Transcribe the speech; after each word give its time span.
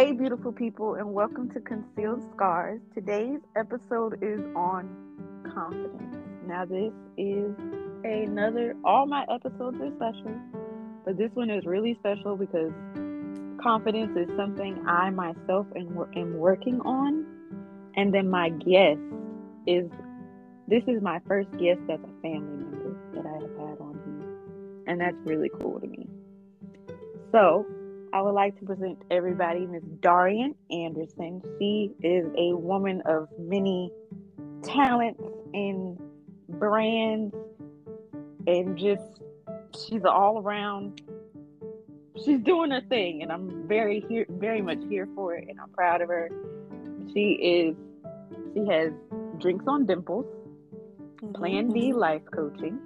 Hey, 0.00 0.12
beautiful 0.12 0.50
people, 0.50 0.94
and 0.94 1.12
welcome 1.12 1.50
to 1.50 1.60
Concealed 1.60 2.24
Scars. 2.34 2.80
Today's 2.94 3.40
episode 3.54 4.14
is 4.22 4.40
on 4.56 4.88
confidence. 5.52 6.16
Now, 6.46 6.64
this 6.64 6.94
is 7.18 7.52
another, 8.02 8.74
all 8.82 9.04
my 9.04 9.26
episodes 9.30 9.76
are 9.78 9.92
special, 9.96 10.32
but 11.04 11.18
this 11.18 11.30
one 11.34 11.50
is 11.50 11.66
really 11.66 11.98
special 12.00 12.34
because 12.34 12.72
confidence 13.62 14.16
is 14.16 14.34
something 14.38 14.82
I 14.86 15.10
myself 15.10 15.66
am, 15.76 15.94
am 16.16 16.38
working 16.38 16.80
on. 16.80 17.26
And 17.94 18.14
then 18.14 18.30
my 18.30 18.48
guest 18.48 19.00
is, 19.66 19.90
this 20.66 20.82
is 20.86 21.02
my 21.02 21.20
first 21.28 21.50
guest 21.58 21.80
that's 21.86 22.02
a 22.02 22.22
family 22.22 22.64
member 22.64 22.96
that 23.16 23.26
I 23.26 23.34
have 23.34 23.68
had 23.68 23.80
on 23.82 24.00
here. 24.06 24.84
And 24.86 24.98
that's 24.98 25.18
really 25.26 25.50
cool 25.60 25.78
to 25.78 25.86
me. 25.86 26.08
So, 27.32 27.66
I 28.12 28.22
would 28.22 28.32
like 28.32 28.58
to 28.58 28.66
present 28.66 29.02
everybody 29.10 29.66
Miss 29.66 29.84
Darian 30.00 30.54
Anderson. 30.70 31.42
She 31.58 31.92
is 32.02 32.26
a 32.36 32.56
woman 32.56 33.02
of 33.04 33.28
many 33.38 33.92
talents 34.62 35.22
and 35.54 35.98
brands 36.48 37.34
and 38.46 38.76
just 38.76 39.22
she's 39.78 40.04
all 40.04 40.38
around 40.38 41.00
she's 42.24 42.40
doing 42.40 42.72
her 42.72 42.80
thing 42.88 43.22
and 43.22 43.30
I'm 43.30 43.68
very 43.68 44.04
here 44.08 44.26
very 44.28 44.60
much 44.60 44.78
here 44.88 45.08
for 45.14 45.34
it 45.34 45.46
and 45.48 45.60
I'm 45.60 45.70
proud 45.70 46.00
of 46.00 46.08
her. 46.08 46.30
She 47.14 47.32
is 47.32 47.76
she 48.54 48.66
has 48.66 48.92
drinks 49.38 49.64
on 49.68 49.86
dimples, 49.86 50.26
mm-hmm. 51.22 51.32
Plan 51.32 51.72
B 51.72 51.92
life 51.92 52.22
coaching, 52.34 52.80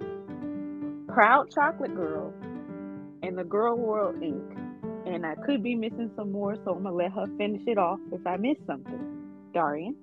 Proud 1.07 1.51
Chocolate 1.51 1.95
Girl, 1.95 2.31
and 3.23 3.35
the 3.35 3.43
Girl 3.43 3.75
World 3.75 4.17
Inc 4.17 4.64
and 5.05 5.25
I 5.25 5.35
could 5.35 5.61
be 5.61 5.75
missing 5.75 6.11
some 6.15 6.31
more, 6.31 6.55
so 6.65 6.73
I'm 6.73 6.83
gonna 6.83 6.95
let 6.95 7.11
her 7.11 7.27
finish 7.37 7.61
it 7.67 7.77
off 7.77 7.99
if 8.11 8.25
I 8.25 8.37
miss 8.37 8.57
something. 8.65 9.51
Darian. 9.53 9.95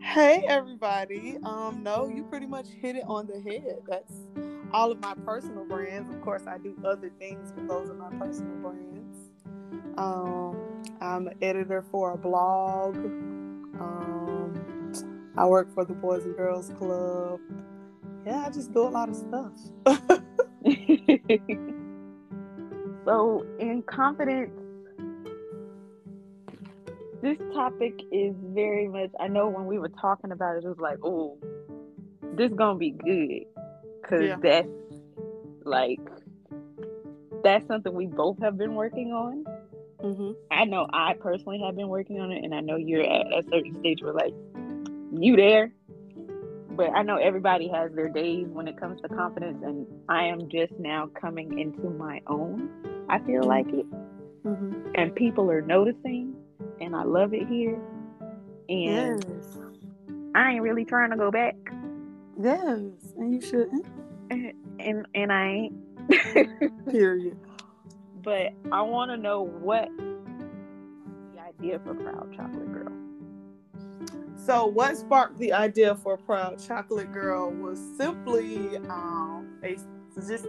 Hey 0.00 0.44
everybody. 0.48 1.36
Um, 1.44 1.82
no, 1.82 2.08
you 2.08 2.24
pretty 2.24 2.46
much 2.46 2.66
hit 2.80 2.96
it 2.96 3.04
on 3.06 3.26
the 3.26 3.40
head. 3.40 3.82
That's 3.88 4.12
all 4.72 4.90
of 4.90 5.00
my 5.00 5.14
personal 5.26 5.64
brands. 5.64 6.10
Of 6.10 6.20
course, 6.22 6.42
I 6.46 6.58
do 6.58 6.74
other 6.84 7.10
things, 7.18 7.52
but 7.52 7.68
those 7.68 7.90
are 7.90 7.94
my 7.94 8.10
personal 8.18 8.56
brands. 8.56 9.30
Um, 9.98 10.56
I'm 11.00 11.28
an 11.28 11.34
editor 11.42 11.84
for 11.90 12.12
a 12.12 12.18
blog. 12.18 12.96
Um, 12.96 14.54
I 15.36 15.46
work 15.46 15.72
for 15.74 15.84
the 15.84 15.94
Boys 15.94 16.24
and 16.24 16.36
Girls 16.36 16.70
Club. 16.78 17.40
Yeah, 18.26 18.44
I 18.46 18.50
just 18.50 18.72
do 18.72 18.80
a 18.80 18.88
lot 18.88 19.08
of 19.08 19.16
stuff. 19.16 19.52
So, 23.04 23.46
in 23.58 23.82
confidence, 23.82 24.50
this 27.22 27.38
topic 27.54 28.00
is 28.12 28.34
very 28.38 28.88
much. 28.88 29.10
I 29.18 29.28
know 29.28 29.48
when 29.48 29.66
we 29.66 29.78
were 29.78 29.88
talking 29.88 30.32
about 30.32 30.56
it, 30.56 30.64
it 30.64 30.68
was 30.68 30.78
like, 30.78 30.98
oh, 31.02 31.38
this 32.36 32.52
gonna 32.52 32.78
be 32.78 32.90
good, 32.90 33.44
cause 34.08 34.22
yeah. 34.22 34.36
that's 34.42 34.68
like 35.64 36.00
that's 37.42 37.66
something 37.66 37.94
we 37.94 38.06
both 38.06 38.38
have 38.40 38.56
been 38.56 38.74
working 38.74 39.12
on. 39.12 39.44
Mm-hmm. 40.02 40.32
I 40.50 40.64
know 40.64 40.86
I 40.92 41.14
personally 41.14 41.60
have 41.64 41.76
been 41.76 41.88
working 41.88 42.20
on 42.20 42.32
it, 42.32 42.44
and 42.44 42.54
I 42.54 42.60
know 42.60 42.76
you're 42.76 43.02
at 43.02 43.26
a 43.26 43.42
certain 43.50 43.78
stage 43.80 44.02
where 44.02 44.12
like 44.12 44.34
you 45.12 45.36
there, 45.36 45.72
but 46.80 46.94
I 46.94 47.02
know 47.02 47.16
everybody 47.16 47.68
has 47.68 47.92
their 47.92 48.08
days 48.08 48.46
when 48.48 48.66
it 48.66 48.80
comes 48.80 49.02
to 49.02 49.08
confidence, 49.08 49.58
and 49.62 49.86
I 50.08 50.24
am 50.24 50.48
just 50.48 50.72
now 50.78 51.10
coming 51.20 51.58
into 51.58 51.90
my 51.90 52.22
own. 52.26 52.70
I 53.10 53.18
feel 53.18 53.42
like 53.42 53.66
it, 53.68 53.84
mm-hmm. 54.44 54.92
and 54.94 55.14
people 55.14 55.50
are 55.50 55.60
noticing, 55.60 56.34
and 56.80 56.96
I 56.96 57.02
love 57.02 57.34
it 57.34 57.46
here. 57.48 57.78
And 58.70 59.22
yes. 59.28 59.58
I 60.34 60.52
ain't 60.52 60.62
really 60.62 60.86
trying 60.86 61.10
to 61.10 61.18
go 61.18 61.30
back. 61.30 61.54
Yes, 62.40 62.80
and 63.18 63.34
you 63.34 63.42
shouldn't. 63.42 63.84
And 64.30 64.54
and, 64.80 65.06
and 65.14 65.30
I 65.30 65.46
ain't. 65.48 66.86
Period. 66.90 67.36
But 68.22 68.54
I 68.72 68.80
want 68.80 69.10
to 69.10 69.18
know 69.18 69.42
what 69.42 69.90
the 71.34 71.40
idea 71.46 71.78
for 71.84 71.92
Proud 71.92 72.34
Chocolate 72.34 72.72
Girl. 72.72 72.99
So, 74.46 74.66
what 74.66 74.96
sparked 74.96 75.38
the 75.38 75.52
idea 75.52 75.94
for 75.94 76.16
Proud 76.16 76.58
Chocolate 76.66 77.12
Girl 77.12 77.50
was 77.50 77.78
simply 77.98 78.76
um, 78.88 79.48
a 79.62 79.76
just 80.26 80.46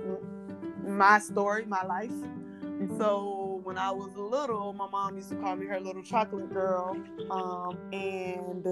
my 0.85 1.19
story, 1.19 1.65
my 1.65 1.83
life. 1.83 2.09
Mm-hmm. 2.09 2.97
So, 2.97 3.59
when 3.63 3.77
I 3.77 3.91
was 3.91 4.15
little, 4.15 4.71
my 4.73 4.87
mom 4.89 5.17
used 5.17 5.29
to 5.29 5.35
call 5.35 5.55
me 5.57 5.65
her 5.67 5.79
little 5.79 6.03
chocolate 6.03 6.51
girl, 6.53 6.97
um, 7.29 7.77
and 7.91 8.65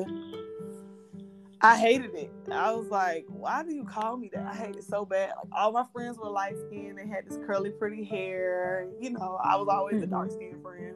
I 1.61 1.77
hated 1.77 2.15
it. 2.15 2.31
I 2.49 2.71
was 2.71 2.87
like, 2.87 3.25
"Why 3.27 3.63
do 3.63 3.73
you 3.73 3.83
call 3.83 4.15
me 4.15 4.29
that?" 4.33 4.45
I 4.45 4.55
hate 4.55 4.77
it 4.77 4.85
so 4.85 5.05
bad. 5.05 5.33
Like 5.35 5.51
all 5.51 5.73
my 5.73 5.85
friends 5.91 6.17
were 6.17 6.29
light 6.29 6.55
skinned, 6.67 6.97
they 6.97 7.07
had 7.07 7.27
this 7.27 7.37
curly, 7.45 7.71
pretty 7.71 8.05
hair. 8.05 8.87
You 9.01 9.09
know, 9.11 9.37
I 9.43 9.57
was 9.57 9.67
always 9.67 9.95
mm-hmm. 9.95 10.03
a 10.03 10.07
dark 10.07 10.31
skinned 10.31 10.61
friend. 10.63 10.95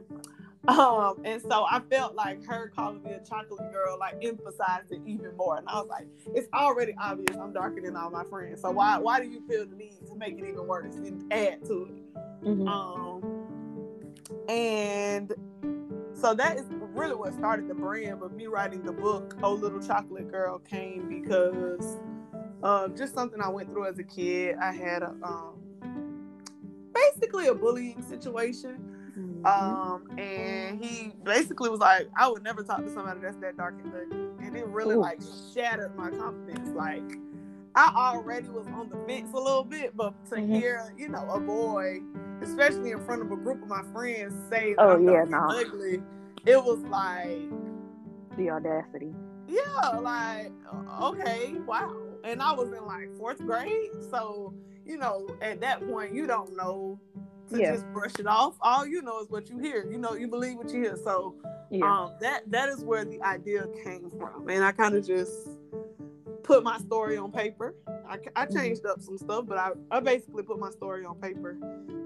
Um, 0.68 1.20
and 1.24 1.42
so 1.42 1.66
I 1.70 1.80
felt 1.90 2.14
like 2.14 2.44
her 2.46 2.72
calling 2.74 3.02
me 3.02 3.10
a 3.10 3.20
chocolate 3.20 3.70
girl 3.70 3.98
like 3.98 4.16
emphasized 4.22 4.92
it 4.92 5.00
even 5.04 5.36
more. 5.36 5.58
And 5.58 5.68
I 5.68 5.74
was 5.74 5.88
like, 5.88 6.06
it's 6.34 6.48
already 6.54 6.94
obvious 7.00 7.36
I'm 7.36 7.52
darker 7.52 7.82
than 7.82 7.96
all 7.96 8.10
my 8.10 8.24
friends. 8.24 8.62
So 8.62 8.70
why 8.70 8.98
why 8.98 9.20
do 9.20 9.28
you 9.28 9.42
feel 9.46 9.66
the 9.66 9.76
need 9.76 9.98
to 10.06 10.14
make 10.16 10.38
it 10.38 10.44
even 10.44 10.66
worse 10.66 10.94
and 10.94 11.32
add 11.32 11.64
to 11.66 11.84
it? 11.84 12.44
Mm-hmm. 12.44 12.68
Um, 12.68 13.44
and 14.48 15.32
so 16.14 16.34
that 16.34 16.56
is 16.56 16.64
really 16.94 17.14
what 17.14 17.34
started 17.34 17.68
the 17.68 17.74
brand. 17.74 18.20
But 18.20 18.34
me 18.34 18.46
writing 18.46 18.82
the 18.82 18.92
book, 18.92 19.36
Oh 19.42 19.52
Little 19.52 19.80
Chocolate 19.80 20.30
Girl, 20.30 20.58
came 20.60 21.08
because 21.08 21.98
of 22.62 22.96
just 22.96 23.14
something 23.14 23.40
I 23.40 23.48
went 23.48 23.70
through 23.70 23.86
as 23.86 23.98
a 23.98 24.04
kid. 24.04 24.56
I 24.60 24.72
had 24.72 25.02
a 25.02 25.14
um, 25.22 25.54
basically 26.94 27.48
a 27.48 27.54
bullying 27.54 28.02
situation. 28.02 28.93
Um, 29.44 30.08
and 30.18 30.82
he 30.82 31.12
basically 31.22 31.68
was 31.68 31.80
like, 31.80 32.08
I 32.16 32.28
would 32.28 32.42
never 32.42 32.62
talk 32.62 32.78
to 32.78 32.92
somebody 32.92 33.20
that's 33.20 33.36
that 33.38 33.56
dark 33.56 33.74
and 33.82 33.92
ugly. 33.94 34.46
And 34.46 34.56
it 34.56 34.66
really 34.66 34.94
Ooh. 34.94 35.00
like 35.00 35.20
shattered 35.52 35.94
my 35.96 36.10
confidence. 36.10 36.70
Like 36.70 37.18
I 37.74 37.92
already 38.14 38.48
was 38.48 38.66
on 38.68 38.88
the 38.88 38.96
fence 39.06 39.32
a 39.34 39.38
little 39.38 39.64
bit, 39.64 39.96
but 39.96 40.14
to 40.30 40.36
mm-hmm. 40.36 40.54
hear, 40.54 40.94
you 40.96 41.08
know, 41.08 41.28
a 41.30 41.40
boy, 41.40 42.00
especially 42.40 42.92
in 42.92 43.04
front 43.04 43.22
of 43.22 43.32
a 43.32 43.36
group 43.36 43.62
of 43.62 43.68
my 43.68 43.82
friends, 43.92 44.34
say 44.48 44.74
oh, 44.78 44.92
I'm 44.92 45.08
yeah, 45.08 45.24
no. 45.24 45.48
ugly, 45.50 46.02
it 46.46 46.62
was 46.62 46.78
like 46.88 47.50
the 48.38 48.50
audacity. 48.50 49.12
Yeah, 49.48 49.88
like 50.00 50.52
okay, 51.02 51.54
wow. 51.66 51.94
And 52.22 52.40
I 52.40 52.52
was 52.52 52.68
in 52.68 52.86
like 52.86 53.14
fourth 53.18 53.38
grade, 53.38 53.90
so 54.10 54.54
you 54.86 54.96
know, 54.96 55.26
at 55.40 55.60
that 55.60 55.86
point, 55.88 56.14
you 56.14 56.26
don't 56.26 56.56
know 56.56 56.98
to 57.50 57.58
yeah. 57.58 57.72
just 57.72 57.86
brush 57.92 58.12
it 58.18 58.26
off. 58.26 58.54
All 58.60 58.86
you 58.86 59.02
know 59.02 59.20
is 59.20 59.28
what 59.28 59.48
you 59.48 59.58
hear. 59.58 59.86
You 59.90 59.98
know, 59.98 60.14
you 60.14 60.28
believe 60.28 60.56
what 60.56 60.72
you 60.72 60.82
hear. 60.82 60.96
So 60.96 61.34
yeah. 61.70 61.84
um, 61.84 62.12
that 62.20 62.50
that 62.50 62.68
is 62.68 62.84
where 62.84 63.04
the 63.04 63.22
idea 63.22 63.66
came 63.82 64.10
from, 64.10 64.48
and 64.48 64.64
I 64.64 64.72
kind 64.72 64.94
of 64.94 65.06
just 65.06 65.32
put 66.42 66.62
my 66.62 66.78
story 66.78 67.16
on 67.16 67.32
paper. 67.32 67.74
I, 67.86 68.18
I 68.36 68.46
mm-hmm. 68.46 68.56
changed 68.56 68.86
up 68.86 69.00
some 69.00 69.18
stuff, 69.18 69.46
but 69.46 69.58
I, 69.58 69.70
I 69.90 70.00
basically 70.00 70.42
put 70.42 70.58
my 70.58 70.70
story 70.70 71.04
on 71.04 71.16
paper, 71.16 71.50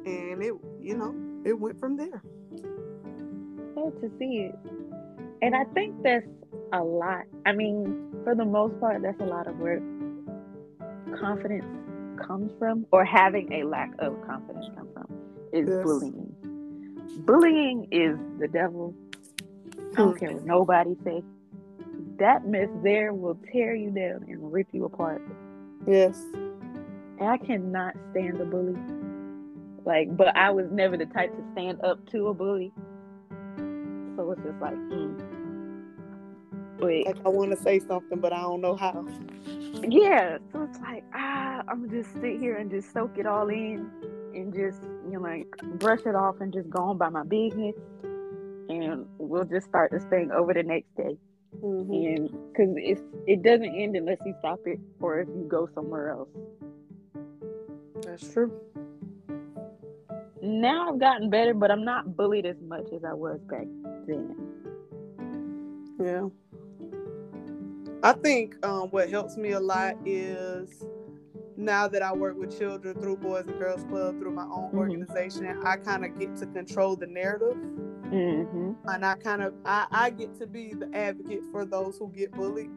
and 0.05 0.43
it 0.43 0.55
you 0.81 0.97
know 0.97 1.15
it 1.45 1.59
went 1.59 1.79
from 1.79 1.97
there. 1.97 2.23
So 3.75 3.91
to 3.91 4.11
see 4.19 4.51
it, 4.51 4.55
and 5.43 5.55
I 5.55 5.65
think 5.75 6.03
that's 6.03 6.27
a 6.73 6.83
lot. 6.83 7.25
I 7.47 7.53
mean, 7.53 8.11
for 8.25 8.35
the 8.35 8.45
most 8.45 8.79
part, 8.81 9.03
that's 9.03 9.21
a 9.21 9.25
lot 9.25 9.47
of 9.47 9.59
where 9.59 9.81
confidence 11.21 11.65
comes 12.27 12.53
from, 12.59 12.87
or 12.91 13.05
having 13.05 13.53
a 13.53 13.65
lack 13.65 13.93
of 13.99 14.15
confidence 14.27 14.67
come 14.77 14.89
from 14.93 15.18
is 15.53 15.69
yes. 15.69 15.83
bullying. 15.83 16.35
Bullying 17.21 17.89
is 17.91 18.17
the 18.39 18.49
devil. 18.49 18.95
I 19.93 19.97
don't 19.97 20.19
care 20.19 20.33
what 20.33 20.45
nobody 20.45 20.97
say. 21.05 21.23
That 22.19 22.47
mess 22.47 22.69
there 22.83 23.13
will 23.13 23.39
tear 23.53 23.75
you 23.75 23.91
down 23.91 24.25
and 24.29 24.53
rip 24.53 24.69
you 24.73 24.85
apart. 24.85 25.23
Yes. 25.87 26.21
And 26.35 27.29
I 27.29 27.39
cannot 27.39 27.95
stand 28.11 28.41
a 28.41 28.45
bully. 28.45 28.77
Like, 29.85 30.17
but 30.17 30.37
I 30.37 30.51
was 30.51 30.67
never 30.71 30.97
the 30.97 31.07
type 31.07 31.35
to 31.35 31.43
stand 31.53 31.83
up 31.83 32.07
to 32.11 32.29
a 32.29 32.35
bully. 32.35 32.73
So 34.17 34.33
it's 34.33 34.43
just 34.43 34.61
like, 34.61 34.75
mm. 34.75 35.21
but 36.79 37.07
like 37.07 37.25
I 37.25 37.29
want 37.29 37.51
to 37.53 37.57
say 37.57 37.79
something, 37.79 38.21
but 38.21 38.33
I 38.33 38.41
don't 38.41 38.61
know 38.61 38.77
how. 38.77 39.07
Yeah, 39.89 40.39
so 40.53 40.65
it's 40.65 40.79
like, 40.81 41.05
ah, 41.15 41.63
I'm 41.69 41.87
gonna 41.87 42.03
just 42.03 42.13
sit 42.21 42.39
here 42.41 42.57
and 42.57 42.71
just 42.71 42.93
soak 42.93 43.17
it 43.17 43.27
all 43.27 43.49
in 43.49 43.91
and 44.35 44.53
just 44.55 44.83
you 44.83 45.13
know 45.13 45.21
like 45.21 45.47
brush 45.79 46.01
it 46.07 46.15
off 46.15 46.41
and 46.41 46.53
just 46.53 46.69
go 46.71 46.83
on 46.83 46.99
by 46.99 47.09
my 47.09 47.25
business 47.25 47.75
and 48.69 49.07
we'll 49.19 49.45
just 49.45 49.67
start 49.67 49.91
this 49.91 50.05
thing 50.05 50.31
over 50.31 50.53
the 50.53 50.63
next 50.63 50.95
day 50.97 51.17
mm-hmm. 51.63 51.93
and 51.93 52.31
because 52.49 52.73
it's 52.77 53.03
it 53.27 53.43
doesn't 53.43 53.75
end 53.75 53.97
unless 53.97 54.19
you 54.25 54.35
stop 54.41 54.61
it 54.67 54.79
or 55.01 55.21
if 55.21 55.29
you 55.29 55.47
go 55.49 55.69
somewhere 55.75 56.11
else 56.11 56.29
that's 58.03 58.33
true 58.33 58.53
now 60.43 60.89
I've 60.89 60.99
gotten 60.99 61.31
better, 61.31 61.55
but 61.55 61.71
I'm 61.71 61.85
not 61.85 62.17
bullied 62.17 62.47
as 62.47 62.57
much 62.67 62.87
as 62.95 63.05
I 63.05 63.13
was 63.13 63.41
back 63.51 63.67
then. 64.07 64.37
Yeah. 66.01 66.29
I 68.03 68.13
think 68.13 68.55
um, 68.65 68.89
what 68.91 69.11
helps 69.11 69.37
me 69.37 69.53
a 69.53 69.61
lot 69.61 69.97
is 70.05 70.85
now 71.59 71.89
that 71.89 72.03
I 72.03 72.13
work 72.15 72.39
with 72.39 72.57
children 72.57 72.95
through 73.01 73.17
Boys 73.17 73.47
and 73.49 73.59
Girls 73.59 73.83
Club, 73.91 74.19
through 74.21 74.31
my 74.31 74.45
own 74.45 74.71
Mhm. 74.73 74.79
organization, 74.79 75.45
I 75.65 75.77
kind 75.77 76.05
of 76.05 76.17
get 76.19 76.37
to 76.37 76.47
control 76.47 76.95
the 76.97 77.07
narrative. 77.07 77.57
Mm-hmm. 78.11 78.73
and 78.89 79.05
I 79.05 79.17
kind 79.17 79.43
of 79.43 79.53
I, 79.67 79.87
I 79.91 80.09
get 80.09 80.35
to 80.39 80.47
be 80.47 80.73
the 80.73 80.89
advocate 80.97 81.43
for 81.53 81.67
those 81.67 81.99
who 81.99 82.09
get 82.09 82.33
bullied, 82.33 82.71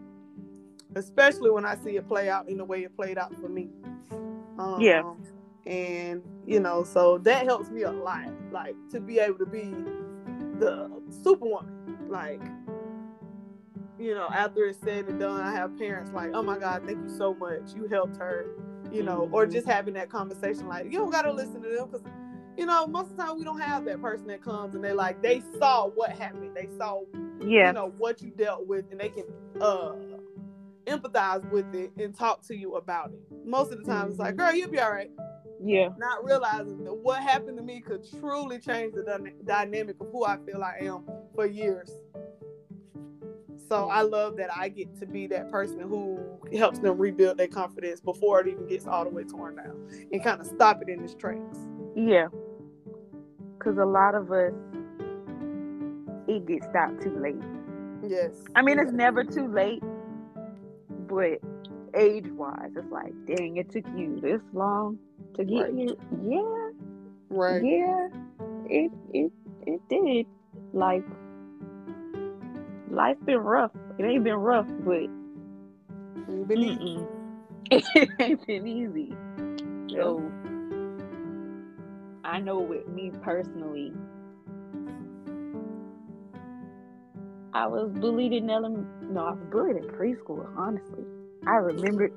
especially 0.95 1.49
when 1.51 1.63
I 1.65 1.75
see 1.77 1.95
it 1.95 2.05
play 2.05 2.27
out 2.29 2.49
in 2.49 2.57
the 2.57 2.65
way 2.65 2.83
it 2.83 2.93
played 2.97 3.17
out 3.17 3.33
for 3.39 3.47
me. 3.47 3.69
Um, 4.59 4.81
Yeah. 4.81 5.03
and 5.65 6.21
you 6.45 6.59
know, 6.59 6.83
so 6.83 7.17
that 7.19 7.45
helps 7.45 7.69
me 7.69 7.83
a 7.83 7.91
lot, 7.91 8.25
like 8.51 8.75
to 8.89 8.99
be 8.99 9.19
able 9.19 9.37
to 9.37 9.45
be 9.45 9.73
the 10.59 10.89
superwoman, 11.23 11.97
like. 12.09 12.41
You 13.99 14.15
know, 14.15 14.27
after 14.33 14.65
it's 14.65 14.79
said 14.79 15.05
and 15.07 15.19
done, 15.19 15.39
I 15.41 15.51
have 15.53 15.77
parents 15.77 16.11
like, 16.11 16.31
"Oh 16.33 16.41
my 16.41 16.57
God, 16.57 16.81
thank 16.87 16.97
you 17.03 17.09
so 17.17 17.35
much. 17.35 17.73
You 17.75 17.87
helped 17.87 18.17
her." 18.17 18.47
You 18.91 19.03
know, 19.03 19.29
or 19.31 19.45
just 19.45 19.67
having 19.67 19.93
that 19.95 20.09
conversation, 20.09 20.67
like, 20.67 20.85
"You 20.85 20.99
don't 20.99 21.11
gotta 21.11 21.31
listen 21.31 21.61
to 21.61 21.69
them," 21.69 21.89
because 21.89 22.05
you 22.57 22.65
know, 22.65 22.85
most 22.85 23.11
of 23.11 23.17
the 23.17 23.23
time 23.23 23.37
we 23.37 23.45
don't 23.45 23.61
have 23.61 23.85
that 23.85 24.01
person 24.01 24.27
that 24.27 24.41
comes 24.43 24.75
and 24.75 24.83
they 24.83 24.91
like 24.93 25.21
they 25.21 25.41
saw 25.57 25.87
what 25.87 26.11
happened. 26.11 26.55
They 26.55 26.67
saw 26.77 27.01
Yeah. 27.39 27.67
you 27.67 27.73
know 27.73 27.93
what 27.97 28.21
you 28.21 28.29
dealt 28.31 28.67
with 28.67 28.85
and 28.91 28.99
they 28.99 29.09
can 29.09 29.25
uh 29.61 29.93
empathize 30.85 31.49
with 31.51 31.73
it 31.73 31.91
and 31.97 32.13
talk 32.15 32.41
to 32.47 32.55
you 32.55 32.75
about 32.75 33.11
it. 33.11 33.19
Most 33.45 33.71
of 33.71 33.79
the 33.79 33.85
time 33.85 34.09
it's 34.09 34.19
like, 34.19 34.35
girl, 34.35 34.53
you'll 34.53 34.69
be 34.69 34.79
all 34.79 34.91
right. 34.91 35.11
yeah. 35.63 35.89
Not 35.97 36.25
realizing 36.25 36.83
that 36.85 36.93
what 36.93 37.21
happened 37.21 37.57
to 37.57 37.63
me 37.63 37.81
could 37.81 38.03
truly 38.19 38.59
change 38.59 38.93
the 38.95 39.03
dyna- 39.03 39.31
dynamic 39.45 39.95
of 40.01 40.07
who 40.11 40.25
I 40.25 40.37
feel 40.45 40.61
I 40.63 40.77
am 40.81 41.05
for 41.35 41.45
years. 41.45 41.91
So 43.71 43.87
I 43.87 44.01
love 44.01 44.35
that 44.35 44.49
I 44.53 44.67
get 44.67 44.99
to 44.99 45.05
be 45.05 45.27
that 45.27 45.49
person 45.49 45.79
who 45.79 46.19
helps 46.57 46.79
them 46.79 46.97
rebuild 46.97 47.37
their 47.37 47.47
confidence 47.47 48.01
before 48.01 48.41
it 48.41 48.49
even 48.49 48.67
gets 48.67 48.85
all 48.85 49.05
the 49.05 49.09
way 49.09 49.23
torn 49.23 49.55
down 49.55 49.87
and 50.11 50.21
kind 50.21 50.41
of 50.41 50.47
stop 50.47 50.81
it 50.81 50.89
in 50.89 51.01
its 51.01 51.15
tracks. 51.15 51.57
Yeah. 51.95 52.27
Because 53.57 53.77
a 53.77 53.85
lot 53.85 54.13
of 54.13 54.29
us, 54.29 54.51
it 56.27 56.45
gets 56.47 56.65
stopped 56.65 57.01
too 57.01 57.17
late. 57.17 57.41
Yes. 58.05 58.33
I 58.55 58.61
mean, 58.61 58.77
it's 58.77 58.91
never 58.91 59.23
too 59.23 59.47
late, 59.47 59.81
but 61.07 61.39
age 61.95 62.27
wise, 62.27 62.71
it's 62.75 62.91
like, 62.91 63.13
dang, 63.25 63.55
it 63.55 63.71
took 63.71 63.85
you 63.95 64.19
this 64.21 64.41
long 64.51 64.99
to 65.35 65.45
get 65.45 65.61
Right. 65.61 65.73
here. 65.73 65.95
Yeah, 66.27 66.69
right. 67.29 67.63
yeah, 67.63 68.07
it 68.65 68.91
it 69.13 69.31
it 69.65 69.79
did. 69.87 70.25
Like, 70.73 71.05
life 72.91 73.17
been 73.25 73.37
rough. 73.37 73.71
It 73.97 74.03
ain't 74.03 74.23
been 74.23 74.35
rough, 74.35 74.67
but 74.85 75.07
been 76.47 76.59
easy. 76.59 77.05
it 77.71 78.09
ain't 78.19 78.45
been 78.45 78.67
easy. 78.67 79.15
So, 79.89 80.21
I 82.23 82.39
know 82.39 82.59
with 82.59 82.87
me 82.87 83.11
personally, 83.21 83.93
I 87.53 87.67
was 87.67 87.91
bullied 87.93 88.33
in 88.33 88.49
elementary. 88.49 89.07
No, 89.07 89.25
I 89.25 89.31
was 89.31 89.43
bullied 89.51 89.77
in 89.77 89.83
preschool. 89.89 90.47
Honestly, 90.57 91.03
I 91.45 91.55
remember. 91.55 92.09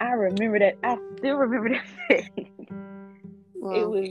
I 0.00 0.12
remember 0.12 0.58
that. 0.60 0.78
I 0.82 0.96
still 1.18 1.36
remember 1.36 1.70
that. 2.08 2.24
Wow. 3.62 3.74
It 3.74 3.90
was. 3.90 4.08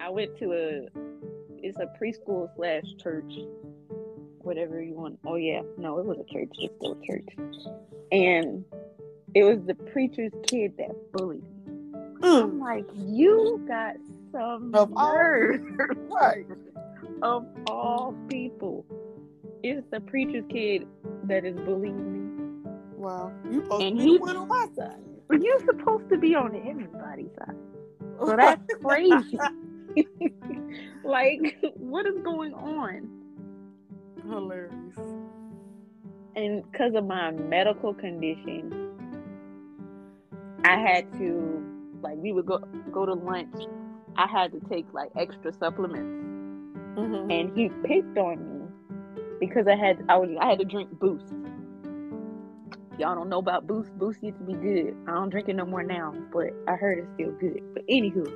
I 0.00 0.10
went 0.10 0.36
to 0.38 0.52
a. 0.52 0.88
It's 1.62 1.78
a 1.78 1.86
preschool 1.96 2.48
slash 2.56 2.82
church, 3.00 3.32
whatever 4.42 4.82
you 4.82 4.94
want. 4.94 5.18
Oh 5.26 5.36
yeah, 5.36 5.62
no, 5.76 5.98
it 5.98 6.04
was 6.06 6.18
a 6.18 6.32
church. 6.32 6.48
It's 6.58 6.74
still 6.78 6.98
a 7.00 7.06
church, 7.06 7.28
and 8.12 8.64
it 9.34 9.44
was 9.44 9.58
the 9.66 9.74
preacher's 9.74 10.32
kid 10.46 10.74
that 10.78 10.90
bullied 11.12 11.42
me. 11.66 11.98
Mm, 12.20 12.42
I'm 12.42 12.60
like, 12.60 12.86
you 12.96 13.64
got 13.66 13.94
some 14.32 14.74
Of 14.74 14.92
all 14.96 15.14
nerve 15.14 15.60
right. 16.10 16.46
of 17.22 17.46
all 17.68 18.14
people. 18.28 18.84
It's 19.62 19.86
the 19.90 20.00
preacher's 20.00 20.44
kid 20.50 20.86
that 21.24 21.44
is 21.44 21.54
bullying 21.56 22.12
me. 22.12 22.70
Wow. 22.96 23.32
You 23.50 23.62
supposed 23.62 23.82
And 23.84 23.98
to 23.98 24.04
be 24.04 24.10
he- 24.12 24.18
on 24.18 24.48
my 24.48 24.66
side. 24.76 24.96
But 25.28 25.42
you're 25.42 25.60
supposed 25.60 26.08
to 26.10 26.18
be 26.18 26.34
on 26.34 26.54
everybody's 26.56 27.30
side. 27.38 27.56
So 28.18 28.36
that's 28.36 28.62
crazy. 28.84 29.38
like, 31.04 31.56
what 31.74 32.06
is 32.06 32.14
going 32.22 32.52
on? 32.54 33.08
Hilarious. 34.28 34.96
And 36.36 36.62
because 36.70 36.94
of 36.94 37.06
my 37.06 37.30
medical 37.32 37.92
condition, 37.94 38.72
I 40.64 40.76
had 40.78 41.12
to, 41.14 41.62
like, 42.02 42.16
we 42.18 42.32
would 42.32 42.46
go 42.46 42.58
go 42.92 43.06
to 43.06 43.14
lunch. 43.14 43.54
I 44.16 44.26
had 44.26 44.52
to 44.52 44.60
take 44.68 44.86
like 44.92 45.10
extra 45.16 45.52
supplements, 45.52 46.18
Mm-hmm. 46.96 47.30
and 47.30 47.56
he 47.56 47.68
picked 47.86 48.18
on 48.18 48.38
me 48.38 48.66
because 49.40 49.66
I 49.68 49.76
had 49.76 50.04
I 50.08 50.16
was 50.16 50.30
I 50.40 50.46
had 50.50 50.58
to 50.58 50.64
drink 50.64 50.90
Boost. 50.98 51.32
Y'all 52.98 53.14
don't 53.14 53.28
know 53.28 53.38
about 53.38 53.66
Boost. 53.66 53.90
Boost 53.98 54.22
used 54.22 54.38
to 54.38 54.44
be 54.44 54.54
good. 54.54 54.94
I 55.08 55.12
don't 55.14 55.30
drink 55.30 55.48
it 55.48 55.54
no 55.54 55.64
more 55.64 55.82
now, 55.82 56.14
but 56.32 56.48
I 56.68 56.74
heard 56.74 56.98
it's 56.98 57.08
still 57.14 57.32
good. 57.32 57.62
But 57.72 57.86
anywho, 57.88 58.30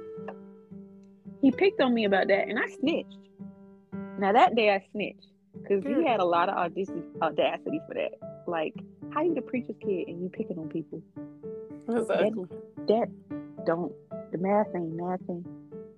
he 1.42 1.50
picked 1.50 1.80
on 1.82 1.92
me 1.92 2.04
about 2.06 2.28
that, 2.28 2.48
and 2.48 2.58
I 2.58 2.66
snitched. 2.68 3.18
Now 4.18 4.32
that 4.32 4.54
day 4.54 4.70
I 4.70 4.82
snitched 4.92 5.26
because 5.64 5.84
he 5.84 5.94
Good. 5.94 6.06
had 6.06 6.20
a 6.20 6.24
lot 6.24 6.48
of 6.48 6.56
audacity, 6.56 7.02
audacity 7.22 7.80
for 7.88 7.94
that. 7.94 8.12
Like, 8.46 8.74
how 9.12 9.22
you 9.22 9.34
the 9.34 9.40
preacher's 9.40 9.76
kid 9.80 10.08
and 10.08 10.22
you 10.22 10.28
picking 10.28 10.58
on 10.58 10.68
people? 10.68 11.02
Exactly. 11.88 12.44
That 12.88 13.08
don't 13.64 13.92
the 14.32 14.38
math 14.38 14.66
ain't 14.74 14.94
nothing. 14.94 15.44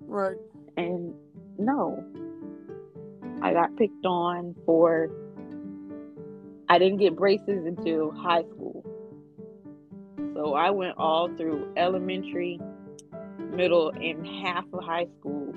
Right. 0.00 0.36
And 0.76 1.14
no, 1.58 2.04
I 3.42 3.52
got 3.52 3.76
picked 3.76 4.04
on 4.04 4.54
for. 4.64 5.10
I 6.68 6.78
didn't 6.78 6.98
get 6.98 7.14
braces 7.14 7.64
until 7.64 8.10
high 8.10 8.42
school. 8.42 8.84
So 10.34 10.54
I 10.54 10.70
went 10.70 10.96
all 10.98 11.28
through 11.36 11.72
elementary, 11.76 12.60
middle, 13.52 13.90
and 13.90 14.26
half 14.44 14.64
of 14.72 14.82
high 14.82 15.06
school 15.18 15.54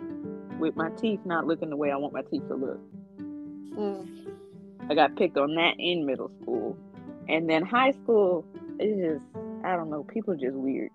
with 0.59 0.75
my 0.75 0.89
teeth 0.91 1.19
not 1.25 1.47
looking 1.47 1.69
the 1.69 1.75
way 1.75 1.91
I 1.91 1.95
want 1.97 2.13
my 2.13 2.21
teeth 2.21 2.47
to 2.47 2.55
look. 2.55 2.79
Mm. 3.75 4.07
I 4.89 4.95
got 4.95 5.15
picked 5.15 5.37
on 5.37 5.55
that 5.55 5.75
in 5.77 6.05
middle 6.05 6.31
school. 6.41 6.77
And 7.27 7.49
then 7.49 7.63
high 7.63 7.91
school 7.91 8.45
is 8.79 8.97
just, 8.97 9.25
I 9.63 9.75
don't 9.75 9.89
know, 9.89 10.03
people 10.03 10.33
are 10.33 10.37
just 10.37 10.55
weird. 10.55 10.89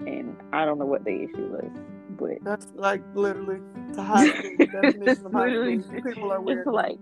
And 0.00 0.36
I 0.52 0.64
don't 0.64 0.78
know 0.78 0.86
what 0.86 1.04
the 1.04 1.12
issue 1.12 1.48
was. 1.48 1.70
But 2.18 2.44
That's 2.44 2.66
like 2.74 3.02
literally 3.14 3.60
the 3.92 4.02
high 4.02 4.28
school 4.28 4.66
definition 4.82 5.26
of 5.26 5.32
high 5.32 5.78
school. 5.78 6.02
People 6.02 6.32
are 6.32 6.40
weird. 6.40 6.58
It's 6.58 6.66
like 6.66 6.98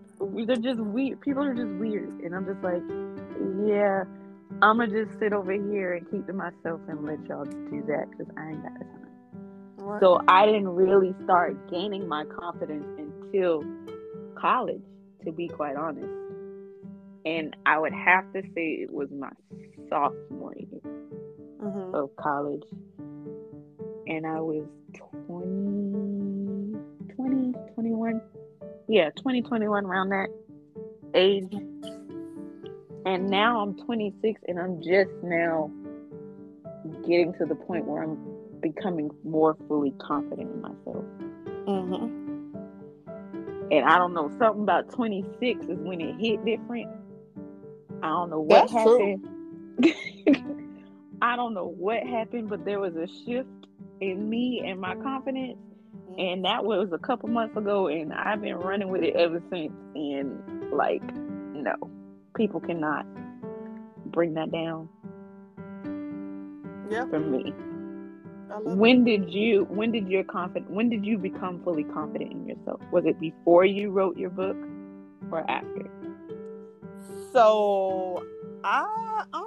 they're 0.47 0.57
just 0.57 0.81
weird. 0.81 1.21
People 1.21 1.43
are 1.43 1.55
just 1.55 1.69
weird, 1.69 2.21
and 2.21 2.35
I'm 2.35 2.47
just 2.47 2.63
like, 2.63 2.83
yeah, 3.67 4.05
I'm 4.63 4.79
gonna 4.79 4.89
just 4.89 5.19
sit 5.19 5.33
over 5.33 5.53
here 5.53 5.95
and 5.95 6.11
keep 6.11 6.27
to 6.29 6.33
myself 6.33 6.81
and 6.89 7.05
let 7.05 7.25
y'all 7.27 7.45
do 7.45 7.83
that 7.89 8.07
because 8.11 8.33
I 8.37 8.51
ain't 8.51 8.63
got 8.63 8.79
the 8.79 8.85
time. 8.85 9.03
Right. 9.79 10.01
So 10.01 10.21
I 10.29 10.47
didn't 10.47 10.69
really 10.69 11.15
start 11.25 11.71
gaining 11.71 12.07
my 12.07 12.25
confidence 12.25 12.87
until 12.99 13.65
college, 14.43 14.83
to 15.25 15.33
be 15.33 15.49
quite 15.49 15.77
honest. 15.77 16.13
And 17.25 17.57
I 17.65 17.79
would 17.79 17.93
have 17.93 18.25
to 18.33 18.43
say 18.55 18.83
it 18.83 18.93
was 18.93 19.09
my 19.13 19.31
sophomore 19.89 20.55
year 20.57 20.81
Mhm. 21.61 21.95
of 21.95 22.15
college, 22.17 22.65
and 24.09 24.27
I 24.27 24.41
was 24.41 24.67
20, 25.29 26.75
20, 27.15 27.55
21. 27.75 28.21
Yeah, 28.89 29.11
20, 29.11 29.43
21, 29.43 29.87
around 29.87 30.09
that 30.09 30.29
age. 31.15 31.55
And 33.07 33.31
now 33.31 33.61
I'm 33.61 33.77
26, 33.77 34.41
and 34.49 34.59
I'm 34.59 34.83
just 34.83 35.11
now 35.23 35.71
getting 37.07 37.33
to 37.35 37.47
the 37.47 37.55
point 37.55 37.87
where 37.87 38.03
I'm 38.03 38.19
becoming 38.61 39.11
more 39.23 39.55
fully 39.69 39.93
confident 39.93 40.51
in 40.51 40.61
myself. 40.61 41.05
Mhm. 41.67 42.22
And 43.73 43.87
I 43.87 43.97
don't 43.99 44.15
know, 44.15 44.31
something 44.39 44.65
about 44.65 44.93
26 44.93 45.65
is 45.65 45.79
when 45.79 46.01
it 46.03 46.17
hit 46.21 46.45
different. 46.45 46.91
I 48.03 48.09
don't 48.09 48.31
know 48.31 48.41
what 48.41 48.71
That's 48.71 48.73
happened. 48.73 49.27
I 51.23 51.37
don't 51.37 51.55
know 51.55 51.69
what 51.69 52.03
happened, 52.07 52.51
but 52.51 52.67
there 52.67 52.81
was 52.81 52.95
a 52.97 53.07
shift 53.07 53.49
in 54.01 54.29
me 54.29 54.63
and 54.67 54.79
my 54.81 54.95
confidence. 54.97 55.59
And 56.19 56.45
that 56.45 56.65
was 56.65 56.91
a 56.93 56.99
couple 56.99 57.31
months 57.31 57.57
ago, 57.57 57.89
and 57.89 58.13
I've 58.13 58.43
been 58.43 58.57
running 58.57 58.91
with 58.91 59.03
it 59.03 59.17
ever 59.17 59.43
since. 59.51 59.73
And 59.95 60.43
like, 60.73 61.03
no, 61.15 61.75
people 62.37 62.61
cannot 62.61 63.07
bring 64.07 64.35
that 64.35 64.53
down 64.53 64.91
Yeah, 66.91 67.07
for 67.07 67.21
me. 67.21 67.55
When 68.61 69.05
did 69.05 69.33
you 69.33 69.65
when 69.71 69.93
did 69.93 70.09
your 70.09 70.25
confident 70.25 70.71
when 70.71 70.91
did 70.91 71.05
you 71.05 71.19
become 71.19 71.63
fully 71.63 71.85
confident 71.85 72.33
in 72.33 72.47
yourself 72.47 72.81
was 72.91 73.05
it 73.07 73.19
before 73.19 73.65
you 73.65 73.91
wrote 73.91 74.17
your 74.17 74.31
book 74.31 74.57
or 75.31 75.49
after 75.51 75.89
So 77.33 78.23
I 78.65 79.25
um 79.33 79.47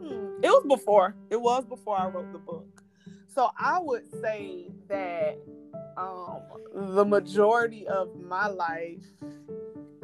hmm, 0.00 0.42
it 0.42 0.48
was 0.48 0.64
before. 0.68 1.14
It 1.30 1.40
was 1.40 1.64
before 1.66 1.96
I 1.96 2.08
wrote 2.08 2.32
the 2.32 2.38
book. 2.38 2.82
So 3.28 3.50
I 3.58 3.78
would 3.80 4.04
say 4.20 4.70
that 4.88 5.38
um 5.96 6.40
the 6.94 7.04
majority 7.04 7.86
of 7.86 8.08
my 8.20 8.46
life 8.46 9.04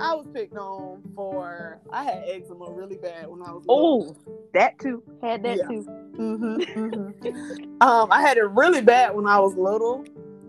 I 0.01 0.15
was 0.15 0.27
picked 0.33 0.57
on 0.57 1.03
for 1.15 1.79
I 1.91 2.05
had 2.05 2.23
eczema 2.29 2.71
really 2.71 2.97
bad 2.97 3.29
when 3.29 3.43
I 3.43 3.53
was 3.53 3.65
little. 3.67 4.17
oh 4.17 4.35
that 4.55 4.79
too 4.79 5.03
had 5.23 5.43
that 5.43 5.59
Yeah. 5.59 5.67
too 5.67 5.85
Mhm, 6.19 6.59
mhm. 6.75 7.81
um, 7.83 8.11
I 8.13 8.21
had 8.21 8.37
it 8.39 8.43
really 8.51 8.81
bad 8.83 9.15
when 9.15 9.27
I 9.27 9.39
was 9.39 9.55
little. 9.57 10.05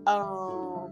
Um, 0.06 0.90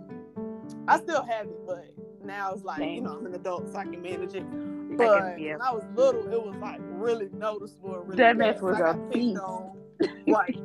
I 0.86 0.98
still 0.98 1.22
have 1.24 1.46
it, 1.46 1.66
but 1.66 1.92
now 2.24 2.52
it's 2.52 2.62
like 2.64 2.80
you 2.80 3.00
know 3.00 3.10
I'm 3.18 3.26
an 3.26 3.34
adult, 3.34 3.72
so 3.72 3.78
I 3.78 3.84
can 3.84 4.00
manage 4.02 4.34
it. 4.34 4.42
I 4.44 4.96
But 4.96 5.18
can- 5.18 5.38
yeah. 5.42 5.52
when 5.54 5.62
I 5.62 5.72
was 5.72 5.84
little, 5.96 6.22
it 6.32 6.40
was 6.42 6.54
like 6.60 6.78
really 6.82 7.28
noticeable. 7.34 7.96
Really 7.98 8.16
That 8.16 8.36
mess 8.36 8.60
was 8.60 8.80
I 8.80 8.90
a 8.90 8.94
beast. 8.94 9.40
on. 9.40 9.72
Right, 10.28 10.56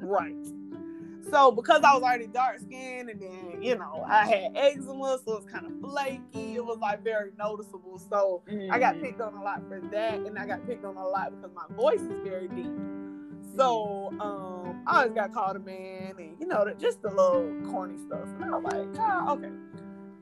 right. 0.00 0.34
So 1.32 1.50
because 1.50 1.80
I 1.82 1.94
was 1.94 2.02
already 2.02 2.26
dark 2.26 2.58
skinned 2.60 3.08
and 3.08 3.18
then 3.20 3.62
you 3.62 3.76
know 3.78 4.04
I 4.06 4.26
had 4.26 4.52
eczema, 4.54 5.18
so 5.24 5.38
it's 5.38 5.46
kind 5.50 5.64
of 5.64 5.72
flaky. 5.80 6.56
It 6.56 6.64
was 6.64 6.76
like 6.78 7.02
very 7.02 7.30
noticeable. 7.38 7.98
So 7.98 8.42
I 8.70 8.78
got 8.78 8.96
Mhm. 8.96 9.02
picked 9.02 9.20
on 9.22 9.32
a 9.34 9.42
lot 9.42 9.62
for 9.66 9.80
that, 9.80 10.18
and 10.20 10.38
I 10.38 10.44
got 10.46 10.66
picked 10.66 10.84
on 10.84 10.96
a 10.96 11.08
lot 11.08 11.32
because 11.34 11.50
my 11.54 11.64
voice 11.74 12.02
is 12.02 12.20
very 12.22 12.48
deep. 12.48 12.70
So 13.56 14.12
um, 14.20 14.82
I 14.86 14.98
always 15.02 15.14
got 15.14 15.32
called 15.32 15.56
a 15.56 15.60
man, 15.60 16.16
and 16.18 16.36
you 16.38 16.46
know, 16.46 16.70
just 16.78 17.00
the 17.00 17.08
little 17.08 17.50
corny 17.70 17.96
stuff. 18.06 18.28
And 18.36 18.44
I 18.44 18.58
was 18.58 18.64
like, 18.64 18.86
oh, 18.98 19.32
okay. 19.32 19.52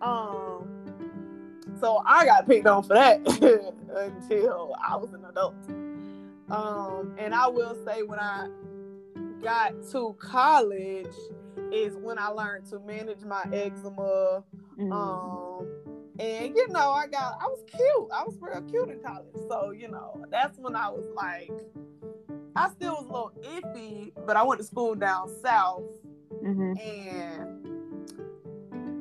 Um, 0.03 1.77
so 1.81 2.03
I 2.07 2.25
got 2.25 2.47
picked 2.47 2.67
on 2.69 2.85
for 2.85 2.95
that 2.95 3.19
until 3.97 4.77
I 4.81 4.97
was 4.97 5.13
an 5.13 5.25
adult. 5.25 5.55
Um, 6.51 7.15
and 7.19 7.35
I 7.35 7.49
will 7.49 7.77
say 7.85 8.03
when 8.05 8.19
I 8.21 8.49
got 9.43 9.73
to 9.93 10.15
college 10.19 11.15
is 11.73 11.97
when 11.97 12.19
I 12.19 12.29
learned 12.29 12.67
to 12.71 12.79
manage 12.81 13.23
my 13.25 13.43
eczema. 13.53 14.45
Mhm. 14.79 14.93
Um, 14.93 15.67
and 16.19 16.55
you 16.57 16.69
know, 16.69 16.91
I 16.93 17.07
got 17.07 17.39
I 17.41 17.47
was 17.47 17.63
cute. 17.67 18.09
I 18.13 18.25
was 18.25 18.37
real 18.41 18.61
cute 18.63 18.89
in 18.91 19.01
college. 19.03 19.35
So, 19.49 19.71
you 19.71 19.89
know, 19.89 20.25
that's 20.31 20.59
when 20.59 20.75
I 20.77 20.89
was 20.91 21.05
like 21.15 21.51
I 22.57 22.69
still 22.71 22.95
was 22.95 23.07
a 23.07 23.13
little 23.13 23.33
iffy, 23.63 24.13
but 24.27 24.37
I 24.37 24.43
went 24.43 24.61
to 24.61 24.67
school 24.67 24.95
down 24.95 25.29
south 25.43 25.83
Mhm. 26.43 26.79
and 26.81 27.57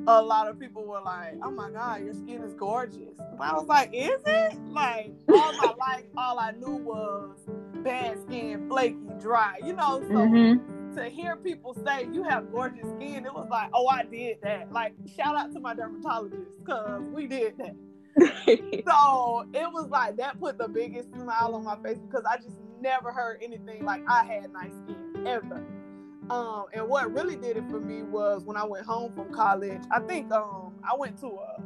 a 0.08 0.22
lot 0.22 0.48
of 0.48 0.60
people 0.60 0.86
were 0.86 1.02
like, 1.02 1.36
Oh 1.44 1.52
my 1.52 1.70
god, 1.72 2.04
your 2.04 2.14
skin 2.14 2.42
is 2.44 2.54
gorgeous. 2.54 3.18
And 3.20 3.40
I 3.42 3.54
was 3.54 3.68
like, 3.68 3.90
Is 3.94 4.22
it? 4.26 4.58
Like 4.70 5.14
all 5.30 5.54
my 5.54 5.74
life, 5.80 6.06
all 6.18 6.40
I 6.40 6.52
knew 6.52 6.76
was 6.78 7.38
bad 7.84 8.20
skin, 8.22 8.68
flaky, 8.70 8.98
dry, 9.20 9.60
you 9.64 9.74
know, 9.74 10.02
so 10.08 10.14
Mhm. 10.14 10.96
to 10.96 11.06
hear 11.10 11.36
people 11.36 11.74
say 11.86 12.08
you 12.12 12.24
have 12.24 12.52
gorgeous 12.52 12.88
skin, 12.90 13.26
it 13.26 13.34
was 13.34 13.48
like, 13.50 13.70
oh, 13.74 13.88
I 13.88 14.04
did 14.04 14.38
that. 14.42 14.72
Like, 14.72 14.94
shout 15.16 15.36
out 15.36 15.52
to 15.54 15.60
my 15.60 15.74
dermatologist 15.74 16.50
because 16.60 17.04
we 17.10 17.28
did 17.28 17.58
that. 17.58 17.76
So 18.88 19.46
it 19.54 19.72
was 19.72 19.88
like 19.90 20.18
that 20.18 20.40
put 20.40 20.58
the 20.58 20.68
biggest 20.68 21.10
smile 21.14 21.54
on 21.56 21.64
my 21.64 21.78
face 21.84 22.00
because 22.00 22.26
I 22.30 22.38
just 22.38 22.58
never 22.82 23.12
heard 23.12 23.40
anything 23.42 23.86
like 23.86 24.02
I 24.08 24.24
had 24.24 24.52
nice 24.52 24.72
skin 24.84 25.28
ever. 25.28 25.64
Um, 26.30 26.66
and 26.74 26.88
what 26.88 27.12
really 27.14 27.36
did 27.36 27.58
it 27.58 27.64
for 27.70 27.80
me 27.80 28.04
was 28.04 28.44
when 28.44 28.58
I 28.58 28.66
went 28.66 28.86
home 28.86 29.14
from 29.14 29.32
college. 29.34 29.82
I 29.92 30.00
think 30.00 30.32
um 30.32 30.74
I 30.84 30.96
went 30.98 31.20
to 31.20 31.28
a 31.28 31.64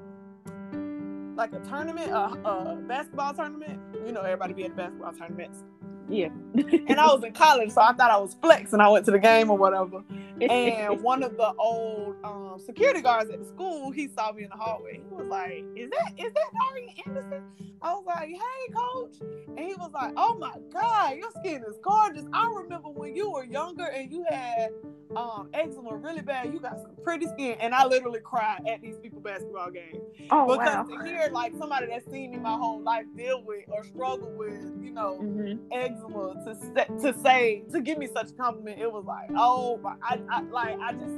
like 1.36 1.54
a 1.54 1.60
tournament, 1.62 2.12
a, 2.12 2.26
a 2.48 2.76
basketball 2.88 3.34
tournament. 3.34 3.80
You 4.06 4.12
know, 4.12 4.22
everybody 4.22 4.54
be 4.54 4.66
at 4.66 4.76
basketball 4.76 5.14
tournaments. 5.14 5.64
Yeah. 6.10 6.30
And 6.56 7.00
I 7.00 7.08
was 7.08 7.24
in 7.24 7.34
college, 7.34 7.72
so 7.72 7.82
I 7.82 7.94
thought 7.94 8.12
I 8.12 8.18
was 8.18 8.36
flexing. 8.42 8.74
And 8.74 8.82
I 8.82 8.90
went 8.90 9.06
to 9.06 9.12
the 9.12 9.20
game 9.20 9.50
or 9.50 9.58
whatever. 9.58 10.04
And 10.42 11.02
one 11.02 11.24
of 11.24 11.38
the 11.38 11.54
old 11.54 12.16
um, 12.24 12.60
security 12.66 13.02
guards 13.02 13.30
at 13.30 13.40
the 13.40 13.46
school, 13.46 13.92
he 13.92 14.08
saw 14.08 14.32
me 14.32 14.44
in 14.44 14.50
the 14.50 14.56
hallway. 14.56 15.02
He 15.08 15.16
was 15.16 15.28
like, 15.28 15.64
"Is 15.76 15.90
that 15.92 16.14
is 16.18 16.34
that 16.34 16.52
Darian 16.54 16.90
Anderson?" 17.06 17.44
I 17.82 17.94
was 17.94 18.04
like, 18.06 18.30
"Hey, 18.30 18.74
coach," 18.74 19.16
and 19.48 19.60
he 19.60 19.76
was 19.76 19.92
like, 19.94 20.14
"Oh 20.18 20.38
my 20.38 20.54
God, 20.72 21.18
your 21.18 21.32
skin 21.40 21.64
is 21.68 21.78
gorgeous. 21.82 22.26
I 22.34 22.52
remember 22.56 22.90
when 22.90 23.16
you 23.16 23.32
were 23.32 23.46
younger 23.46 23.86
and 23.86 24.12
you 24.12 24.26
had 24.30 24.72
um, 25.16 25.50
eczema 25.54 25.96
really 25.96 26.22
bad. 26.22 26.54
You 26.54 26.60
got 26.60 26.78
some 26.82 26.92
pretty 27.04 27.28
skin." 27.28 27.58
And 27.60 27.74
I 27.74 27.86
literally 27.86 28.20
cried 28.20 28.62
at 28.68 28.82
these 28.82 28.98
people 28.98 29.20
basketball 29.22 29.72
games 29.72 29.98
oh 30.32 30.46
because 30.58 30.58
wow. 30.58 30.84
to 30.84 31.06
hear 31.06 31.30
like 31.32 31.54
somebody 31.58 31.88
that's 31.88 32.10
seen 32.12 32.32
me 32.32 32.38
my 32.38 32.56
whole 32.58 32.82
life 32.82 33.06
deal 33.16 33.44
with 33.46 33.66
or 33.70 33.84
struggle 33.84 34.32
with, 34.38 34.54
you 34.82 34.92
know, 34.92 35.20
Mhm. 35.22 35.60
eczema 35.72 36.34
to 36.46 36.56
say, 36.56 36.88
to 37.02 37.20
say 37.22 37.64
to 37.72 37.82
give 37.82 37.98
me 37.98 38.08
such 38.08 38.32
a 38.32 38.34
compliment 38.34 38.80
it 38.80 38.92
was 38.92 39.06
like 39.06 39.30
oh 39.36 39.78
my 39.78 39.96
I, 40.02 40.20
I 40.30 40.42
like 40.44 40.78
i 40.80 40.94
just 40.94 41.16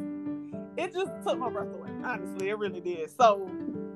it 0.78 0.94
just 0.94 1.12
took 1.26 1.38
my 1.40 1.50
breath 1.50 1.74
away 1.74 1.90
honestly 2.04 2.50
it 2.50 2.58
really 2.58 2.82
did 2.82 3.10
so 3.10 3.50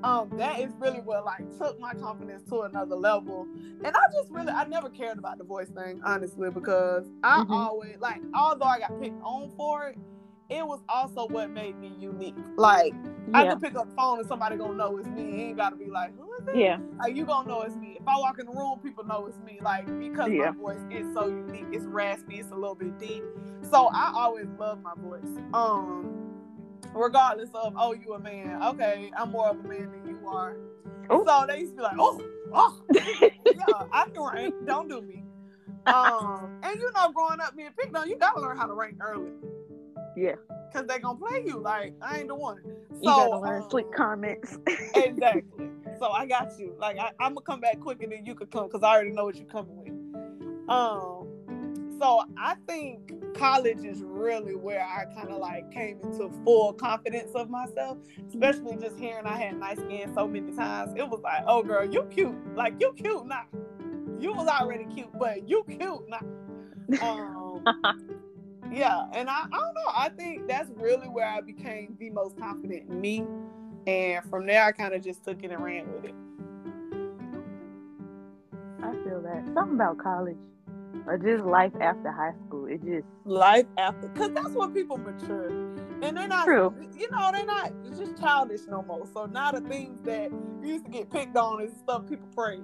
um 0.03 0.29
that 0.37 0.59
is 0.59 0.71
really 0.79 0.99
what 1.01 1.25
like 1.25 1.43
took 1.57 1.79
my 1.79 1.93
confidence 1.93 2.43
to 2.49 2.61
another 2.61 2.95
level 2.95 3.47
and 3.83 3.87
i 3.87 3.99
just 4.13 4.29
really 4.31 4.51
i 4.51 4.63
never 4.65 4.89
cared 4.89 5.17
about 5.17 5.37
the 5.37 5.43
voice 5.43 5.69
thing 5.69 5.99
honestly 6.05 6.49
because 6.49 7.05
i 7.23 7.43
Mhm. 7.43 7.51
always 7.51 7.97
like 7.99 8.21
although 8.33 8.65
i 8.65 8.79
got 8.79 8.99
picked 9.01 9.21
on 9.23 9.49
for 9.57 9.87
it 9.87 9.97
it 10.49 10.65
was 10.65 10.79
also 10.89 11.27
what 11.27 11.49
made 11.51 11.77
me 11.79 11.89
unique 11.99 12.35
like 12.55 12.93
i 13.33 13.43
Yeah. 13.43 13.51
can 13.51 13.59
pick 13.59 13.75
up 13.75 13.87
the 13.89 13.95
phone 13.95 14.19
and 14.19 14.27
somebody 14.27 14.55
gonna 14.57 14.73
know 14.75 14.97
it's 14.97 15.07
me 15.09 15.21
It 15.41 15.43
ain't 15.49 15.57
gotta 15.57 15.75
be 15.75 15.89
like 15.89 16.15
who 16.17 16.31
is 16.33 16.47
it 16.47 16.55
Yeah. 16.55 16.79
like 16.99 17.15
you 17.15 17.25
gonna 17.25 17.47
know 17.47 17.61
it's 17.61 17.75
me. 17.75 17.97
If 17.99 18.07
I 18.07 18.17
walk 18.17 18.39
in 18.39 18.45
the 18.47 18.51
room, 18.51 18.79
people 18.81 19.03
know 19.05 19.27
it's 19.27 19.37
me. 19.39 19.59
Like 19.61 19.85
because 19.99 20.31
Yeah. 20.31 20.51
my 20.51 20.57
voice 20.57 20.79
is 20.89 21.05
so 21.13 21.27
unique, 21.27 21.67
it's 21.71 21.85
raspy, 21.85 22.39
it's 22.39 22.51
a 22.51 22.55
little 22.55 22.75
bit 22.75 22.97
deep. 22.97 23.23
So 23.69 23.87
I 23.93 24.11
always 24.15 24.47
love 24.57 24.81
my 24.81 24.93
voice. 24.97 25.27
Um, 25.53 26.28
regardless 26.93 27.49
of 27.53 27.73
oh 27.77 27.93
you 27.93 28.13
a 28.13 28.19
man, 28.19 28.61
okay, 28.63 29.11
I'm 29.17 29.31
more 29.31 29.49
of 29.49 29.59
a 29.59 29.67
man 29.67 29.91
than 29.91 30.07
you 30.07 30.27
are. 30.27 30.57
Oh. 31.09 31.25
So 31.25 31.45
they 31.47 31.61
used 31.61 31.73
to 31.73 31.77
be 31.77 31.83
like, 31.83 31.95
oh, 31.97 32.21
oh, 32.53 32.81
yeah, 32.93 33.87
I 33.91 34.05
can 34.13 34.21
rank. 34.21 34.53
Don't 34.65 34.87
do 34.87 35.01
me. 35.01 35.23
Um, 35.85 36.59
and 36.61 36.79
you 36.79 36.91
know, 36.93 37.11
growing 37.11 37.39
up 37.39 37.55
being 37.55 37.69
picked 37.77 37.95
on, 37.95 38.09
you 38.09 38.17
gotta 38.17 38.39
learn 38.39 38.57
how 38.57 38.67
to 38.67 38.73
rank 38.73 38.97
early. 39.01 39.31
Yeah. 40.15 40.35
Cause 40.73 40.85
they 40.87 40.99
gonna 40.99 41.17
play 41.17 41.43
you 41.45 41.57
like 41.57 41.93
I 42.01 42.19
ain't 42.19 42.27
the 42.27 42.35
one. 42.35 42.57
So 42.63 42.97
you 43.01 43.09
gotta 43.09 43.39
learn 43.39 43.63
um, 43.63 43.69
slick 43.69 43.91
comments. 43.91 44.59
exactly. 44.95 45.69
So 45.97 46.09
I 46.09 46.27
got 46.27 46.59
you. 46.59 46.75
Like 46.77 46.99
I, 46.99 47.11
I'm 47.19 47.33
gonna 47.33 47.41
come 47.41 47.59
back 47.59 47.79
quicker 47.79 48.05
than 48.05 48.25
you 48.25 48.35
could 48.35 48.51
come 48.51 48.65
because 48.67 48.83
I 48.83 48.93
already 48.93 49.11
know 49.11 49.25
what 49.25 49.35
you're 49.35 49.47
coming 49.47 49.77
with. 49.77 50.69
Um. 50.69 51.27
So 51.99 52.23
I 52.37 52.55
think 52.67 53.11
college 53.33 53.83
is 53.83 54.01
really 54.03 54.55
where 54.55 54.81
I 54.81 55.05
kind 55.13 55.29
of 55.29 55.39
like 55.39 55.71
came 55.71 55.99
into 56.01 56.29
full 56.43 56.73
confidence 56.73 57.31
of 57.35 57.49
myself, 57.49 57.97
especially 58.27 58.77
just 58.77 58.97
hearing 58.97 59.25
I 59.25 59.37
had 59.37 59.57
nice 59.57 59.79
skin 59.79 60.13
so 60.13 60.27
many 60.27 60.51
times. 60.53 60.93
It 60.95 61.07
was 61.07 61.21
like, 61.21 61.43
oh 61.47 61.63
girl, 61.63 61.85
you 61.85 62.03
cute. 62.11 62.55
Like 62.55 62.75
you 62.79 62.93
cute 62.93 63.25
now. 63.25 63.45
You 64.19 64.33
was 64.33 64.47
already 64.47 64.85
cute, 64.85 65.17
but 65.17 65.47
you 65.47 65.63
cute 65.67 66.09
now. 66.09 66.21
Um. 67.01 67.63
yeah, 68.71 69.05
and 69.13 69.29
I, 69.29 69.43
I 69.43 69.57
don't 69.57 69.73
know. 69.73 69.91
I 69.95 70.09
think 70.09 70.47
that's 70.47 70.69
really 70.75 71.07
where 71.07 71.27
I 71.27 71.41
became 71.41 71.95
the 71.99 72.09
most 72.09 72.37
confident 72.37 72.89
in 72.89 72.99
me. 72.99 73.25
And 73.87 74.23
from 74.29 74.45
there, 74.45 74.63
I 74.63 74.71
kind 74.71 74.93
of 74.93 75.03
just 75.03 75.23
took 75.23 75.43
it 75.43 75.51
and 75.51 75.63
ran 75.63 75.91
with 75.93 76.05
it. 76.05 76.15
I 78.83 78.91
feel 79.03 79.21
that. 79.21 79.45
Something 79.53 79.75
about 79.75 79.97
college 79.97 80.37
or 81.05 81.17
just 81.17 81.43
life 81.45 81.73
after 81.81 82.11
high 82.11 82.33
school. 82.47 82.65
It 82.65 82.83
just 82.83 83.05
Life 83.25 83.65
after, 83.77 84.07
because 84.09 84.31
that's 84.33 84.49
when 84.51 84.73
people 84.73 84.97
mature. 84.97 85.49
And 86.01 86.17
they're 86.17 86.27
not, 86.27 86.45
True. 86.45 86.73
you 86.97 87.09
know, 87.11 87.29
they're 87.33 87.45
not 87.45 87.71
it's 87.85 87.99
just 87.99 88.17
childish 88.19 88.61
no 88.67 88.81
more. 88.83 89.05
So 89.13 89.25
now 89.25 89.51
the 89.51 89.61
things 89.61 90.01
that 90.03 90.31
used 90.63 90.85
to 90.85 90.91
get 90.91 91.09
picked 91.11 91.35
on 91.37 91.61
is 91.61 91.71
stuff 91.83 92.07
people 92.07 92.27
praise. 92.35 92.61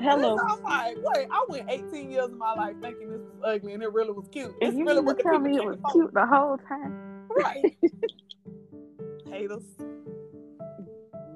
hello. 0.00 0.36
I'm 0.38 0.62
like, 0.62 0.96
wait, 1.00 1.28
I 1.30 1.44
went 1.48 1.70
18 1.70 2.10
years 2.10 2.26
of 2.26 2.36
my 2.36 2.52
life 2.54 2.76
thinking 2.82 3.10
this 3.10 3.20
was 3.20 3.40
ugly 3.44 3.72
and 3.74 3.82
it 3.82 3.92
really 3.92 4.12
was 4.12 4.28
cute. 4.28 4.54
It's 4.60 4.70
And 4.70 4.78
you 4.78 4.84
really 4.86 5.00
what 5.00 5.18
tell 5.20 5.38
me 5.38 5.56
it 5.56 5.64
was 5.64 5.78
on. 5.84 5.92
cute 5.92 6.12
the 6.14 6.26
whole 6.26 6.58
time? 6.68 6.94
Right. 7.30 7.76
Haters. 9.30 9.62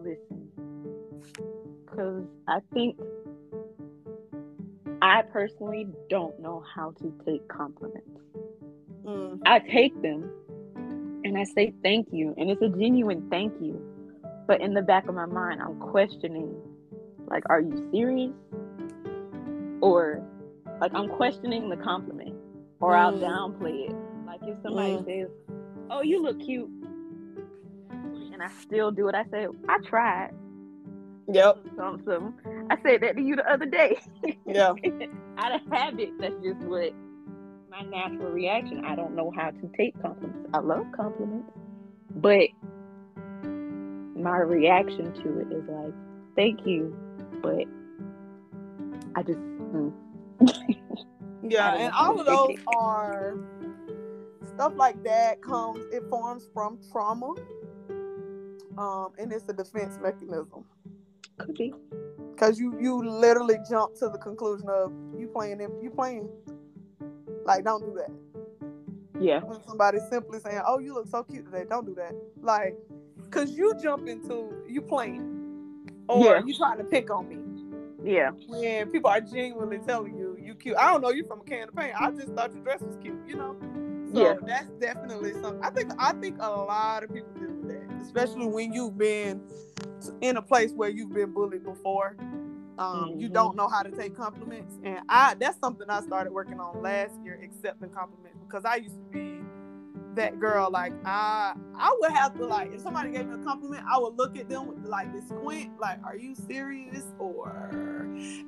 Listen, 0.02 0.48
because 1.84 2.24
I 2.46 2.60
think 2.72 2.98
I 5.08 5.22
personally 5.22 5.86
don't 6.10 6.38
know 6.38 6.62
how 6.74 6.90
to 7.00 7.14
take 7.24 7.48
compliments. 7.48 8.20
Mm. 9.06 9.40
I 9.46 9.58
take 9.60 10.00
them 10.02 10.30
and 11.24 11.38
I 11.38 11.44
say 11.44 11.72
thank 11.82 12.08
you, 12.12 12.34
and 12.36 12.50
it's 12.50 12.60
a 12.60 12.68
genuine 12.68 13.26
thank 13.30 13.54
you. 13.60 13.82
But 14.46 14.60
in 14.60 14.74
the 14.74 14.82
back 14.82 15.08
of 15.08 15.14
my 15.14 15.24
mind, 15.24 15.62
I'm 15.62 15.78
questioning, 15.78 16.54
like, 17.26 17.42
are 17.48 17.60
you 17.60 17.88
serious? 17.90 18.32
Or, 19.80 20.22
like, 20.80 20.92
I'm 20.94 21.08
questioning 21.08 21.70
the 21.70 21.76
compliment, 21.78 22.34
or 22.80 22.94
I'll 22.94 23.12
Mm. 23.12 23.22
downplay 23.22 23.88
it. 23.88 23.96
Like 24.26 24.40
if 24.42 24.60
somebody 24.62 24.92
Mm. 24.92 25.04
says, 25.06 25.30
"Oh, 25.90 26.02
you 26.02 26.22
look 26.22 26.38
cute," 26.40 26.68
and 28.32 28.42
I 28.42 28.48
still 28.48 28.90
do 28.90 29.08
it, 29.08 29.14
I 29.14 29.24
say, 29.24 29.46
"I 29.68 29.78
tried." 29.78 30.34
Yep. 31.28 31.66
Something. 31.76 32.34
I 32.70 32.76
said 32.82 33.00
that 33.02 33.16
to 33.16 33.22
you 33.22 33.36
the 33.36 33.50
other 33.50 33.66
day. 33.66 33.98
Yeah. 34.46 34.72
Out 35.38 35.54
of 35.54 35.60
habit, 35.70 36.10
that's 36.18 36.34
just 36.42 36.60
what 36.60 36.92
my 37.70 37.82
natural 37.82 38.30
reaction. 38.30 38.84
I 38.84 38.96
don't 38.96 39.14
know 39.14 39.32
how 39.34 39.50
to 39.50 39.70
take 39.76 40.00
compliments. 40.02 40.48
I 40.52 40.58
love 40.58 40.86
compliments, 40.96 41.50
but 42.16 42.48
my 44.16 44.38
reaction 44.38 45.12
to 45.12 45.40
it 45.40 45.52
is 45.52 45.64
like, 45.68 45.94
"Thank 46.34 46.66
you," 46.66 46.96
but 47.42 47.64
I 49.14 49.22
just. 49.22 49.38
mm. 49.38 49.92
Yeah, 51.40 51.74
and 51.76 51.92
all 51.92 52.18
of 52.20 52.26
those 52.26 52.50
it. 52.50 52.60
are 52.76 53.38
stuff 54.54 54.72
like 54.76 55.02
that 55.04 55.40
comes 55.40 55.84
it 55.92 56.02
forms 56.10 56.48
from 56.52 56.78
trauma. 56.90 57.34
Um, 58.76 59.12
and 59.18 59.32
it's 59.32 59.48
a 59.48 59.52
defense 59.52 59.98
mechanism. 60.00 60.64
Could 61.38 61.54
be. 61.54 61.72
Cause 62.38 62.58
you 62.60 62.78
you 62.80 63.02
literally 63.02 63.58
jump 63.68 63.94
to 63.96 64.08
the 64.08 64.18
conclusion 64.18 64.68
of 64.68 64.92
you 65.18 65.26
playing 65.26 65.60
it, 65.60 65.70
you 65.82 65.90
playing. 65.90 66.28
Like, 67.44 67.64
don't 67.64 67.80
do 67.84 67.94
that. 67.94 68.10
Yeah. 69.20 69.40
When 69.42 69.60
somebody's 69.66 70.08
simply 70.08 70.38
saying, 70.38 70.60
"Oh, 70.66 70.78
you 70.78 70.94
look 70.94 71.08
so 71.08 71.24
cute 71.24 71.46
today," 71.46 71.64
don't 71.68 71.84
do 71.86 71.94
that. 71.96 72.14
Like, 72.40 72.76
cause 73.30 73.50
you 73.50 73.74
jump 73.82 74.06
into 74.06 74.52
you 74.68 74.80
playing, 74.80 75.90
or 76.08 76.24
Yeah. 76.24 76.42
you 76.44 76.54
trying 76.54 76.78
to 76.78 76.84
pick 76.84 77.10
on 77.10 77.28
me. 77.28 77.38
Yeah. 78.04 78.30
when 78.46 78.90
people 78.90 79.10
are 79.10 79.20
genuinely 79.20 79.78
telling 79.78 80.16
you 80.16 80.36
you 80.40 80.54
cute. 80.54 80.76
I 80.76 80.92
don't 80.92 81.02
know 81.02 81.10
you 81.10 81.24
from 81.24 81.40
a 81.40 81.44
can 81.44 81.68
of 81.68 81.74
paint. 81.74 82.00
I 82.00 82.10
just 82.12 82.28
thought 82.28 82.54
your 82.54 82.62
dress 82.62 82.80
was 82.80 82.96
cute, 83.02 83.18
you 83.26 83.34
know. 83.34 83.56
So 84.14 84.20
Yeah. 84.22 84.34
that's 84.46 84.70
definitely 84.78 85.32
something. 85.32 85.62
I 85.62 85.70
think 85.70 85.92
I 85.98 86.12
think 86.12 86.36
a 86.38 86.48
lot 86.48 87.02
of 87.02 87.12
people 87.12 87.28
deal 87.32 87.37
with 87.37 87.37
that, 87.37 87.37
especially 88.00 88.46
when 88.46 88.72
you've 88.72 88.96
been 88.98 89.42
in 90.20 90.36
a 90.36 90.42
place 90.42 90.72
where 90.72 90.88
you've 90.88 91.12
been 91.12 91.32
bullied 91.32 91.64
before. 91.64 92.16
Um, 92.78 93.14
You 93.18 93.28
Mhm. 93.28 93.32
don't 93.32 93.56
know 93.56 93.68
how 93.68 93.82
to 93.82 93.90
take 93.90 94.14
compliments, 94.16 94.78
and 94.84 95.00
I 95.08 95.34
that's 95.34 95.58
something 95.58 95.90
I 95.90 96.00
started 96.02 96.32
working 96.32 96.60
on 96.60 96.80
last 96.82 97.14
year, 97.24 97.38
accepting 97.42 97.90
compliments 97.90 98.38
because 98.46 98.64
I 98.64 98.76
used 98.76 98.94
to 98.96 99.02
be 99.10 99.42
that 100.14 100.38
girl. 100.38 100.70
Like 100.70 100.92
I, 101.04 101.54
I 101.76 101.96
would 102.00 102.12
have 102.12 102.34
to 102.38 102.46
like 102.46 102.72
if 102.72 102.80
somebody 102.80 103.10
gave 103.10 103.26
me 103.26 103.34
a 103.34 103.38
compliment, 103.44 103.84
I 103.90 103.98
would 103.98 104.16
look 104.16 104.36
at 104.36 104.48
them 104.48 104.68
with 104.68 104.84
like 104.84 105.12
this 105.12 105.26
squint, 105.28 105.78
like, 105.80 105.98
"Are 106.04 106.16
you 106.16 106.34
serious?" 106.36 107.04
Or, 107.18 107.68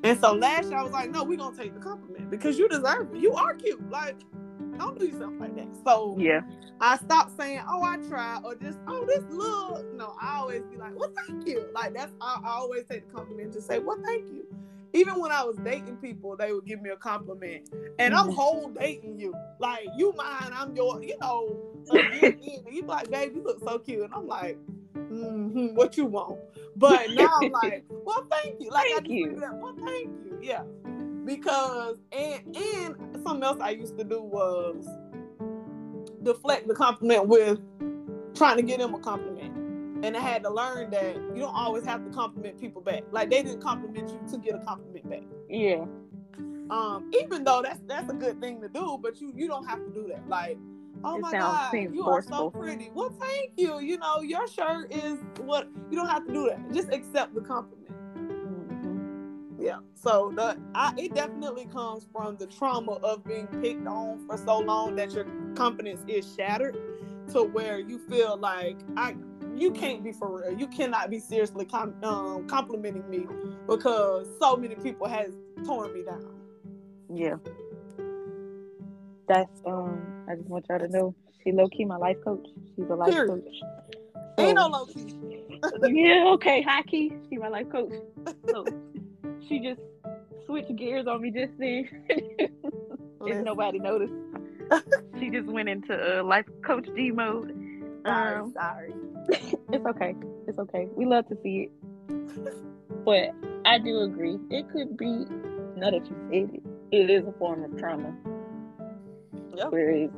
and 0.05 0.19
so 0.21 0.33
last 0.35 0.71
year 0.71 0.79
I 0.79 0.83
was 0.85 0.93
like, 0.93 1.11
"No, 1.11 1.25
we 1.25 1.37
gonna 1.37 1.57
take 1.57 1.75
the 1.75 1.81
compliment 1.81 2.31
because 2.31 2.57
you 2.59 2.69
deserve 2.69 3.13
it. 3.15 3.21
You 3.21 3.35
are 3.35 3.55
cute. 3.55 3.91
Like, 3.91 4.17
don't 4.81 4.99
do 4.99 5.07
yourself 5.07 5.33
like 5.41 5.57
that." 5.57 5.69
So 5.85 6.17
Yeah. 6.19 6.43
I 6.81 6.97
stopped 6.99 7.37
saying, 7.39 7.61
"Oh, 7.69 7.83
I 7.83 7.99
tried," 8.09 8.41
or 8.45 8.55
just, 8.57 8.79
"Oh, 8.89 9.05
this 9.07 9.25
look." 9.31 9.93
No, 9.95 10.15
I 10.21 10.39
always 10.39 10.63
be 10.65 10.77
like, 10.79 10.99
"Well, 10.99 11.13
thank 11.27 11.47
you." 11.47 11.65
Like 11.75 11.95
that's 11.95 12.13
I, 12.21 12.41
I 12.45 12.51
always 12.51 12.85
take 12.87 13.07
the 13.07 13.13
compliment 13.13 13.45
and 13.47 13.53
just 13.53 13.67
say, 13.69 13.79
"Well, 13.79 14.01
thank 14.05 14.31
you." 14.31 14.47
Even 14.93 15.21
when 15.21 15.31
I 15.31 15.45
was 15.45 15.57
dating 15.59 15.99
people, 15.99 16.37
they 16.37 16.53
would 16.53 16.67
give 16.67 16.83
me 16.83 16.91
a 16.91 16.97
compliment, 16.97 17.69
and 17.99 18.15
I'm 18.15 18.29
Mhm. 18.29 18.35
whole 18.35 18.71
dating 18.71 19.19
you. 19.21 19.35
Like 19.61 19.87
you 19.97 20.13
mine, 20.17 20.53
I'm 20.55 20.75
your. 20.75 21.03
You 21.03 21.17
know, 21.21 21.61
a 21.91 22.01
year 22.13 22.37
in, 22.43 22.75
you 22.75 22.83
be 22.83 22.89
like, 22.89 23.11
"Babe, 23.11 23.33
you 23.37 23.43
look 23.45 23.61
so 23.61 23.79
cute," 23.79 24.03
and 24.03 24.15
I'm 24.15 24.27
like, 24.27 24.59
mm-hmm, 24.97 25.75
"What 25.77 25.97
you 25.97 26.07
want?" 26.07 26.39
But 26.77 27.13
now 27.13 27.29
I'm 27.45 27.51
like, 27.53 27.85
"Well, 27.91 28.27
thank 28.31 28.61
you." 28.61 28.71
Like 28.71 28.87
I 28.87 28.91
Thank 28.95 29.07
just 29.07 29.11
you. 29.11 29.29
leave 29.29 29.39
it 29.39 29.45
at, 29.45 29.59
"Well, 29.61 29.77
thank 29.85 30.09
you." 30.25 30.39
Yeah, 30.43 30.63
because 31.27 31.97
and 32.13 32.57
and 32.57 32.97
something 33.23 33.43
else 33.43 33.59
I 33.61 33.71
used 33.71 33.99
to 33.99 34.05
do 34.05 34.23
was 34.23 34.87
deflect 36.23 36.69
the 36.69 36.75
compliment 36.75 37.29
with 37.29 37.61
trying 38.35 38.57
to 38.57 38.63
get 38.63 38.79
them 38.79 38.95
a 38.95 39.01
compliment. 39.01 39.57
And 40.05 40.17
I 40.17 40.21
had 40.21 40.43
to 40.45 40.51
learn 40.51 40.91
that 40.93 41.17
you 41.17 41.37
don't 41.41 41.55
always 41.55 41.85
have 41.85 42.05
to 42.05 42.11
compliment 42.11 42.59
people 42.61 42.83
back. 42.83 43.03
Like 43.11 43.31
they 43.31 43.43
didn't 43.43 43.63
compliment 43.63 44.11
you 44.11 44.21
to 44.33 44.39
get 44.39 44.55
a 44.55 44.61
compliment 44.65 45.11
back. 45.11 45.23
Yeah. 45.49 45.85
Um, 46.71 47.11
even 47.21 47.45
though 47.45 47.63
that's 47.63 47.81
that's 47.87 48.11
a 48.11 48.15
good 48.15 48.41
thing 48.41 48.61
to 48.63 48.69
do, 48.69 48.99
but 49.03 49.21
you 49.21 49.33
you 49.37 49.49
don't 49.49 49.67
have 49.67 49.85
to 49.85 49.91
do 49.93 50.07
that. 50.09 50.29
Like, 50.29 50.59
oh 51.05 51.17
It 51.17 51.21
my 51.21 51.33
God, 51.33 51.73
you 51.93 52.07
are 52.07 52.23
so 52.23 52.29
forceful. 52.29 52.51
pretty. 52.51 52.91
Well, 52.95 53.11
thank 53.21 53.53
you. 53.57 53.81
You 53.81 53.99
know, 53.99 54.21
your 54.23 54.47
shirt 54.49 54.93
is 54.93 55.19
what 55.41 55.69
you 55.91 55.97
don't 55.97 56.09
have 56.09 56.27
to 56.27 56.33
do 56.33 56.49
that. 56.49 56.73
Just 56.73 56.91
accept 56.93 57.35
the 57.35 57.41
compliment. 57.43 57.80
Yeah. 59.61 59.79
So 59.95 60.33
the 60.35 60.57
I, 60.75 60.95
it 60.97 61.15
definitely 61.15 61.67
comes 61.67 62.07
from 62.13 62.37
the 62.39 62.47
trauma 62.47 62.93
of 62.93 63.23
being 63.25 63.47
picked 63.63 63.87
on 63.87 64.27
for 64.27 64.37
so 64.39 64.59
long 64.59 64.97
that 64.97 65.13
your 65.13 65.27
confidence 65.55 66.03
is 66.09 66.35
shattered 66.35 66.77
to 67.33 67.43
where 67.45 67.79
you 67.79 67.99
feel 67.99 68.37
like 68.39 68.79
I 68.97 69.15
you 69.55 69.71
can't 69.73 70.03
be 70.03 70.13
for 70.13 70.41
real. 70.41 70.59
You 70.59 70.67
cannot 70.69 71.11
be 71.11 71.19
seriously 71.19 71.67
com- 71.67 71.95
um, 72.03 72.47
complimenting 72.49 73.09
me 73.11 73.27
because 73.69 74.27
so 74.41 74.57
many 74.57 74.77
people 74.77 75.07
has 75.07 75.37
torn 75.67 75.93
me 75.93 76.05
down. 76.05 76.25
Yeah. 77.13 77.37
That's 79.29 79.61
um. 79.67 80.25
I 80.29 80.37
just 80.37 80.49
want 80.49 80.67
y'all 80.69 80.79
to 80.79 80.89
know 80.89 81.15
she 81.43 81.53
low 81.53 81.69
key 81.69 81.85
my 81.85 81.97
life 81.97 82.17
coach. 82.25 82.47
She's 82.77 82.89
a 82.89 82.95
life 82.95 83.11
Period. 83.13 83.29
coach. 83.45 83.55
Ain't 84.39 84.55
no 84.57 84.63
So- 84.63 84.69
low 84.71 84.87
key. 84.87 85.17
yeah. 86.03 86.25
Okay. 86.35 86.63
High 86.63 86.83
key. 86.83 87.13
She 87.29 87.37
my 87.37 87.49
life 87.49 87.69
coach. 87.71 87.93
So 88.49 88.65
she 89.49 89.61
just 89.61 89.81
switched 90.47 90.75
gears 90.77 91.07
on 91.07 91.23
me 91.23 91.31
just 91.31 91.53
then. 91.59 91.89
if 93.27 93.45
nobody 93.45 93.79
noticed, 93.79 94.13
she 95.19 95.31
just 95.31 95.47
went 95.49 95.69
into 95.69 95.95
uh, 96.21 96.23
life 96.25 96.47
coach 96.65 96.89
D 96.95 97.11
mode. 97.11 97.53
sorry, 98.07 98.37
Um, 98.41 98.53
sorry. 98.53 98.95
it's 99.73 99.87
okay. 99.87 100.15
It's 100.47 100.59
okay. 100.59 100.89
We 100.97 101.07
love 101.07 101.27
to 101.29 101.37
see 101.43 101.69
it. 101.69 103.05
But 103.05 103.31
I 103.65 103.79
do 103.79 104.01
agree. 104.01 104.39
It 104.51 104.69
could 104.73 104.97
be, 104.97 105.25
now 105.77 105.91
that 105.91 106.05
you 106.07 106.17
said 106.31 106.55
it, 106.55 106.63
it 106.93 107.11
is 107.11 107.27
a 107.27 107.33
form 107.39 107.63
of 107.65 107.79
trauma. 107.79 108.15
Yep. 109.57 109.71
Whereas 109.71 110.11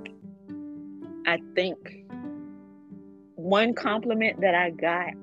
I 1.26 1.38
think 1.54 1.78
one 3.36 3.74
compliment 3.74 4.40
that 4.40 4.54
I 4.54 4.70
got 4.70 5.14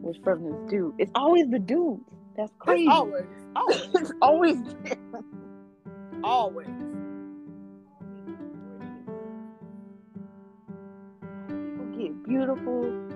was 0.00 0.16
from 0.24 0.44
this 0.44 0.70
dude. 0.70 0.94
It's 0.98 1.10
always 1.14 1.48
the 1.50 1.58
dudes. 1.58 2.02
That's 2.38 2.52
crazy. 2.60 2.84
It's 2.84 2.94
always, 2.94 3.24
always, 3.56 4.12
always 4.22 4.58
always. 6.22 6.66
People 11.48 11.86
get 11.98 12.22
beautiful, 12.24 13.08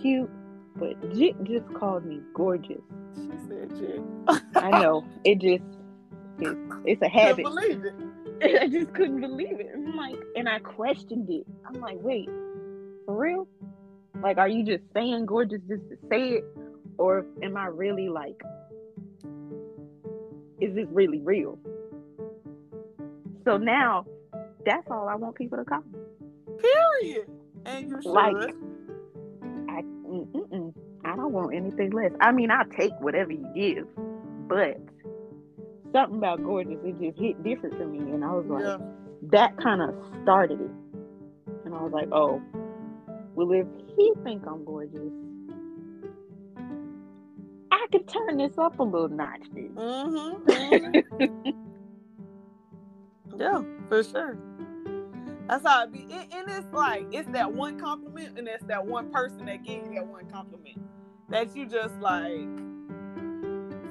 cute, 0.00 0.30
but 0.76 1.14
Jit 1.14 1.42
just 1.44 1.72
called 1.74 2.04
me 2.04 2.20
gorgeous. 2.34 2.80
She 3.16 3.30
said, 3.48 3.70
"Jit." 3.76 4.00
I 4.54 4.70
know. 4.70 5.04
It 5.24 5.40
just 5.40 5.64
it's, 6.38 6.58
it's 6.84 7.02
a 7.02 7.10
Couldn't 7.10 7.10
habit. 7.10 7.44
believe 7.44 7.84
it. 7.84 7.94
I 8.62 8.68
just 8.68 8.94
couldn't 8.94 9.20
believe 9.20 9.60
it. 9.60 9.70
I'm 9.74 9.96
like, 9.96 10.16
and 10.36 10.48
I 10.48 10.60
questioned 10.60 11.28
it. 11.28 11.44
I'm 11.66 11.80
like, 11.80 11.98
wait, 12.00 12.28
for 13.04 13.16
real? 13.16 13.46
Like, 14.22 14.38
are 14.38 14.48
you 14.48 14.64
just 14.64 14.84
saying 14.94 15.26
gorgeous 15.26 15.60
just 15.68 15.82
to 15.90 15.96
say 16.08 16.36
it, 16.36 16.44
or 16.98 17.26
am 17.42 17.56
I 17.56 17.66
really 17.66 18.08
like, 18.08 18.40
is 20.60 20.74
this 20.74 20.86
really 20.90 21.20
real? 21.20 21.58
So 23.44 23.56
now, 23.56 24.06
that's 24.64 24.86
all 24.90 25.08
I 25.08 25.14
want 25.14 25.34
people 25.36 25.58
to 25.58 25.64
call. 25.64 25.82
Period. 26.58 27.30
And 27.66 27.88
you 27.88 28.02
should. 28.02 28.10
Like, 28.10 28.36
I, 29.68 29.82
mm-mm, 29.82 30.74
I 31.04 31.16
don't 31.16 31.32
want 31.32 31.54
anything 31.54 31.90
less. 31.90 32.12
I 32.20 32.32
mean, 32.32 32.50
I'll 32.50 32.66
take 32.66 32.92
whatever 33.00 33.32
you 33.32 33.46
give, 33.54 33.86
but 34.48 34.78
something 35.92 36.18
about 36.18 36.42
gorgeous, 36.42 36.78
it 36.84 37.00
just 37.00 37.18
hit 37.18 37.42
different 37.42 37.76
for 37.78 37.86
me, 37.86 37.98
and 37.98 38.24
I 38.24 38.32
was 38.32 38.46
like. 38.46 38.64
yeah. 38.64 38.78
that 39.30 39.56
kind 39.58 39.82
of 39.82 39.94
started 40.22 40.60
it. 40.60 40.70
And 41.64 41.74
I 41.74 41.82
was 41.82 41.92
like, 41.92 42.08
oh, 42.10 42.40
well, 43.34 43.52
if 43.52 43.66
he 43.96 44.12
think 44.24 44.42
I'm 44.46 44.64
gorgeous, 44.64 45.12
could 47.90 48.08
turn 48.08 48.38
this 48.38 48.56
up 48.58 48.78
a 48.78 48.82
little 48.82 49.08
notch 49.08 49.42
then. 49.52 49.70
Mm-hmm. 49.74 51.50
yeah, 53.38 53.62
for 53.88 54.02
sure. 54.02 54.36
That's 55.48 55.66
how 55.66 55.84
it 55.84 55.92
be. 55.92 56.02
And, 56.10 56.32
and 56.32 56.48
it's 56.48 56.72
like 56.72 57.06
it's 57.12 57.28
that 57.32 57.52
one 57.52 57.78
compliment, 57.78 58.38
and 58.38 58.46
it's 58.46 58.64
that 58.64 58.86
one 58.86 59.10
person 59.10 59.46
that 59.46 59.64
gave 59.64 59.84
you 59.86 59.94
that 59.94 60.06
one 60.06 60.26
compliment 60.30 60.78
that 61.28 61.56
you 61.56 61.66
just 61.66 61.94
like 62.00 62.48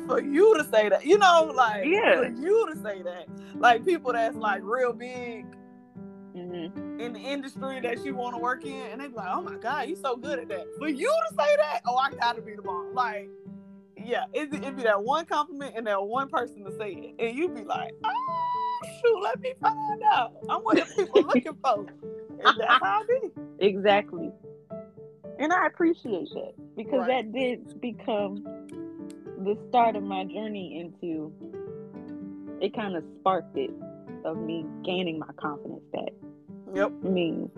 for 0.07 0.21
you 0.21 0.57
to 0.57 0.63
say 0.71 0.89
that. 0.89 1.05
You 1.05 1.17
know, 1.17 1.51
like 1.53 1.85
Yeah. 1.85 2.15
for 2.15 2.27
you 2.29 2.69
to 2.73 2.79
say 2.81 3.01
that. 3.01 3.27
Like 3.55 3.85
people 3.85 4.13
that's 4.13 4.35
like 4.37 4.61
real 4.63 4.93
big 4.93 5.45
hmm 6.33 6.67
in 6.99 7.13
the 7.13 7.19
industry 7.19 7.79
that 7.81 8.05
you 8.05 8.13
want 8.15 8.35
to 8.35 8.39
work 8.41 8.63
in, 8.65 8.71
and 8.91 9.01
they 9.01 9.07
be 9.07 9.13
like, 9.15 9.29
"Oh 9.31 9.41
my 9.41 9.55
god, 9.55 9.87
you 9.89 9.95
so 9.95 10.15
good 10.15 10.39
at 10.39 10.47
that." 10.49 10.65
For 10.77 10.87
you 10.87 11.07
to 11.07 11.35
say 11.35 11.55
that, 11.57 11.81
oh, 11.87 11.95
I 11.97 12.11
gotta 12.11 12.41
be 12.41 12.55
the 12.55 12.61
bomb. 12.61 12.93
Like, 12.93 13.29
yeah, 14.09 14.25
it, 14.33 14.53
it'd 14.53 14.75
be 14.75 14.83
that 14.83 15.01
one 15.03 15.25
compliment 15.25 15.73
and 15.75 15.85
that 15.87 16.01
one 16.01 16.29
person 16.29 16.63
to 16.65 16.71
say 16.77 16.91
it, 16.93 17.15
and 17.19 17.37
you'd 17.37 17.55
be 17.55 17.63
like, 17.63 17.91
oh, 18.03 18.79
shoot, 19.01 19.21
let 19.21 19.39
me 19.39 19.53
find 19.61 20.01
out. 20.11 20.33
I'm 20.49 20.61
what 20.61 20.77
the 20.77 20.85
people 21.05 21.21
looking 21.23 21.57
for. 21.63 21.85
And 22.43 22.59
that's 22.59 22.83
how 22.83 23.01
I 23.01 23.03
be. 23.07 23.29
Exactly. 23.59 24.31
And 25.37 25.51
I 25.51 25.67
appreciate 25.67 26.29
that 26.33 26.53
because 26.77 26.99
Right. 27.07 27.25
that 27.25 27.33
did 27.33 27.79
become 27.81 28.43
the 29.43 29.57
start 29.69 29.95
of 29.97 30.03
my 30.03 30.23
journey 30.25 30.79
into 30.79 31.31
it 32.61 32.73
kind 32.73 32.95
of 32.95 33.03
sparked 33.19 33.55
it 33.57 33.69
of 34.25 34.37
me 34.37 34.65
gaining 34.85 35.19
my 35.19 35.27
confidence 35.37 35.83
back. 35.93 36.11
Yep. 36.73 36.91
I 37.05 37.07
mean, 37.07 37.49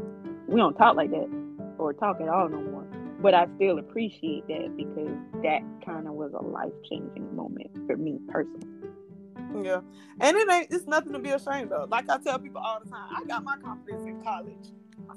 we 0.47 0.59
don't 0.59 0.75
talk 0.75 0.95
like 0.95 1.11
that 1.11 1.29
or 1.77 1.93
talk 1.93 2.19
at 2.21 2.29
all 2.29 2.49
no 2.49 2.61
more. 2.61 2.87
But 3.21 3.33
I 3.33 3.47
still 3.55 3.77
appreciate 3.77 4.47
that 4.47 4.75
because 4.75 5.17
that 5.43 5.61
kind 5.85 6.07
of 6.07 6.13
was 6.13 6.31
a 6.33 6.43
life 6.43 6.73
changing 6.89 7.35
moment 7.35 7.69
for 7.87 7.95
me 7.97 8.19
personally. 8.27 8.67
Yeah. 9.63 9.81
And 10.19 10.37
it 10.37 10.49
ain't 10.49 10.67
it's 10.71 10.87
nothing 10.87 11.13
to 11.13 11.19
be 11.19 11.29
ashamed 11.29 11.71
of. 11.71 11.89
Like 11.89 12.09
I 12.09 12.17
tell 12.17 12.39
people 12.39 12.61
all 12.61 12.79
the 12.83 12.89
time, 12.89 13.09
I 13.11 13.25
got 13.27 13.43
my 13.43 13.57
confidence 13.57 14.05
in 14.07 14.21
college 14.23 14.71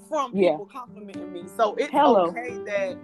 from 0.09 0.33
Yeah. 0.35 0.53
people 0.53 0.67
complimenting 0.67 1.33
me. 1.33 1.45
So 1.57 1.75
it's 1.77 1.91
Hello. 1.93 2.27
okay 2.29 2.59
that 2.67 2.99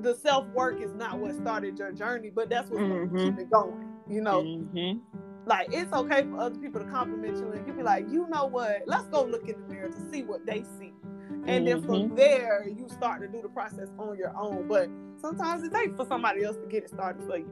the 0.00 0.14
self 0.14 0.46
work 0.48 0.80
is 0.80 0.92
not 0.94 1.18
what 1.18 1.34
started 1.34 1.78
your 1.78 1.92
journey, 1.92 2.30
but 2.30 2.48
that's 2.48 2.70
what's 2.70 2.82
Mhm. 2.82 3.10
gonna 3.10 3.24
keep 3.24 3.38
it 3.38 3.50
going. 3.50 3.84
You 4.08 4.22
know, 4.22 4.42
Mhm. 4.42 5.00
like 5.46 5.68
it's 5.72 5.92
okay 5.92 6.22
for 6.24 6.38
other 6.38 6.58
people 6.58 6.80
to 6.80 6.86
compliment 6.86 7.36
you 7.38 7.50
and 7.52 7.66
you 7.66 7.72
be 7.72 7.82
like, 7.82 8.08
you 8.10 8.26
know 8.28 8.46
what, 8.46 8.82
let's 8.86 9.06
go 9.08 9.24
look 9.24 9.48
in 9.48 9.60
the 9.62 9.68
mirror 9.74 9.88
to 9.88 10.10
see 10.10 10.22
what 10.22 10.44
they 10.46 10.64
see. 10.78 10.92
And 11.46 11.66
then 11.66 11.82
from 11.82 12.10
Mhm. 12.10 12.16
there 12.16 12.68
you 12.68 12.88
start 12.88 13.20
to 13.20 13.28
do 13.28 13.40
the 13.42 13.48
process 13.48 13.88
on 13.98 14.18
your 14.18 14.36
own. 14.36 14.66
But 14.66 14.90
sometimes 15.16 15.62
it 15.62 15.72
takes 15.72 15.94
for 15.96 16.04
somebody 16.04 16.42
else 16.42 16.56
to 16.56 16.66
get 16.66 16.82
it 16.84 16.90
started 16.90 17.22
for 17.24 17.38
you. 17.38 17.46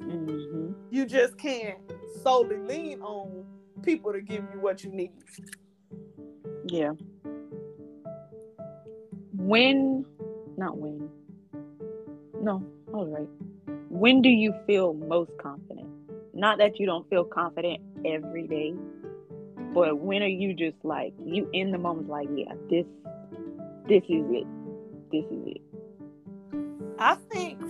Mhm. 0.00 0.74
You 0.90 1.06
just 1.06 1.38
can't 1.38 1.78
solely 2.22 2.58
lean 2.58 3.00
on 3.00 3.44
people 3.82 4.12
to 4.12 4.20
give 4.20 4.44
you 4.52 4.60
what 4.60 4.84
you 4.84 4.90
need. 4.90 5.12
Yeah. 6.66 6.92
When, 9.36 10.04
not 10.56 10.76
when. 10.76 11.08
No, 12.42 12.62
all 12.92 13.06
right. 13.06 13.28
When 13.88 14.20
do 14.20 14.28
you 14.28 14.52
feel 14.66 14.92
most 14.92 15.30
confident? 15.38 15.88
Not 16.34 16.58
that 16.58 16.78
you 16.78 16.86
don't 16.86 17.08
feel 17.08 17.24
confident 17.24 17.80
every 18.04 18.46
day, 18.46 18.76
but 19.72 19.98
when 19.98 20.22
are 20.22 20.26
you 20.26 20.54
just 20.54 20.84
like 20.84 21.14
you 21.24 21.48
in 21.52 21.72
the 21.72 21.78
moment 21.78 22.08
like, 22.08 22.28
yeah, 22.34 22.52
this 22.68 22.86
this 23.88 24.02
is 24.08 24.24
it. 24.30 24.46
This 25.10 25.24
is 25.30 25.46
it. 25.46 25.62
I 26.98 27.14
think 27.32 27.60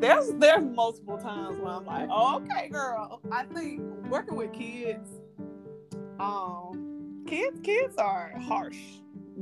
there's 0.00 0.30
there's 0.34 0.62
multiple 0.74 1.18
times 1.18 1.58
where 1.58 1.72
I'm 1.72 1.84
like, 1.84 2.08
oh, 2.10 2.36
okay, 2.42 2.68
girl. 2.68 3.20
I 3.32 3.44
think 3.44 3.80
working 4.08 4.36
with 4.36 4.52
kids, 4.52 5.08
um, 6.18 7.22
kids 7.26 7.58
kids 7.62 7.96
are 7.96 8.32
harsh. 8.40 8.78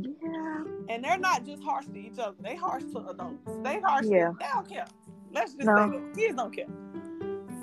Yeah. 0.01 0.65
And 0.89 1.03
they're 1.05 1.19
not 1.19 1.45
just 1.45 1.63
harsh 1.63 1.87
to 1.87 1.99
each 1.99 2.19
other, 2.19 2.37
they 2.41 2.55
harsh 2.57 2.85
to 2.93 3.09
adults. 3.09 3.51
They 3.65 3.81
harsh 3.81 4.07
Yeah. 4.07 4.29
to, 4.29 4.37
they 4.39 4.47
don't 4.55 4.69
care. 4.69 4.87
Let's 5.33 5.55
just 5.55 5.67
No. 5.67 5.91
say 5.91 5.99
that. 5.99 6.15
Kids 6.17 6.37
don't 6.37 6.55
care. 6.55 6.67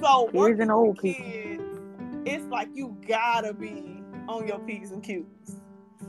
So 0.01 0.25
Kids 0.25 0.33
working 0.33 0.61
and 0.63 0.71
old 0.71 0.87
with 0.97 1.01
people. 1.01 1.25
kids, 1.25 1.63
it's 2.25 2.45
like 2.47 2.69
you 2.73 2.95
gotta 3.07 3.53
be 3.53 4.01
on 4.27 4.47
your 4.47 4.59
P's 4.59 4.91
and 4.91 5.01
Q's. 5.01 5.25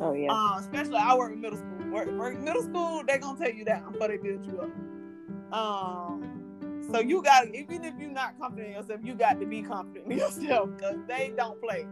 Oh 0.00 0.12
yeah. 0.12 0.32
Uh, 0.32 0.58
especially 0.58 0.96
I 0.96 1.16
work 1.16 1.32
in 1.32 1.40
middle 1.40 1.58
school. 1.58 1.75
Work, 1.96 2.10
work 2.10 2.38
middle 2.40 2.62
school, 2.62 3.02
they're 3.06 3.18
gonna 3.18 3.38
tell 3.38 3.50
you 3.50 3.64
down 3.64 3.90
before 3.90 4.08
they 4.08 4.18
build 4.18 4.44
you 4.44 4.60
up. 4.60 5.58
Um, 5.58 6.82
so 6.92 7.00
you 7.00 7.22
got 7.22 7.44
to, 7.44 7.56
even 7.58 7.84
if 7.84 7.94
you're 7.98 8.10
not 8.10 8.38
confident 8.38 8.68
in 8.68 8.74
yourself, 8.74 9.00
you 9.02 9.14
got 9.14 9.40
to 9.40 9.46
be 9.46 9.62
confident 9.62 10.12
in 10.12 10.18
yourself 10.18 10.68
because 10.76 10.96
they 11.08 11.32
don't 11.34 11.58
play. 11.62 11.86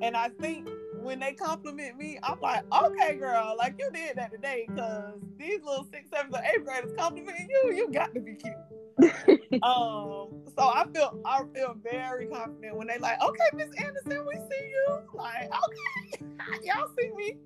And 0.00 0.16
I 0.16 0.28
think 0.28 0.68
when 1.02 1.18
they 1.18 1.32
compliment 1.32 1.98
me, 1.98 2.20
I'm 2.22 2.40
like, 2.40 2.62
okay, 2.72 3.16
girl, 3.16 3.56
like 3.58 3.74
you 3.80 3.90
did 3.90 4.14
that 4.14 4.30
today 4.30 4.64
because 4.68 5.18
these 5.36 5.58
little 5.64 5.88
six, 5.92 6.08
seven, 6.08 6.32
or 6.32 6.40
eighth 6.54 6.64
graders 6.64 6.92
complimenting 6.96 7.48
you, 7.50 7.72
you 7.74 7.90
got 7.90 8.14
to 8.14 8.20
be 8.20 8.34
cute. 8.36 8.54
Um, 9.62 10.44
so 10.56 10.68
I 10.68 10.84
feel 10.94 11.18
I 11.24 11.42
feel 11.54 11.74
very 11.82 12.26
confident 12.26 12.76
when 12.76 12.86
they 12.86 12.98
like, 12.98 13.20
okay, 13.20 13.48
Miss 13.54 13.70
Anderson, 13.76 14.24
we 14.26 14.34
see 14.34 14.68
you. 14.68 14.98
Like, 15.14 15.50
okay, 15.50 16.26
y'all 16.62 16.88
see 16.96 17.10
me. 17.16 17.38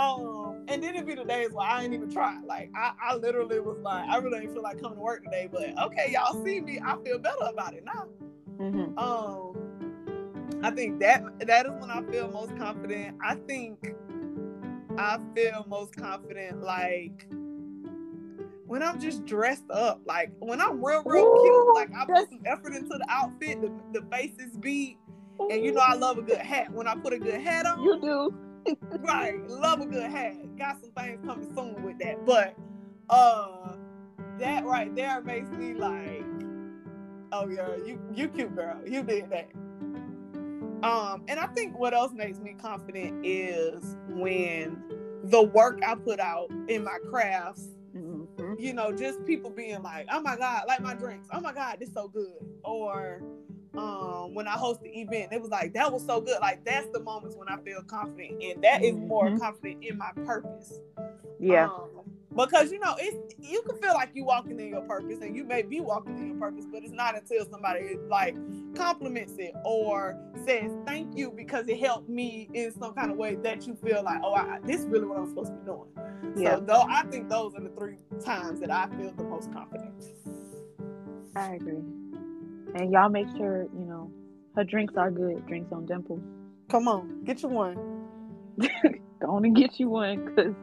Um, 0.00 0.64
and 0.68 0.82
then 0.82 0.94
it 0.96 1.06
be 1.06 1.14
the 1.14 1.24
days 1.24 1.50
where 1.52 1.66
I 1.66 1.82
ain't 1.84 1.92
even 1.92 2.10
try. 2.10 2.38
Like, 2.46 2.70
I, 2.74 2.92
I 3.02 3.16
literally 3.16 3.60
was 3.60 3.78
like, 3.82 4.08
I 4.08 4.16
really 4.18 4.38
ain't 4.38 4.52
feel 4.52 4.62
like 4.62 4.80
coming 4.80 4.96
to 4.96 5.02
work 5.02 5.24
today, 5.24 5.48
but 5.50 5.78
okay, 5.78 6.10
y'all 6.10 6.42
see 6.44 6.60
me. 6.60 6.80
I 6.84 6.96
feel 7.04 7.18
better 7.18 7.44
about 7.46 7.74
it 7.74 7.84
now. 7.84 8.08
Mhm. 8.58 8.98
Um, 8.98 10.60
I 10.62 10.70
think 10.70 11.00
that 11.00 11.22
that 11.46 11.66
is 11.66 11.72
when 11.72 11.90
I 11.90 12.02
feel 12.10 12.30
most 12.30 12.56
confident. 12.56 13.16
I 13.22 13.34
think 13.34 13.94
I 14.98 15.18
feel 15.34 15.64
most 15.68 15.96
confident 15.96 16.62
like 16.62 17.26
when 18.66 18.82
I'm 18.82 19.00
just 19.00 19.24
dressed 19.24 19.70
up. 19.70 20.00
Like 20.04 20.30
when 20.38 20.60
I'm 20.60 20.84
real, 20.84 21.02
real 21.04 21.26
Ooh, 21.26 21.40
cute. 21.42 21.74
Like 21.74 21.90
I 21.94 22.04
put 22.06 22.28
some 22.28 22.42
effort 22.44 22.74
into 22.74 22.88
the 22.88 23.06
outfit. 23.08 23.60
The, 23.62 24.00
the 24.00 24.06
face 24.08 24.34
is 24.38 24.56
beat, 24.58 24.98
and 25.38 25.64
you 25.64 25.72
know 25.72 25.82
I 25.84 25.94
love 25.94 26.18
a 26.18 26.22
good 26.22 26.38
hat. 26.38 26.70
When 26.72 26.86
I 26.86 26.94
put 26.94 27.12
a 27.12 27.18
good 27.18 27.40
hat 27.40 27.66
on, 27.66 27.82
You 27.82 28.00
do. 28.00 28.49
right 29.00 29.46
love 29.48 29.80
a 29.80 29.86
good 29.86 30.10
hat 30.10 30.34
got 30.56 30.80
some 30.80 30.90
things 30.92 31.18
coming 31.24 31.52
soon 31.54 31.82
with 31.82 31.98
that 31.98 32.24
but 32.26 32.54
uh 33.08 33.72
that 34.38 34.64
right 34.64 34.94
there 34.94 35.20
makes 35.22 35.50
me 35.50 35.74
like 35.74 36.24
oh 37.32 37.48
yeah 37.48 37.76
you 37.76 38.00
you 38.14 38.28
cute 38.28 38.54
girl 38.54 38.76
you 38.86 39.02
did 39.02 39.28
that 39.30 39.50
um 40.82 41.22
and 41.28 41.38
i 41.40 41.46
think 41.48 41.78
what 41.78 41.94
else 41.94 42.12
makes 42.12 42.38
me 42.38 42.54
confident 42.60 43.24
is 43.24 43.96
when 44.08 44.82
the 45.24 45.42
work 45.42 45.80
i 45.86 45.94
put 45.94 46.20
out 46.20 46.50
in 46.68 46.84
my 46.84 46.98
crafts 47.10 47.68
Mhm. 47.94 48.60
you 48.60 48.72
know, 48.72 48.92
just 48.92 49.24
people 49.24 49.50
being 49.50 49.82
like, 49.82 50.06
"Oh 50.12 50.20
my 50.20 50.36
god, 50.36 50.62
like 50.68 50.80
my 50.80 50.94
drinks. 50.94 51.26
Oh 51.32 51.40
my 51.40 51.52
god, 51.52 51.78
this 51.80 51.92
so 51.92 52.06
good." 52.06 52.38
Or 52.62 53.20
um 53.76 54.34
when 54.34 54.48
I 54.48 54.52
host 54.52 54.82
the 54.82 54.90
event, 54.90 55.32
it 55.32 55.40
was 55.40 55.50
like 55.50 55.72
that 55.74 55.92
was 55.92 56.04
so 56.04 56.20
good. 56.20 56.38
Like 56.40 56.64
that's 56.64 56.88
the 56.92 57.00
moments 57.00 57.36
when 57.36 57.48
I 57.48 57.56
feel 57.62 57.82
confident, 57.82 58.42
and 58.42 58.62
that 58.64 58.82
is 58.82 58.94
more 58.96 59.28
Mhm. 59.28 59.38
confident 59.40 59.84
in 59.84 59.96
my 59.98 60.12
purpose. 60.24 60.80
Yeah. 61.38 61.66
Um, 61.66 61.88
because 62.36 62.70
you 62.70 62.78
know, 62.78 62.94
it's 62.98 63.34
you 63.38 63.62
can 63.62 63.76
feel 63.78 63.94
like 63.94 64.10
you 64.14 64.24
walking 64.24 64.60
in 64.60 64.68
your 64.68 64.82
purpose, 64.82 65.18
and 65.20 65.34
you 65.34 65.44
may 65.44 65.62
be 65.62 65.80
walking 65.80 66.16
in 66.16 66.28
your 66.28 66.36
purpose, 66.36 66.64
but 66.70 66.82
it's 66.84 66.92
not 66.92 67.16
until 67.16 67.44
somebody 67.50 67.96
like 68.08 68.36
compliments 68.76 69.34
it 69.38 69.52
or 69.64 70.16
says 70.46 70.70
thank 70.86 71.16
you 71.16 71.32
because 71.32 71.68
it 71.68 71.78
helped 71.78 72.08
me 72.08 72.48
in 72.54 72.72
some 72.72 72.94
kind 72.94 73.10
of 73.10 73.16
way 73.16 73.34
that 73.36 73.66
you 73.66 73.74
feel 73.74 74.02
like, 74.04 74.20
oh, 74.22 74.34
I, 74.34 74.58
this 74.64 74.80
is 74.82 74.86
really 74.86 75.06
what 75.06 75.18
I'm 75.18 75.28
supposed 75.28 75.50
to 75.52 75.58
be 75.58 75.64
doing. 75.64 75.88
Yeah. 76.36 76.56
So 76.56 76.60
though 76.60 76.84
I 76.88 77.02
think 77.04 77.28
those 77.28 77.54
are 77.56 77.60
the 77.62 77.70
three 77.70 77.96
times 78.24 78.60
that 78.60 78.70
I 78.70 78.86
feel 78.96 79.12
the 79.16 79.24
most 79.24 79.52
confident. 79.52 79.92
I 81.34 81.54
agree. 81.54 81.82
And 82.74 82.92
y'all 82.92 83.08
make 83.08 83.28
sure, 83.36 83.64
you 83.76 83.84
know, 83.84 84.10
her 84.56 84.64
drinks 84.64 84.94
are 84.96 85.10
good. 85.10 85.46
Drinks 85.46 85.72
on 85.72 85.86
Dimple. 85.86 86.20
Come 86.70 86.88
on, 86.88 87.24
get 87.24 87.42
you 87.42 87.48
one. 87.48 87.76
Go 89.20 89.30
on 89.30 89.44
and 89.44 89.56
get 89.56 89.78
you 89.80 89.88
one, 89.88 90.34
cause 90.34 90.54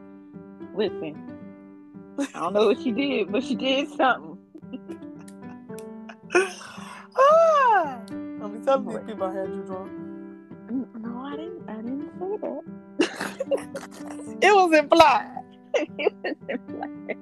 listen, 0.75 1.15
I 2.19 2.39
don't 2.39 2.53
know 2.53 2.67
what 2.67 2.81
she 2.81 2.91
did, 2.91 3.31
but 3.31 3.43
she 3.43 3.55
did 3.55 3.89
something. 3.89 4.37
ah, 7.17 7.99
I'm 8.09 8.63
telling 8.65 8.87
these 8.87 8.99
people 9.05 9.27
I 9.27 9.33
had 9.33 9.49
you 9.49 9.63
drunk. 9.65 9.91
No, 10.99 11.19
I 11.19 11.35
didn't. 11.35 11.69
I 11.69 11.75
didn't 11.75 12.11
say 12.19 12.37
that. 12.41 12.63
It 14.41 14.53
was 14.53 14.77
implied. 14.77 15.43
it 15.73 16.13
was 16.23 16.35
implied. 16.47 17.17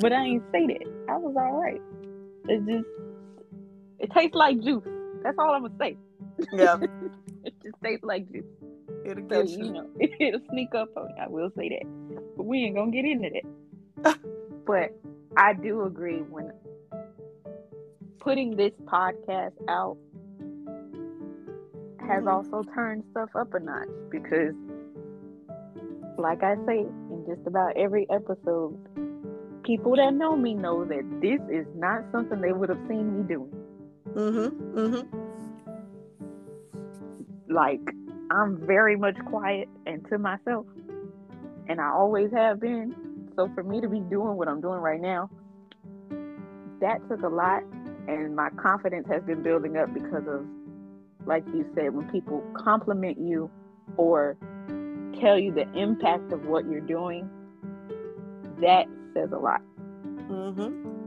but 0.00 0.12
I 0.12 0.24
ain't 0.24 0.42
say 0.52 0.66
that. 0.66 1.06
I 1.08 1.16
was 1.16 1.34
all 1.36 1.60
right. 1.60 1.80
It 2.48 2.64
just 2.66 2.86
it 3.98 4.10
tastes 4.12 4.34
like 4.34 4.60
juice. 4.60 4.84
That's 5.22 5.36
all 5.38 5.52
I'm 5.54 5.62
gonna 5.62 5.74
say. 5.80 5.96
Yeah, 6.52 6.76
It 7.44 7.54
just 7.62 7.76
tastes 7.82 8.04
like 8.04 8.30
juice. 8.30 8.44
it'll 9.04 9.24
So 9.30 9.42
get 9.42 9.48
you 9.48 9.66
you. 9.66 9.72
know, 9.72 9.86
it'll 10.20 10.40
sneak 10.50 10.74
up 10.74 10.88
on 10.96 11.08
you. 11.10 11.22
I 11.22 11.28
will 11.28 11.50
say 11.56 11.68
that, 11.70 11.86
but 12.36 12.44
we 12.44 12.64
ain't 12.64 12.76
gonna 12.76 12.90
get 12.90 13.04
into 13.04 13.30
that. 14.04 14.18
but 14.66 14.90
I 15.36 15.54
do 15.54 15.82
agree 15.84 16.22
when 16.22 16.50
putting 18.20 18.56
this 18.56 18.72
podcast 18.86 19.52
out 19.68 19.96
has 22.08 22.24
Mhm. 22.24 22.32
also 22.32 22.62
turned 22.74 23.04
stuff 23.12 23.30
up 23.36 23.52
a 23.54 23.60
notch 23.60 23.88
because, 24.10 24.54
like 26.18 26.42
I 26.42 26.56
say 26.66 26.80
in 27.10 27.24
just 27.26 27.46
about 27.46 27.76
every 27.76 28.06
episode, 28.10 28.78
people 29.64 29.96
that 29.96 30.14
know 30.14 30.36
me 30.36 30.54
know 30.54 30.84
that 30.84 31.04
this 31.20 31.40
is 31.50 31.66
not 31.74 32.04
something 32.12 32.40
they 32.40 32.52
would 32.52 32.68
have 32.68 32.80
seen 32.88 33.18
me 33.18 33.24
doing. 33.28 33.55
Mm-hmm. 34.16 34.78
Mm-hmm. 34.78 35.26
like 37.48 37.80
I'm 38.30 38.66
very 38.66 38.96
much 38.96 39.16
quiet 39.26 39.68
and 39.86 40.04
to 40.10 40.18
myself, 40.18 40.66
and 41.68 41.80
I 41.80 41.90
always 41.90 42.30
have 42.32 42.60
been. 42.60 42.94
So 43.36 43.50
for 43.54 43.62
me 43.62 43.80
to 43.80 43.88
be 43.88 44.00
doing 44.00 44.36
what 44.36 44.48
I'm 44.48 44.60
doing 44.60 44.80
right 44.80 45.00
now, 45.00 45.30
that 46.80 47.06
took 47.08 47.22
a 47.22 47.28
lot, 47.28 47.62
and 48.08 48.34
my 48.34 48.48
confidence 48.50 49.06
has 49.08 49.22
been 49.24 49.42
building 49.42 49.76
up 49.76 49.92
because 49.92 50.26
of, 50.26 50.46
like 51.26 51.44
you 51.48 51.66
said, 51.74 51.94
when 51.94 52.08
people 52.10 52.42
compliment 52.56 53.18
you 53.18 53.50
or 53.96 54.36
tell 55.20 55.38
you 55.38 55.52
the 55.52 55.70
impact 55.78 56.32
of 56.32 56.46
what 56.46 56.64
you're 56.68 56.80
doing, 56.80 57.28
that 58.60 58.86
says 59.14 59.30
a 59.32 59.38
lot. 59.38 59.60
Mm-hmm. 60.30 61.05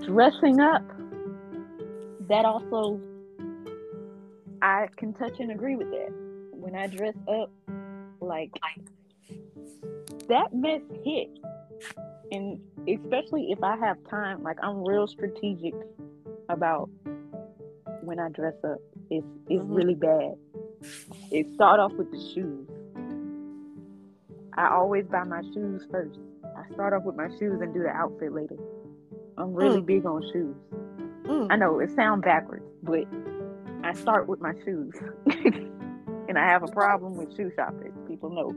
Dressing 0.00 0.60
up, 0.60 0.82
that 2.28 2.44
also, 2.44 3.00
I 4.60 4.88
can 4.96 5.12
touch 5.14 5.38
and 5.38 5.50
agree 5.52 5.76
with 5.76 5.90
that. 5.90 6.12
When 6.52 6.74
I 6.74 6.86
dress 6.86 7.14
up, 7.28 7.50
like, 8.20 8.50
that 10.28 10.54
mess 10.54 10.80
hit. 11.04 11.28
And 12.30 12.60
especially 12.88 13.52
if 13.52 13.62
I 13.62 13.76
have 13.76 13.96
time, 14.08 14.42
like, 14.42 14.58
I'm 14.62 14.84
real 14.84 15.06
strategic 15.06 15.74
about 16.48 16.88
when 18.02 18.18
I 18.18 18.28
dress 18.30 18.54
up. 18.64 18.78
It's, 19.10 19.26
it's 19.48 19.62
Mhm. 19.62 19.76
really 19.76 19.94
bad. 19.94 20.36
It 21.30 21.46
start 21.54 21.78
off 21.80 21.92
with 21.92 22.10
the 22.10 22.18
shoes. 22.18 22.68
I 24.54 24.68
always 24.68 25.06
buy 25.06 25.24
my 25.24 25.42
shoes 25.54 25.86
first. 25.90 26.18
I 26.56 26.68
start 26.72 26.92
off 26.92 27.04
with 27.04 27.16
my 27.16 27.28
shoes 27.38 27.60
and 27.60 27.72
do 27.72 27.82
the 27.82 27.88
outfit 27.90 28.32
later. 28.32 28.56
I'm 29.38 29.54
really 29.54 29.80
Mm. 29.80 29.86
big 29.86 30.06
on 30.06 30.22
shoes. 30.32 30.56
Mm. 31.24 31.48
I 31.50 31.56
know 31.56 31.78
it 31.80 31.90
sounds 31.90 32.22
backwards, 32.22 32.64
but 32.82 33.04
I 33.82 33.92
start 33.94 34.28
with 34.28 34.40
my 34.40 34.54
shoes. 34.64 34.94
and 36.28 36.38
I 36.38 36.46
have 36.46 36.62
a 36.62 36.68
problem 36.68 37.16
with 37.16 37.34
shoe 37.36 37.50
shopping. 37.56 37.92
People 38.08 38.30
know. 38.30 38.54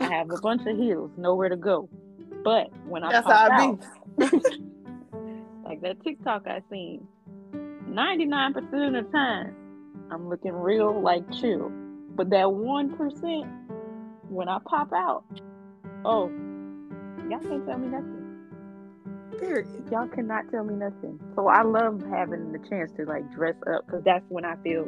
I 0.00 0.10
have 0.12 0.30
a 0.30 0.38
bunch 0.40 0.66
of 0.66 0.76
heels, 0.76 1.10
nowhere 1.16 1.48
to 1.48 1.56
go. 1.56 1.88
But 2.42 2.70
when 2.86 3.04
I 3.04 3.12
That's 3.12 3.26
pop 3.26 3.50
how 3.50 3.56
I 3.56 3.64
out, 3.66 3.80
like 5.64 5.80
that 5.82 6.02
TikTok 6.02 6.46
I 6.46 6.62
seen, 6.70 7.06
99% 7.52 8.56
of 8.56 9.04
the 9.04 9.10
time, 9.12 9.54
I'm 10.10 10.28
looking 10.28 10.52
real 10.52 11.00
like 11.00 11.30
chill. 11.32 11.70
But 12.16 12.30
that 12.30 12.46
1%, 12.46 13.46
when 14.28 14.48
I 14.48 14.58
pop 14.64 14.92
out, 14.92 15.24
oh, 16.04 16.28
y'all 17.28 17.40
can't 17.40 17.66
tell 17.66 17.78
me 17.78 17.88
nothing. 17.88 18.19
Period. 19.40 19.66
Y'all 19.90 20.08
cannot 20.08 20.44
tell 20.50 20.64
me 20.64 20.74
nothing. 20.74 21.18
So 21.34 21.48
I 21.48 21.62
love 21.62 22.02
having 22.10 22.52
the 22.52 22.58
chance 22.68 22.90
to 22.98 23.04
like 23.06 23.30
dress 23.34 23.54
up 23.74 23.86
because 23.86 24.02
that's 24.04 24.24
when 24.28 24.44
I 24.44 24.56
feel 24.62 24.86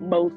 most 0.00 0.34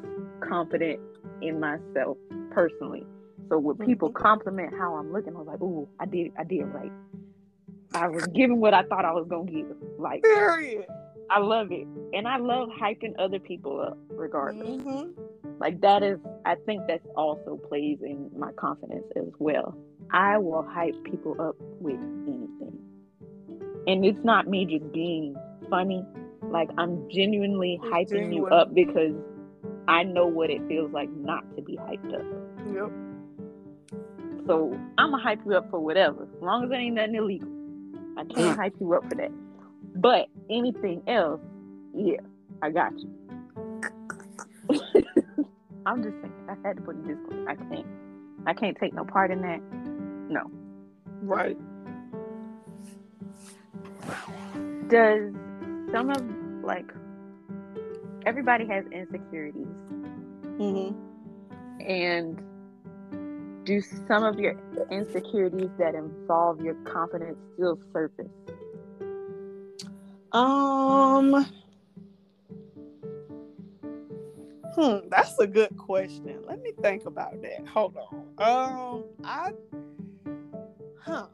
confident 0.48 1.00
in 1.42 1.60
myself 1.60 2.18
personally. 2.52 3.06
So 3.50 3.58
when 3.60 3.78
people 3.78 4.10
Mhm. 4.10 4.16
compliment 4.16 4.74
how 4.78 4.96
I'm 4.96 5.12
looking, 5.12 5.36
I 5.36 5.40
was 5.40 5.48
like, 5.48 5.62
"Ooh, 5.62 5.88
I 6.00 6.06
did, 6.06 6.32
I 6.38 6.44
did 6.44 6.64
right. 6.74 6.92
I 7.94 8.08
was 8.10 8.26
giving 8.34 8.60
what 8.60 8.74
I 8.74 8.84
thought 8.84 9.06
I 9.06 9.14
was 9.14 9.28
gonna 9.28 9.50
give. 9.50 9.76
Like, 9.98 10.24
Period. 10.24 10.86
I 11.30 11.40
love 11.40 11.72
it, 11.72 11.88
and 12.14 12.28
I 12.28 12.38
love 12.38 12.70
hyping 12.70 13.14
other 13.18 13.40
people 13.40 13.80
up, 13.80 13.98
regardless. 14.12 14.68
Mm-hmm. 14.82 15.12
Like 15.60 15.80
that 15.82 16.04
is, 16.04 16.20
I 16.46 16.56
think 16.66 16.86
that 16.88 17.02
also 17.16 17.58
plays 17.70 18.00
in 18.02 18.30
my 18.38 18.52
confidence 18.54 19.06
as 19.16 19.32
well. 19.40 19.76
I 20.12 20.38
will 20.38 20.64
hype 20.64 20.96
people 21.04 21.36
up 21.40 21.56
with 21.80 21.96
anything, 21.96 22.45
and 23.88 24.06
it's 24.06 24.24
not 24.24 24.48
me 24.48 24.66
just 24.66 24.92
being 24.92 25.36
funny. 25.70 26.06
Like 26.44 26.70
I'm 26.78 27.10
genuinely 27.10 27.80
It's 27.84 28.12
hyping 28.12 28.34
you 28.34 28.48
up 28.48 28.74
because 28.74 29.14
I 29.88 30.04
know 30.04 30.26
what 30.26 30.50
it 30.50 30.62
feels 30.68 30.92
like 30.92 31.10
not 31.12 31.44
to 31.56 31.62
be 31.62 31.78
hyped 31.78 32.14
up. 32.14 32.26
Yep. 32.74 32.92
So 34.48 34.78
I'm 34.98 35.12
gonna 35.12 35.24
hype 35.24 35.40
you 35.46 35.56
up 35.56 35.70
for 35.70 35.80
whatever, 35.80 36.24
as 36.24 36.42
long 36.42 36.64
as 36.66 36.72
it 36.72 36.76
ain't 36.76 36.96
nothing 36.96 37.16
illegal. 37.16 37.50
I 38.18 38.24
can't 38.24 38.36
mm. 38.36 38.56
hype 38.56 38.76
you 38.80 38.94
up 38.94 39.04
for 39.10 39.16
that. 39.16 39.32
But 39.96 40.28
anything 40.50 41.02
else, 41.08 41.42
yeah, 41.96 42.20
I 42.62 42.70
got 42.70 42.92
you. 43.00 43.10
I'm 45.86 46.04
just 46.04 46.16
saying, 46.22 46.34
I 46.50 46.68
had 46.68 46.78
to 46.78 46.82
put 46.84 46.96
in 46.96 47.08
Discord. 47.08 47.48
I 47.48 47.56
can't, 47.56 47.88
I 48.48 48.54
can't 48.54 48.78
take 48.80 48.94
no 48.94 49.04
part 49.04 49.32
in 49.32 49.42
that. 49.42 49.62
No. 50.30 50.50
Right. 51.22 51.58
Does 54.88 55.34
some 55.92 56.10
of 56.10 56.22
like 56.64 56.92
everybody 58.26 58.66
has 58.68 58.86
insecurities, 58.92 59.68
Mm-hmm. 60.60 61.82
and 61.82 62.42
do 63.66 63.82
some 64.08 64.24
of 64.24 64.40
your 64.40 64.56
insecurities 64.92 65.70
that 65.78 65.96
involve 65.96 66.62
your 66.62 66.76
confidence 66.86 67.38
still 67.56 67.80
surface? 67.92 68.28
Um. 70.32 71.46
Hmm, 74.76 75.08
that's 75.10 75.40
a 75.40 75.48
good 75.48 75.76
question. 75.78 76.44
Let 76.46 76.62
me 76.62 76.74
think 76.82 77.06
about 77.06 77.42
that. 77.42 77.66
Hold 77.70 77.96
on. 77.98 78.26
Um, 78.38 79.04
I, 79.24 79.52
huh? 81.00 81.28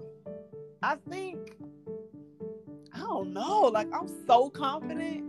I 0.83 0.95
think 1.09 1.57
don't 3.01 3.33
know. 3.33 3.63
Like 3.63 3.87
I'm 3.93 4.09
so 4.27 4.49
confident 4.49 5.23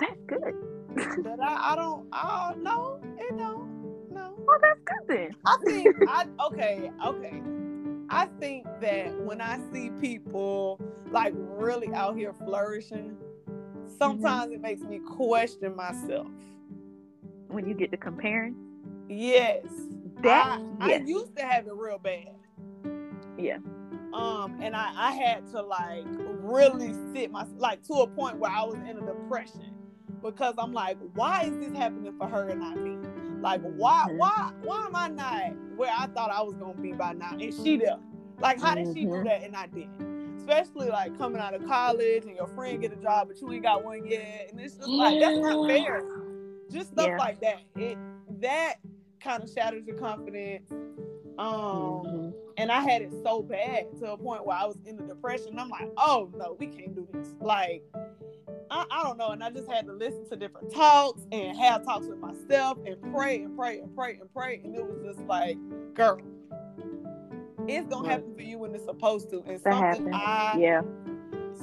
That's 0.00 0.20
good. 0.26 0.54
that 1.24 1.40
I, 1.40 1.72
I 1.72 1.76
don't. 1.76 2.06
I 2.12 2.52
don't 2.52 2.62
know. 2.64 3.00
It 3.18 3.36
don't. 3.38 4.12
No. 4.12 4.34
Well, 4.38 4.58
that's 4.62 4.80
good 4.84 5.08
then. 5.08 5.36
I 5.46 5.56
think 5.64 5.96
I 6.08 6.26
okay, 6.46 6.90
okay. 7.04 7.42
I 8.10 8.26
think 8.40 8.66
that 8.80 9.14
when 9.20 9.40
I 9.40 9.58
see 9.72 9.90
people 10.00 10.80
like 11.10 11.34
really 11.36 11.92
out 11.94 12.16
here 12.16 12.32
flourishing, 12.32 13.16
mm-hmm. 13.48 13.98
sometimes 13.98 14.52
it 14.52 14.60
makes 14.60 14.82
me 14.82 15.00
question 15.00 15.74
myself. 15.76 16.28
When 17.48 17.68
you 17.68 17.74
get 17.74 17.90
to 17.92 17.96
comparing, 17.96 18.56
Yes. 19.08 19.64
that 20.22 20.60
I, 20.80 20.94
I 20.94 20.96
used 20.98 21.36
to 21.36 21.44
have 21.44 21.66
it 21.66 21.74
real 21.74 21.98
bad. 21.98 22.30
yeah, 23.38 23.58
Um, 24.14 24.60
and 24.62 24.76
I, 24.76 24.92
I 24.94 25.10
had 25.12 25.50
to 25.50 25.60
like 25.60 26.04
really 26.08 26.94
sit 27.12 27.32
my 27.32 27.44
like 27.56 27.82
to 27.88 27.94
a 27.94 28.06
point 28.06 28.38
where 28.38 28.50
I 28.50 28.62
was 28.62 28.76
in 28.88 28.96
a 28.96 29.00
depression 29.00 29.74
because 30.22 30.54
I'm 30.56 30.72
like, 30.72 30.98
why 31.14 31.42
is 31.42 31.58
this 31.58 31.76
happening 31.76 32.14
for 32.16 32.28
her 32.28 32.48
and 32.48 32.60
not 32.60 32.76
me? 32.78 32.96
Like, 33.40 33.60
why, 33.62 34.06
Mhm. 34.08 34.16
why, 34.18 34.52
why 34.62 34.86
am 34.86 34.94
I 34.96 35.08
not 35.08 35.56
where 35.76 35.90
I 35.92 36.06
thought 36.06 36.30
I 36.30 36.40
was 36.42 36.54
gonna 36.54 36.80
be 36.80 36.92
by 36.92 37.12
now? 37.12 37.32
And 37.32 37.52
she 37.52 37.76
there. 37.76 37.98
Like, 38.38 38.60
how 38.60 38.76
did 38.76 38.86
she 38.94 39.04
do 39.04 39.10
Mhm. 39.10 39.24
that 39.24 39.42
and 39.42 39.56
I 39.56 39.66
didn't? 39.66 40.36
Especially 40.38 40.88
like 40.88 41.18
coming 41.18 41.40
out 41.40 41.52
of 41.54 41.66
college 41.66 42.24
and 42.24 42.36
your 42.36 42.46
friend 42.48 42.80
get 42.80 42.92
a 42.92 42.96
job, 42.96 43.28
but 43.28 43.40
you 43.40 43.50
ain't 43.52 43.62
got 43.64 43.82
one 43.84 44.06
yet, 44.06 44.48
and 44.50 44.60
it's 44.60 44.76
just 44.76 44.88
like 44.88 45.18
that's 45.18 45.38
not 45.38 45.66
fair. 45.66 46.02
Just 46.70 46.92
stuff 46.92 47.08
Yeah. 47.08 47.16
like 47.16 47.40
that. 47.40 47.60
It 47.76 47.98
that 48.40 48.74
kind 49.20 49.42
of 49.42 49.50
shatters 49.50 49.86
your 49.86 49.96
confidence. 49.96 50.70
Um, 51.38 52.04
Mhm. 52.04 52.33
And 52.56 52.70
I 52.70 52.80
had 52.80 53.02
it 53.02 53.12
so 53.22 53.42
bad 53.42 53.86
to 54.00 54.12
a 54.12 54.16
point 54.16 54.46
where 54.46 54.56
I 54.56 54.64
was 54.64 54.78
in 54.86 54.96
the 54.96 55.02
depression. 55.02 55.58
I'm 55.58 55.68
like, 55.68 55.90
oh 55.96 56.30
no, 56.36 56.56
we 56.58 56.66
can't 56.66 56.94
do 56.94 57.08
this. 57.12 57.34
Like, 57.40 57.82
I, 58.70 58.84
I 58.90 59.02
don't 59.02 59.18
know. 59.18 59.30
And 59.30 59.42
I 59.42 59.50
just 59.50 59.70
had 59.70 59.86
to 59.86 59.92
listen 59.92 60.28
to 60.30 60.36
different 60.36 60.72
talks 60.72 61.22
and 61.32 61.56
have 61.58 61.84
talks 61.84 62.06
with 62.06 62.18
myself 62.18 62.78
and 62.86 63.00
pray 63.12 63.42
and 63.42 63.56
pray 63.56 63.80
and 63.80 63.94
pray 63.94 64.18
and 64.20 64.32
pray. 64.32 64.60
And 64.64 64.74
it 64.74 64.84
was 64.84 65.02
just 65.04 65.26
like, 65.26 65.56
girl, 65.94 66.20
it's 67.66 67.88
gonna 67.88 68.08
happen 68.08 68.34
for 68.34 68.42
you 68.42 68.58
when 68.58 68.74
it's 68.74 68.84
supposed 68.84 69.30
to. 69.30 69.42
And 69.46 69.60
that 69.64 69.96
something. 69.96 70.14
I 70.14 70.56
yeah, 70.58 70.82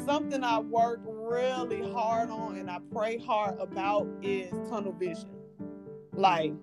something 0.05 0.43
I 0.43 0.59
work 0.59 1.01
really 1.05 1.89
hard 1.91 2.29
on 2.29 2.57
and 2.57 2.69
I 2.69 2.79
pray 2.93 3.17
hard 3.17 3.59
about 3.59 4.07
is 4.21 4.51
tunnel 4.69 4.93
vision. 4.93 5.29
Like 6.13 6.53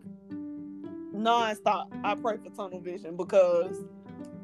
nonstop, 1.14 1.88
I 2.04 2.14
pray 2.14 2.36
for 2.36 2.50
tunnel 2.50 2.80
vision 2.80 3.16
because 3.16 3.84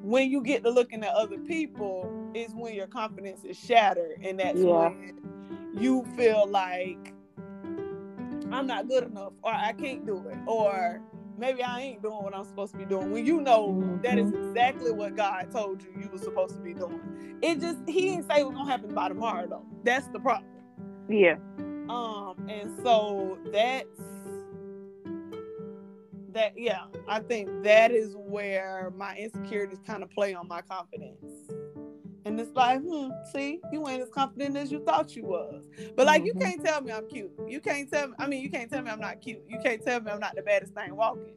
when 0.05 0.31
you 0.31 0.43
get 0.43 0.63
to 0.65 0.71
looking 0.71 1.03
at 1.03 1.15
other 1.15 1.39
people, 1.39 2.11
is 2.35 2.53
when 2.55 2.75
your 2.75 2.87
confidence 2.87 3.45
is 3.45 3.59
shattered, 3.59 4.19
and 4.23 4.39
that's 4.39 4.61
Yeah. 4.61 4.89
when 4.91 5.21
you 5.73 6.05
feel 6.17 6.47
like 6.47 7.13
I'm 8.53 8.67
not 8.67 8.89
good 8.89 9.05
enough, 9.05 9.33
or 9.43 9.53
I 9.53 9.73
can't 9.73 10.05
do 10.07 10.19
it, 10.29 10.37
or 10.47 11.01
maybe 11.39 11.63
I 11.63 11.81
ain't 11.81 12.03
doing 12.03 12.23
what 12.23 12.35
I'm 12.37 12.45
supposed 12.45 12.73
to 12.73 12.79
be 12.79 12.85
doing. 12.85 13.11
When 13.11 13.25
you 13.25 13.41
know 13.41 13.99
that 14.03 14.19
is 14.19 14.31
exactly 14.33 14.93
what 14.93 15.17
God 15.17 15.51
told 15.51 15.83
you 15.83 15.89
you 16.01 16.09
were 16.13 16.19
supposed 16.19 16.55
to 16.57 16.61
be 16.61 16.75
doing. 16.75 17.39
It 17.43 17.61
just 17.61 17.79
He 17.89 18.11
didn't 18.11 18.29
say 18.31 18.41
it 18.41 18.47
was 18.47 18.55
gonna 18.55 18.71
happen 18.71 18.95
by 18.95 19.09
tomorrow 19.09 19.47
though. 19.49 19.65
That's 19.85 20.07
the 20.09 20.21
problem. 20.21 20.51
yeah, 21.09 21.37
Um, 21.89 22.47
and 22.49 22.71
so 22.83 23.39
that's 23.53 23.89
that 26.35 26.55
yeah, 26.57 26.83
I 27.09 27.21
think 27.21 27.51
that 27.65 27.93
is 27.93 28.15
where 28.17 28.93
my 28.97 29.17
insecurities 29.17 29.81
kind 29.87 30.03
of 30.03 30.11
play 30.11 30.35
on 30.35 30.49
my 30.49 30.63
confidence. 30.63 31.25
And 32.27 32.41
it's 32.41 32.55
like, 32.55 32.81
hmm, 32.83 33.11
see, 33.35 33.61
you 33.73 33.89
ain't 33.89 34.03
as 34.03 34.11
confident 34.11 34.57
as 34.57 34.73
you 34.73 34.81
thought 34.85 35.17
you 35.17 35.25
was. 35.25 35.65
But 35.97 36.07
like, 36.07 36.25
you 36.25 36.35
Mhm. 36.35 36.41
can't 36.41 36.65
tell 36.65 36.81
me 36.83 36.93
I'm 36.93 37.09
cute. 37.09 37.33
You 37.49 37.61
can't 37.61 37.91
tell 37.91 38.09
me. 38.09 38.15
I 38.19 38.27
mean, 38.29 38.43
you 38.43 38.51
can't 38.51 38.71
tell 38.71 38.83
me 38.83 38.91
I'm 38.91 39.01
not 39.01 39.21
cute. 39.23 39.43
You 39.49 39.59
can't 39.61 39.83
tell 39.85 40.01
me 40.01 40.11
I'm 40.11 40.21
not 40.21 40.37
the 40.37 40.43
baddest 40.43 40.75
thing 40.75 40.97
walking. 40.97 41.35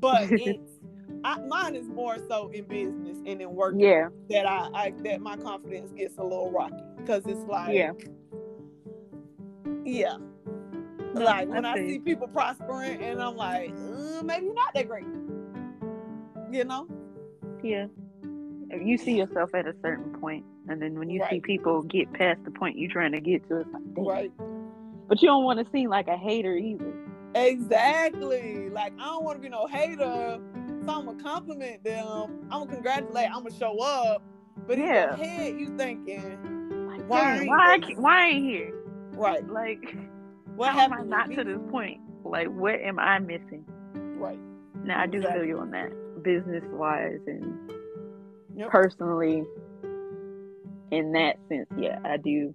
But 0.00 0.30
it's 0.36 0.80
I, 1.24 1.38
mine 1.40 1.76
is 1.76 1.88
more 1.88 2.18
so 2.28 2.50
in 2.50 2.66
business 2.66 3.18
and 3.26 3.42
in 3.42 3.54
work 3.54 3.76
yeah, 3.78 4.08
that 4.30 4.46
I, 4.46 4.68
I 4.74 4.94
that 5.04 5.20
my 5.20 5.36
confidence 5.36 5.92
gets 5.92 6.18
a 6.18 6.22
little 6.22 6.50
rocky 6.52 6.82
because 6.98 7.26
it's 7.26 7.44
like 7.46 7.74
Yeah. 7.74 7.92
yeah 9.84 10.16
like 11.14 11.48
when 11.48 11.64
I 11.64 11.76
see 11.76 11.98
people 11.98 12.28
prospering, 12.28 13.02
and 13.02 13.22
I'm 13.22 13.36
like, 13.36 13.70
uh, 13.70 14.22
maybe 14.22 14.50
not 14.50 14.74
that 14.74 14.88
great. 14.88 15.06
You 16.50 16.64
know? 16.64 16.86
Yeah. 17.62 17.86
You 18.70 18.96
see 18.96 19.16
yourself 19.18 19.54
at 19.54 19.66
a 19.66 19.74
certain 19.82 20.18
point, 20.20 20.44
and 20.68 20.80
then 20.80 20.98
when 20.98 21.10
you 21.10 21.20
right. 21.20 21.30
see 21.30 21.40
people 21.40 21.82
get 21.82 22.12
past 22.12 22.42
the 22.44 22.50
point 22.50 22.78
you're 22.78 22.90
trying 22.90 23.12
to 23.12 23.20
get 23.20 23.46
to, 23.48 23.60
it's 23.60 23.70
like, 23.72 23.94
Damn. 23.94 24.06
right. 24.06 24.32
But 25.08 25.20
you 25.20 25.28
don't 25.28 25.44
want 25.44 25.58
to 25.58 25.70
seem 25.72 25.90
like 25.90 26.08
a 26.08 26.16
hater 26.16 26.56
either. 26.56 26.92
Exactly. 27.34 28.70
Like 28.70 28.92
I 28.98 29.04
don't 29.06 29.24
want 29.24 29.38
to 29.38 29.42
be 29.42 29.48
no 29.48 29.66
hater. 29.66 30.40
So 30.84 30.90
I'm 30.90 31.06
gonna 31.06 31.22
compliment 31.22 31.84
them. 31.84 32.46
I'm 32.50 32.60
gonna 32.60 32.72
congratulate. 32.72 33.26
I'm 33.26 33.42
gonna 33.42 33.54
show 33.54 33.78
up. 33.78 34.22
But 34.66 34.78
yeah. 34.78 35.14
in 35.14 35.18
your 35.18 35.28
head, 35.28 35.60
you 35.60 35.76
thinking, 35.76 37.02
why? 37.06 37.44
Why? 37.44 37.74
I, 37.74 37.92
why 37.96 38.26
ain't 38.28 38.44
here? 38.44 38.72
Right. 39.12 39.46
Like, 39.48 39.96
what 40.56 40.72
how 40.72 40.80
am 40.80 40.92
I 40.92 41.02
not 41.02 41.30
to 41.30 41.44
this 41.44 41.58
point? 41.70 42.00
Like, 42.24 42.48
what 42.48 42.74
am 42.74 42.98
I 42.98 43.18
missing? 43.18 43.64
Right. 43.94 44.38
Now 44.84 45.00
I 45.00 45.06
do 45.06 45.22
feel 45.22 45.44
you 45.44 45.58
on 45.58 45.70
that, 45.70 45.90
business 46.22 46.64
wise 46.72 47.20
and 47.26 47.72
yep. 48.56 48.70
personally. 48.70 49.44
In 50.90 51.12
that 51.12 51.36
sense, 51.48 51.66
yeah, 51.78 51.98
I 52.04 52.18
do 52.18 52.54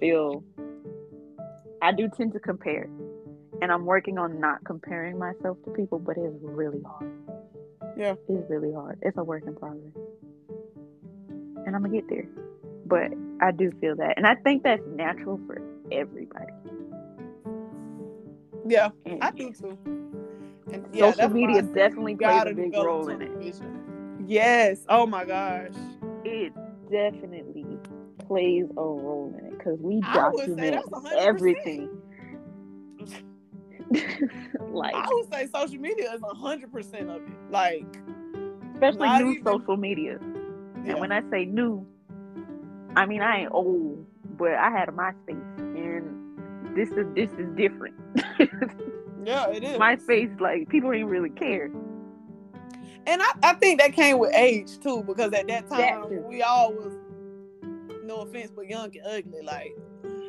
feel. 0.00 0.44
I 1.80 1.92
do 1.92 2.08
tend 2.16 2.32
to 2.32 2.40
compare 2.40 2.88
and 3.62 3.72
I'm 3.72 3.86
working 3.86 4.18
on 4.18 4.40
not 4.40 4.64
comparing 4.64 5.18
myself 5.18 5.56
to 5.64 5.70
people, 5.70 5.98
but 5.98 6.16
it's 6.18 6.36
really 6.42 6.82
hard. 6.82 7.10
Yeah. 7.96 8.14
It's 8.28 8.50
really 8.50 8.72
hard. 8.72 8.98
It's 9.02 9.16
a 9.16 9.24
work 9.24 9.44
in 9.46 9.54
progress. 9.54 9.92
And 11.64 11.74
I'm 11.74 11.82
gonna 11.82 11.88
get 11.88 12.08
there. 12.08 12.26
But 12.86 13.12
I 13.40 13.52
do 13.52 13.72
feel 13.80 13.96
that. 13.96 14.14
And 14.16 14.26
I 14.26 14.34
think 14.34 14.64
that's 14.64 14.82
natural 14.94 15.40
for 15.46 15.56
everybody. 15.92 16.52
Yeah, 18.66 18.90
and 19.04 19.22
I 19.22 19.30
do 19.30 19.52
too. 19.52 19.78
And 20.72 20.86
yeah, 20.92 21.12
social 21.12 21.30
media 21.30 21.62
definitely 21.62 22.16
plays 22.16 22.42
a 22.46 22.54
big 22.54 22.74
role 22.74 23.08
in 23.08 23.22
it. 23.22 23.30
Vision. 23.32 24.24
Yes. 24.26 24.84
Oh 24.88 25.06
my 25.06 25.24
gosh. 25.24 25.74
It 26.24 26.52
definitely 26.90 27.78
plays 28.26 28.64
a 28.70 28.80
role 28.80 29.34
in 29.38 29.46
it 29.46 29.58
because 29.58 29.78
we 29.80 30.00
document 30.00 30.82
everything. 31.18 31.90
like 34.72 34.94
I 34.94 35.06
would 35.10 35.32
say 35.32 35.48
social 35.54 35.78
media 35.78 36.12
is 36.14 36.22
hundred 36.22 36.72
percent 36.72 37.10
of 37.10 37.16
it. 37.16 37.50
Like 37.50 37.84
especially 38.72 39.08
new 39.18 39.32
even, 39.32 39.44
social 39.44 39.76
media. 39.76 40.18
Yeah. 40.84 40.92
And 40.92 41.00
when 41.00 41.12
I 41.12 41.20
say 41.30 41.44
new, 41.44 41.86
I 42.96 43.04
mean 43.04 43.20
I 43.20 43.42
ain't 43.42 43.52
old, 43.52 44.06
but 44.38 44.54
I 44.54 44.70
had 44.70 44.88
a 44.88 44.92
MySpace 44.92 45.53
this 46.74 46.90
is 46.90 47.06
this 47.14 47.30
is 47.38 47.48
different. 47.56 47.94
yeah, 49.24 49.48
it 49.50 49.64
is. 49.64 49.78
MySpace, 49.78 50.40
like 50.40 50.68
people 50.68 50.90
didn't 50.92 51.08
really 51.08 51.30
care. 51.30 51.70
And 53.06 53.20
I, 53.20 53.30
I 53.42 53.54
think 53.54 53.80
that 53.80 53.92
came 53.92 54.18
with 54.18 54.34
age 54.34 54.78
too, 54.78 55.02
because 55.06 55.32
at 55.32 55.46
that 55.48 55.68
time 55.68 56.10
that 56.10 56.24
we 56.26 56.42
all 56.42 56.72
was 56.72 56.94
no 58.04 58.22
offense, 58.22 58.50
but 58.54 58.68
young 58.68 58.92
and 58.96 59.06
ugly. 59.06 59.42
Like 59.42 59.76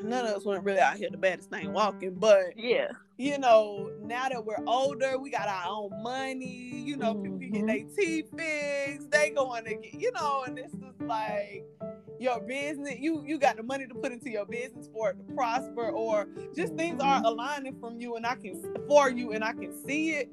none 0.04 0.26
of 0.26 0.36
us 0.36 0.46
weren't 0.46 0.64
really 0.64 0.80
out 0.80 0.98
here 0.98 1.10
the 1.10 1.18
baddest 1.18 1.50
thing 1.50 1.72
walking, 1.74 2.16
but 2.16 2.58
yeah, 2.58 2.88
you 3.18 3.38
know, 3.38 3.92
now 4.02 4.30
that 4.30 4.46
we're 4.46 4.64
older, 4.68 5.18
we 5.18 5.30
got 5.30 5.48
our 5.48 5.66
own 5.68 6.04
money. 6.04 6.84
You 6.86 6.98
know, 6.98 7.16
mm-hmm. 7.16 7.38
people 7.38 7.60
get 7.60 7.68
their 7.68 7.96
teeth 7.96 8.30
fixed, 8.36 9.12
they 9.12 9.30
going 9.32 9.66
to 9.66 9.76
get, 9.76 9.94
you 9.94 10.12
know, 10.12 10.44
and 10.46 10.58
this 10.58 10.74
is 10.74 10.82
like 11.02 11.66
your 12.19 12.39
business. 12.41 12.95
You 12.99 13.23
you 13.25 13.38
got 13.38 13.58
the 13.58 13.63
money 13.63 13.88
to 13.88 13.95
put 13.95 14.12
into 14.12 14.30
your 14.30 14.45
business 14.45 14.89
for 14.93 15.12
it 15.12 15.17
to 15.17 15.34
prosper, 15.34 15.89
or 15.89 16.28
just 16.56 16.75
things 16.75 17.01
mm-hmm. 17.01 17.25
aligning 17.25 17.80
from 17.80 17.99
you, 17.99 18.15
and 18.15 18.25
I 18.25 18.36
can 18.36 18.62
for 18.88 19.10
you, 19.10 19.32
and 19.32 19.43
I 19.43 19.54
can 19.54 19.73
see 19.86 20.12
it. 20.12 20.30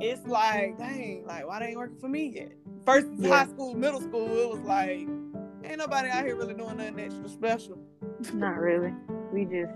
It's 0.00 0.26
like, 0.26 0.78
dang, 0.78 1.24
like 1.26 1.46
why 1.46 1.60
they 1.60 1.66
ain't 1.66 1.78
working 1.78 1.98
for 1.98 2.08
me 2.08 2.32
yet? 2.34 2.52
First 2.84 3.06
yeah. 3.16 3.28
high 3.28 3.46
school, 3.46 3.74
middle 3.74 4.00
school, 4.00 4.26
it 4.26 4.48
was 4.48 4.60
like, 4.60 4.90
ain't 5.64 5.78
nobody 5.78 6.08
out 6.08 6.24
here 6.24 6.36
really 6.36 6.54
doing 6.54 6.76
nothing 6.76 6.98
extra 6.98 7.28
special. 7.28 7.78
Not 8.34 8.58
really. 8.58 8.92
We 9.32 9.44
just 9.44 9.72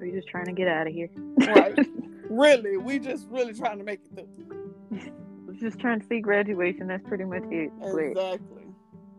we 0.00 0.10
just 0.12 0.28
trying 0.28 0.46
to 0.46 0.52
get 0.52 0.68
out 0.68 0.86
of 0.86 0.92
here. 0.92 1.10
right. 1.38 1.78
Really, 2.30 2.76
we 2.76 2.98
just 2.98 3.26
really 3.30 3.54
trying 3.54 3.78
to 3.78 3.84
make 3.84 4.00
it 4.04 4.14
through. 4.14 5.54
just 5.58 5.78
trying 5.78 6.00
to 6.00 6.06
see 6.06 6.20
graduation. 6.20 6.86
That's 6.86 7.02
pretty 7.08 7.24
much 7.24 7.44
it. 7.50 7.72
Exactly. 7.80 8.67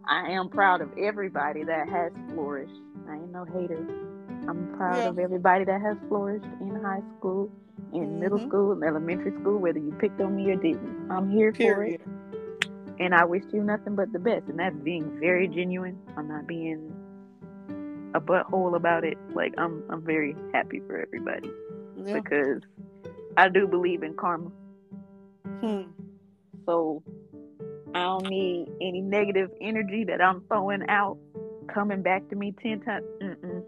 I 0.10 0.32
am 0.32 0.50
proud 0.50 0.82
of 0.82 0.90
everybody 0.98 1.64
that 1.64 1.88
has 1.88 2.12
flourished. 2.34 2.74
I 3.08 3.14
ain't 3.14 3.32
no 3.32 3.46
hater. 3.46 3.86
I'm 4.48 4.74
proud 4.76 4.98
yeah. 4.98 5.10
of 5.10 5.20
everybody 5.20 5.66
that 5.66 5.82
has 5.82 5.98
flourished 6.08 6.48
in 6.60 6.82
high 6.84 7.04
school, 7.18 7.52
in 7.94 8.02
mm-hmm. 8.02 8.20
middle 8.20 8.40
school, 8.40 8.72
in 8.72 8.84
elementary 8.84 9.32
school, 9.40 9.60
whether 9.60 9.78
you 9.78 9.92
picked 10.00 10.20
on 10.20 10.36
me 10.36 10.50
or 10.50 10.56
didn't. 10.56 11.12
I'm 11.12 11.30
here 11.30 11.52
Period. 11.52 12.02
for 12.02 12.10
it. 12.10 12.70
And 13.00 13.14
I 13.14 13.24
wish 13.24 13.44
you 13.54 13.64
nothing 13.64 13.96
but 13.96 14.12
the 14.12 14.18
best. 14.18 14.48
And 14.48 14.60
that's 14.60 14.76
being 14.78 15.20
very 15.20 15.48
genuine. 15.48 16.00
I'm 16.18 16.28
not 16.28 16.48
being 16.48 16.92
a 18.16 18.20
butthole 18.20 18.76
about 18.76 19.04
it. 19.04 19.18
Like 19.36 19.54
I'm 19.60 19.84
I'm 19.90 20.02
very 20.02 20.36
happy 20.54 20.82
for 20.88 21.00
everybody 21.00 21.52
yeah. 21.96 22.20
because 22.20 22.64
I 23.38 23.48
do 23.48 23.68
believe 23.68 24.02
in 24.02 24.16
karma. 24.16 24.52
Hmm. 25.62 25.84
So 26.66 27.04
I 27.96 28.00
don't 28.00 28.30
need 28.30 28.68
any 28.82 29.02
negative 29.02 29.50
energy 29.62 30.04
that 30.06 30.22
I'm 30.22 30.42
throwing 30.48 30.88
out 30.90 31.18
coming 31.74 32.02
back 32.02 32.28
to 32.30 32.36
me 32.36 32.54
ten 32.62 32.82
times. 32.82 33.06
Mm-mm. 33.22 33.64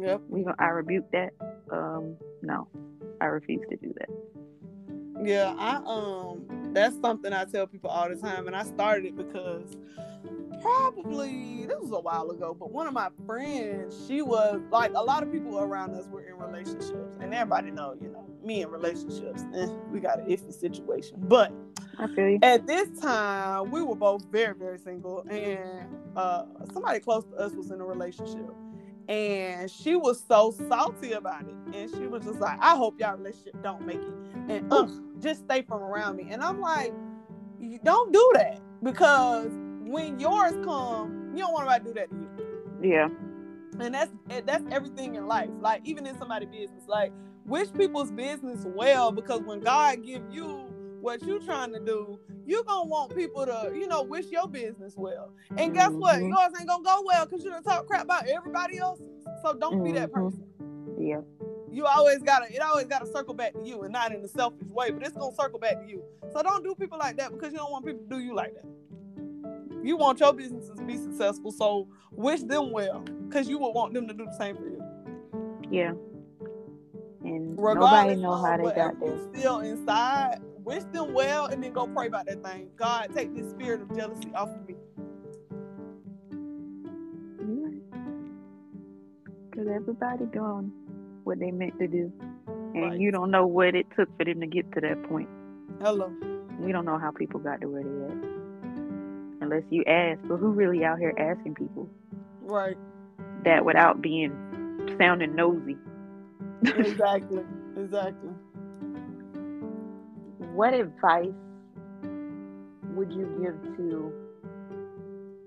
Yep. 0.00 0.22
We 0.28 0.42
gonna, 0.42 0.56
I 0.58 0.66
rebuke 0.66 1.10
that. 1.12 1.30
Um, 1.70 2.16
no, 2.42 2.68
I 3.20 3.26
refuse 3.26 3.64
to 3.70 3.76
do 3.76 3.92
that. 3.98 4.08
Yeah, 5.24 5.54
I 5.58 5.80
um, 5.84 6.72
that's 6.72 7.00
something 7.00 7.32
I 7.32 7.44
tell 7.44 7.66
people 7.66 7.90
all 7.90 8.08
the 8.08 8.16
time, 8.16 8.46
and 8.46 8.54
I 8.54 8.64
started 8.64 9.06
it 9.06 9.16
because 9.16 9.76
probably 10.60 11.64
this 11.66 11.78
was 11.80 11.92
a 11.92 12.00
while 12.00 12.30
ago, 12.30 12.56
but 12.58 12.70
one 12.70 12.86
of 12.86 12.92
my 12.92 13.08
friends, 13.26 13.96
she 14.06 14.22
was 14.22 14.60
like 14.70 14.92
a 14.94 15.02
lot 15.02 15.22
of 15.22 15.32
people 15.32 15.58
around 15.58 15.94
us 15.94 16.06
were 16.08 16.22
in 16.22 16.36
relationships, 16.36 17.16
and 17.20 17.32
everybody 17.34 17.70
know, 17.70 17.96
you 18.00 18.08
know, 18.08 18.26
me 18.44 18.62
in 18.62 18.68
relationships, 18.68 19.44
eh, 19.54 19.66
we 19.90 20.00
got 20.00 20.20
an 20.20 20.26
iffy 20.26 20.52
situation. 20.52 21.16
But 21.22 21.52
at 22.42 22.66
this 22.66 23.00
time, 23.00 23.70
we 23.70 23.82
were 23.82 23.94
both 23.96 24.24
very, 24.26 24.54
very 24.54 24.78
single, 24.78 25.26
and 25.30 25.86
uh, 26.16 26.44
somebody 26.72 27.00
close 27.00 27.24
to 27.24 27.36
us 27.36 27.52
was 27.52 27.70
in 27.70 27.80
a 27.80 27.84
relationship. 27.84 28.50
And 29.08 29.70
she 29.70 29.94
was 29.94 30.22
so 30.26 30.52
salty 30.68 31.12
about 31.12 31.42
it. 31.42 31.54
And 31.76 31.90
she 31.90 32.08
was 32.08 32.24
just 32.24 32.40
like, 32.40 32.58
I 32.60 32.74
hope 32.74 32.98
y'all 32.98 33.16
relationship 33.16 33.62
don't 33.62 33.86
make 33.86 34.00
it. 34.00 34.14
And 34.48 34.72
uh, 34.72 34.88
just 35.20 35.44
stay 35.44 35.62
from 35.62 35.80
around 35.80 36.16
me. 36.16 36.26
And 36.30 36.42
I'm 36.42 36.60
like, 36.60 36.92
don't 37.84 38.12
do 38.12 38.32
that 38.34 38.60
because 38.82 39.48
when 39.84 40.18
yours 40.18 40.54
come, 40.64 41.30
you 41.34 41.44
don't 41.44 41.52
want 41.52 41.84
to 41.84 41.88
do 41.88 41.94
that 41.94 42.10
to 42.10 42.16
you. 42.16 42.90
Yeah. 42.90 43.08
And 43.78 43.94
that's 43.94 44.10
that's 44.44 44.64
everything 44.72 45.14
in 45.14 45.26
life. 45.26 45.50
Like 45.60 45.82
even 45.84 46.06
in 46.06 46.18
somebody's 46.18 46.48
business, 46.48 46.84
like 46.88 47.12
wish 47.44 47.72
people's 47.72 48.10
business 48.10 48.64
well 48.64 49.12
because 49.12 49.40
when 49.42 49.60
God 49.60 50.04
give 50.04 50.22
you 50.30 50.65
what 51.00 51.22
you 51.22 51.40
trying 51.40 51.72
to 51.72 51.80
do, 51.80 52.18
you 52.44 52.62
gonna 52.64 52.88
want 52.88 53.14
people 53.14 53.46
to, 53.46 53.72
you 53.74 53.86
know, 53.86 54.02
wish 54.02 54.26
your 54.26 54.48
business 54.48 54.94
well. 54.96 55.32
And 55.56 55.74
guess 55.74 55.88
mm-hmm. 55.88 55.98
what? 55.98 56.20
Yours 56.20 56.52
ain't 56.58 56.68
gonna 56.68 56.84
go 56.84 57.02
well 57.04 57.26
because 57.26 57.44
you 57.44 57.50
don't 57.50 57.62
talk 57.62 57.86
crap 57.86 58.04
about 58.04 58.26
everybody 58.26 58.78
else. 58.78 59.00
So 59.42 59.54
don't 59.54 59.74
mm-hmm. 59.74 59.84
be 59.84 59.92
that 59.92 60.10
mm-hmm. 60.10 60.28
person. 60.28 60.44
Yeah. 60.98 61.20
You 61.70 61.84
always 61.86 62.22
gotta, 62.22 62.52
it 62.52 62.60
always 62.60 62.86
gotta 62.86 63.06
circle 63.06 63.34
back 63.34 63.52
to 63.52 63.62
you 63.62 63.82
and 63.82 63.92
not 63.92 64.12
in 64.12 64.22
a 64.22 64.28
selfish 64.28 64.68
way, 64.68 64.90
but 64.90 65.02
it's 65.02 65.16
gonna 65.16 65.34
circle 65.34 65.58
back 65.58 65.80
to 65.82 65.88
you. 65.88 66.02
So 66.32 66.42
don't 66.42 66.64
do 66.64 66.74
people 66.74 66.98
like 66.98 67.16
that 67.18 67.32
because 67.32 67.52
you 67.52 67.58
don't 67.58 67.70
want 67.70 67.84
people 67.84 68.02
to 68.02 68.08
do 68.08 68.20
you 68.20 68.34
like 68.34 68.54
that 68.54 68.64
you 69.86 69.96
want 69.96 70.18
your 70.18 70.32
businesses 70.32 70.76
to 70.76 70.82
be 70.84 70.96
successful, 70.96 71.52
so 71.52 71.88
wish 72.10 72.40
them 72.42 72.72
well, 72.72 73.00
because 73.28 73.48
you 73.48 73.58
would 73.58 73.70
want 73.70 73.94
them 73.94 74.08
to 74.08 74.14
do 74.14 74.24
the 74.24 74.36
same 74.36 74.56
for 74.56 74.68
you. 74.68 74.82
Yeah. 75.70 75.92
And 77.22 77.56
Regardless 77.56 78.18
nobody 78.18 78.20
know 78.20 78.34
how 78.34 78.56
they 78.56 78.74
got 78.74 79.00
there. 79.00 79.18
Still 79.34 79.60
inside, 79.60 80.40
wish 80.66 80.82
them 80.92 81.14
well, 81.14 81.46
and 81.46 81.62
then 81.62 81.72
go 81.72 81.86
pray 81.86 82.08
about 82.08 82.26
that 82.26 82.42
thing. 82.42 82.68
God, 82.76 83.10
take 83.14 83.34
this 83.34 83.48
spirit 83.50 83.80
of 83.80 83.96
jealousy 83.96 84.32
off 84.34 84.50
of 84.50 84.68
me. 84.68 84.74
Because 89.48 89.68
everybody 89.74 90.24
doing 90.32 90.72
what 91.24 91.38
they 91.38 91.52
meant 91.52 91.78
to 91.78 91.86
do, 91.86 92.12
and 92.74 92.90
right. 92.90 93.00
you 93.00 93.10
don't 93.10 93.30
know 93.30 93.46
what 93.46 93.74
it 93.74 93.86
took 93.96 94.14
for 94.18 94.24
them 94.24 94.40
to 94.40 94.46
get 94.46 94.70
to 94.72 94.80
that 94.80 95.02
point. 95.08 95.28
Hello. 95.80 96.12
We 96.58 96.72
don't 96.72 96.84
know 96.84 96.98
how 96.98 97.12
people 97.12 97.40
got 97.40 97.60
to 97.60 97.68
where 97.68 97.82
they 97.82 98.04
at 98.12 98.36
unless 99.40 99.62
you 99.70 99.84
ask. 99.84 100.20
But 100.24 100.38
who 100.38 100.48
really 100.48 100.84
out 100.84 100.98
here 100.98 101.14
asking 101.16 101.54
people? 101.54 101.88
Right. 102.40 102.76
That 103.44 103.64
without 103.64 104.02
being 104.02 104.32
sounding 104.98 105.36
nosy. 105.36 105.76
exactly. 106.62 107.44
Exactly. 107.76 108.30
What 110.56 110.72
advice 110.72 111.34
would 112.94 113.12
you 113.12 113.26
give 113.42 113.76
to? 113.76 114.10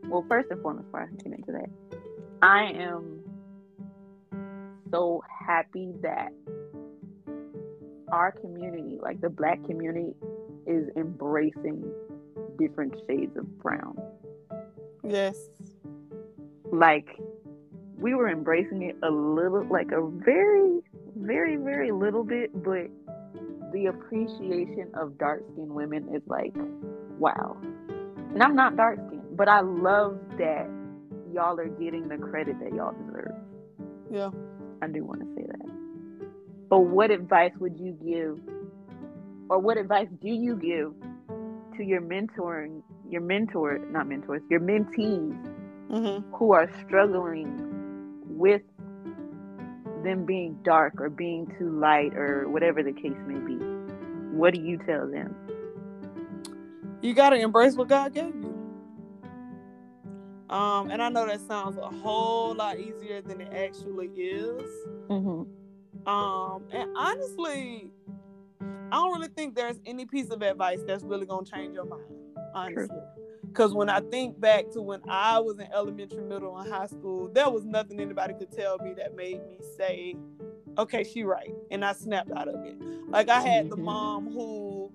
Well, 0.07 0.23
first 0.29 0.51
and 0.51 0.61
foremost, 0.61 0.85
before 0.85 1.09
I 1.11 1.23
get 1.23 1.33
into 1.33 1.51
that, 1.51 1.69
I 2.43 2.65
am 2.65 3.19
so 4.91 5.23
happy 5.47 5.93
that 6.03 6.31
our 8.11 8.31
community, 8.33 8.99
like 9.01 9.19
the 9.19 9.31
black 9.31 9.65
community, 9.65 10.13
is 10.67 10.87
embracing 10.95 11.91
different 12.59 12.93
shades 13.07 13.35
of 13.35 13.57
brown. 13.57 13.97
Yes. 15.03 15.49
Like 16.71 17.07
we 17.97 18.13
were 18.13 18.29
embracing 18.29 18.83
it 18.83 18.95
a 19.01 19.09
little, 19.09 19.65
like 19.71 19.91
a 19.91 20.07
very, 20.07 20.81
very, 21.15 21.55
very 21.55 21.91
little 21.91 22.23
bit, 22.23 22.51
but 22.63 22.91
the 23.71 23.87
appreciation 23.87 24.91
of 24.93 25.17
dark 25.17 25.43
skinned 25.53 25.73
women 25.73 26.07
is 26.13 26.21
like, 26.27 26.53
wow. 27.17 27.57
And 28.33 28.41
I'm 28.43 28.55
not 28.55 28.75
dark 28.75 28.99
skinned, 29.07 29.37
but 29.37 29.47
I 29.47 29.61
love 29.61 30.19
that 30.37 30.67
y'all 31.33 31.59
are 31.59 31.67
getting 31.67 32.07
the 32.07 32.17
credit 32.17 32.59
that 32.59 32.73
y'all 32.73 32.93
deserve. 33.05 33.33
Yeah. 34.11 34.31
I 34.81 34.87
do 34.87 35.03
want 35.03 35.21
to 35.21 35.27
say 35.35 35.45
that. 35.47 35.69
But 36.69 36.79
what 36.79 37.11
advice 37.11 37.51
would 37.59 37.77
you 37.79 37.91
give, 38.03 38.39
or 39.49 39.59
what 39.59 39.77
advice 39.77 40.07
do 40.21 40.29
you 40.29 40.55
give 40.55 40.93
to 41.77 41.83
your 41.83 42.01
mentoring, 42.01 42.81
your 43.09 43.21
mentor, 43.21 43.79
not 43.91 44.07
mentors, 44.07 44.41
your 44.49 44.59
mentees 44.59 45.37
Mm-hmm. 45.89 46.35
who 46.35 46.53
are 46.53 46.69
struggling 46.85 47.57
with 48.25 48.61
them 50.03 50.25
being 50.25 50.59
dark 50.63 50.99
or 50.99 51.09
being 51.09 51.53
too 51.57 51.79
light 51.79 52.15
or 52.15 52.47
whatever 52.49 52.83
the 52.83 52.93
case 52.93 53.17
may 53.27 53.39
be? 53.39 53.57
What 54.35 54.53
do 54.53 54.61
you 54.61 54.77
tell 54.77 55.09
them? 55.09 55.35
You 57.01 57.13
got 57.13 57.29
to 57.31 57.37
embrace 57.37 57.75
what 57.75 57.87
God 57.87 58.13
gave 58.13 58.35
you. 58.35 58.55
Um, 60.49 60.89
and 60.89 61.01
I 61.01 61.09
know 61.09 61.27
that 61.27 61.39
sounds 61.47 61.77
a 61.77 61.87
whole 61.87 62.55
lot 62.55 62.79
easier 62.79 63.21
than 63.21 63.39
it 63.39 63.53
actually 63.53 64.07
is. 64.07 64.69
Mm-hmm. 65.07 66.09
Um, 66.09 66.63
and 66.71 66.89
honestly, 66.97 67.91
I 68.61 68.95
don't 68.95 69.13
really 69.13 69.31
think 69.35 69.55
there's 69.55 69.79
any 69.85 70.05
piece 70.05 70.29
of 70.29 70.41
advice 70.41 70.79
that's 70.87 71.03
really 71.03 71.27
gonna 71.27 71.45
change 71.45 71.75
your 71.75 71.85
mind. 71.85 72.03
Honestly. 72.53 72.97
Because 73.49 73.73
when 73.73 73.89
I 73.89 73.99
think 73.99 74.39
back 74.39 74.69
to 74.71 74.81
when 74.81 75.01
I 75.09 75.39
was 75.39 75.59
in 75.59 75.67
elementary, 75.73 76.23
middle, 76.23 76.57
and 76.57 76.71
high 76.71 76.87
school, 76.87 77.29
there 77.33 77.49
was 77.49 77.65
nothing 77.65 77.99
anybody 77.99 78.33
could 78.35 78.51
tell 78.51 78.77
me 78.79 78.93
that 78.97 79.15
made 79.15 79.45
me 79.47 79.59
say, 79.75 80.15
"Okay, 80.77 81.03
she 81.03 81.23
right," 81.23 81.53
and 81.71 81.83
I 81.83 81.93
snapped 81.93 82.31
out 82.31 82.47
of 82.47 82.63
it. 82.65 82.77
Like 83.09 83.27
I 83.27 83.41
had 83.41 83.69
the 83.69 83.75
Mhm. 83.75 83.83
mom 83.83 84.31
who 84.31 84.91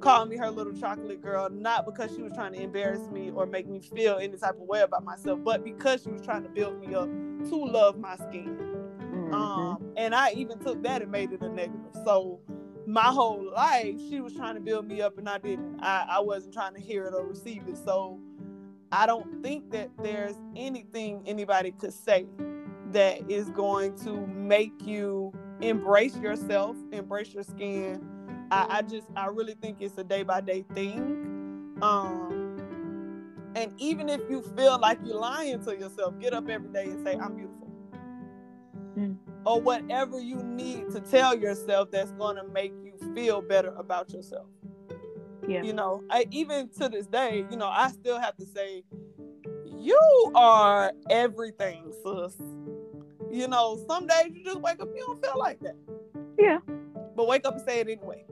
called 0.00 0.30
me 0.30 0.36
her 0.36 0.50
little 0.50 0.72
chocolate 0.72 1.20
girl, 1.20 1.50
not 1.50 1.84
because 1.84 2.14
she 2.14 2.22
was 2.22 2.32
trying 2.32 2.52
to 2.52 2.62
embarrass 2.62 3.06
me 3.10 3.30
or 3.32 3.44
make 3.44 3.66
me 3.66 3.80
feel 3.80 4.16
any 4.16 4.36
type 4.36 4.54
of 4.54 4.66
way 4.68 4.80
about 4.80 5.04
myself, 5.04 5.40
but 5.44 5.64
because 5.64 6.02
she 6.02 6.10
was 6.10 6.22
trying 6.22 6.42
to 6.42 6.48
build 6.48 6.78
me 6.80 6.94
up 6.94 7.08
to 7.48 7.56
love 7.56 7.98
my 7.98 8.16
skin. 8.16 8.56
Mm-hmm. 9.00 9.34
Um, 9.34 9.92
and 9.96 10.14
I 10.14 10.32
even 10.32 10.58
took 10.60 10.82
that 10.84 11.02
and 11.02 11.10
made 11.10 11.32
it 11.32 11.42
a 11.42 11.48
negative. 11.48 11.92
So 12.04 12.40
my 12.92 13.02
whole 13.02 13.52
life, 13.54 13.96
she 14.08 14.20
was 14.20 14.34
trying 14.34 14.54
to 14.54 14.60
build 14.60 14.86
me 14.86 15.00
up, 15.00 15.18
and 15.18 15.28
I 15.28 15.38
didn't. 15.38 15.80
I, 15.80 16.06
I 16.10 16.20
wasn't 16.20 16.54
trying 16.54 16.74
to 16.74 16.80
hear 16.80 17.06
it 17.06 17.14
or 17.14 17.26
receive 17.26 17.62
it. 17.68 17.76
So 17.76 18.18
I 18.90 19.06
don't 19.06 19.42
think 19.42 19.70
that 19.70 19.90
there's 20.02 20.36
anything 20.56 21.22
anybody 21.26 21.70
could 21.72 21.92
say 21.92 22.26
that 22.92 23.30
is 23.30 23.48
going 23.50 23.96
to 24.00 24.26
make 24.26 24.84
you 24.84 25.32
embrace 25.60 26.16
yourself, 26.16 26.76
embrace 26.90 27.32
your 27.32 27.44
skin. 27.44 28.04
I, 28.50 28.78
I 28.78 28.82
just, 28.82 29.06
I 29.14 29.26
really 29.26 29.54
think 29.54 29.78
it's 29.80 29.96
a 29.96 30.04
day 30.04 30.24
by 30.24 30.40
day 30.40 30.64
thing. 30.74 31.76
Um, 31.82 32.50
and 33.54 33.72
even 33.78 34.08
if 34.08 34.20
you 34.28 34.42
feel 34.56 34.78
like 34.80 34.98
you're 35.04 35.16
lying 35.18 35.62
to 35.64 35.76
yourself, 35.76 36.18
get 36.18 36.34
up 36.34 36.48
every 36.48 36.68
day 36.70 36.84
and 36.84 37.04
say, 37.06 37.16
"I'm 37.16 37.36
beautiful." 37.36 37.68
Mm. 38.96 39.16
Or 39.46 39.60
whatever 39.60 40.20
you 40.20 40.36
need 40.36 40.90
to 40.90 41.00
tell 41.00 41.36
yourself 41.36 41.90
that's 41.90 42.12
going 42.12 42.36
to 42.36 42.44
make 42.48 42.72
you 42.84 42.92
feel 43.14 43.40
better 43.40 43.74
about 43.76 44.12
yourself. 44.12 44.46
Yeah. 45.48 45.62
You 45.62 45.72
know, 45.72 46.04
I 46.10 46.26
even 46.30 46.68
to 46.78 46.88
this 46.88 47.06
day, 47.06 47.44
you 47.50 47.56
know, 47.56 47.68
I 47.68 47.88
still 47.90 48.20
have 48.20 48.36
to 48.36 48.46
say, 48.46 48.84
you 49.64 50.32
are 50.34 50.92
everything, 51.08 51.92
sis. 52.04 52.36
You 53.30 53.48
know, 53.48 53.82
some 53.88 54.06
days 54.06 54.32
you 54.32 54.44
just 54.44 54.60
wake 54.60 54.80
up, 54.80 54.88
you 54.94 55.00
don't 55.06 55.24
feel 55.24 55.38
like 55.38 55.60
that. 55.60 55.76
Yeah. 56.38 56.58
But 57.16 57.26
wake 57.26 57.46
up 57.46 57.56
and 57.56 57.64
say 57.64 57.80
it 57.80 57.88
anyway. 57.88 58.24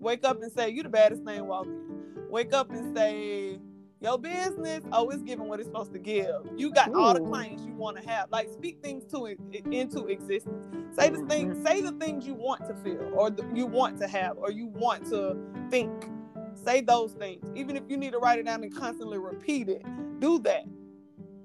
Wake 0.00 0.24
up 0.24 0.42
and 0.42 0.50
say, 0.50 0.70
you 0.70 0.82
the 0.82 0.88
baddest 0.88 1.22
thing 1.24 1.46
walking. 1.46 1.80
Wake 2.28 2.52
up 2.54 2.70
and 2.70 2.96
say, 2.96 3.58
your 4.02 4.18
business, 4.18 4.84
oh, 4.92 5.08
it's 5.10 5.22
giving 5.22 5.48
what 5.48 5.60
it's 5.60 5.68
supposed 5.68 5.92
to 5.92 5.98
give. 5.98 6.34
You 6.56 6.72
got 6.72 6.92
all 6.94 7.14
the 7.14 7.20
clients 7.20 7.64
you 7.64 7.72
want 7.74 7.96
to 8.02 8.08
have. 8.08 8.30
Like 8.30 8.48
speak 8.48 8.82
things 8.82 9.04
to 9.12 9.26
it 9.26 9.38
into 9.70 10.06
existence. 10.06 10.66
Say 10.94 11.08
the 11.10 11.24
things, 11.26 11.56
Mhm. 11.56 11.66
say 11.66 11.80
the 11.80 11.92
things 11.92 12.26
you 12.26 12.34
want 12.34 12.66
to 12.66 12.74
feel, 12.74 13.10
or 13.14 13.30
the, 13.30 13.48
you 13.54 13.66
want 13.66 13.98
to 14.00 14.08
have, 14.08 14.38
or 14.38 14.50
you 14.50 14.66
want 14.66 15.06
to 15.06 15.36
think. 15.70 16.10
Say 16.54 16.80
those 16.80 17.12
things. 17.12 17.44
Even 17.54 17.76
if 17.76 17.84
you 17.88 17.96
need 17.96 18.12
to 18.12 18.18
write 18.18 18.38
it 18.38 18.44
down 18.46 18.62
and 18.62 18.74
constantly 18.74 19.18
repeat 19.18 19.68
it, 19.68 19.82
do 20.20 20.38
that. 20.40 20.64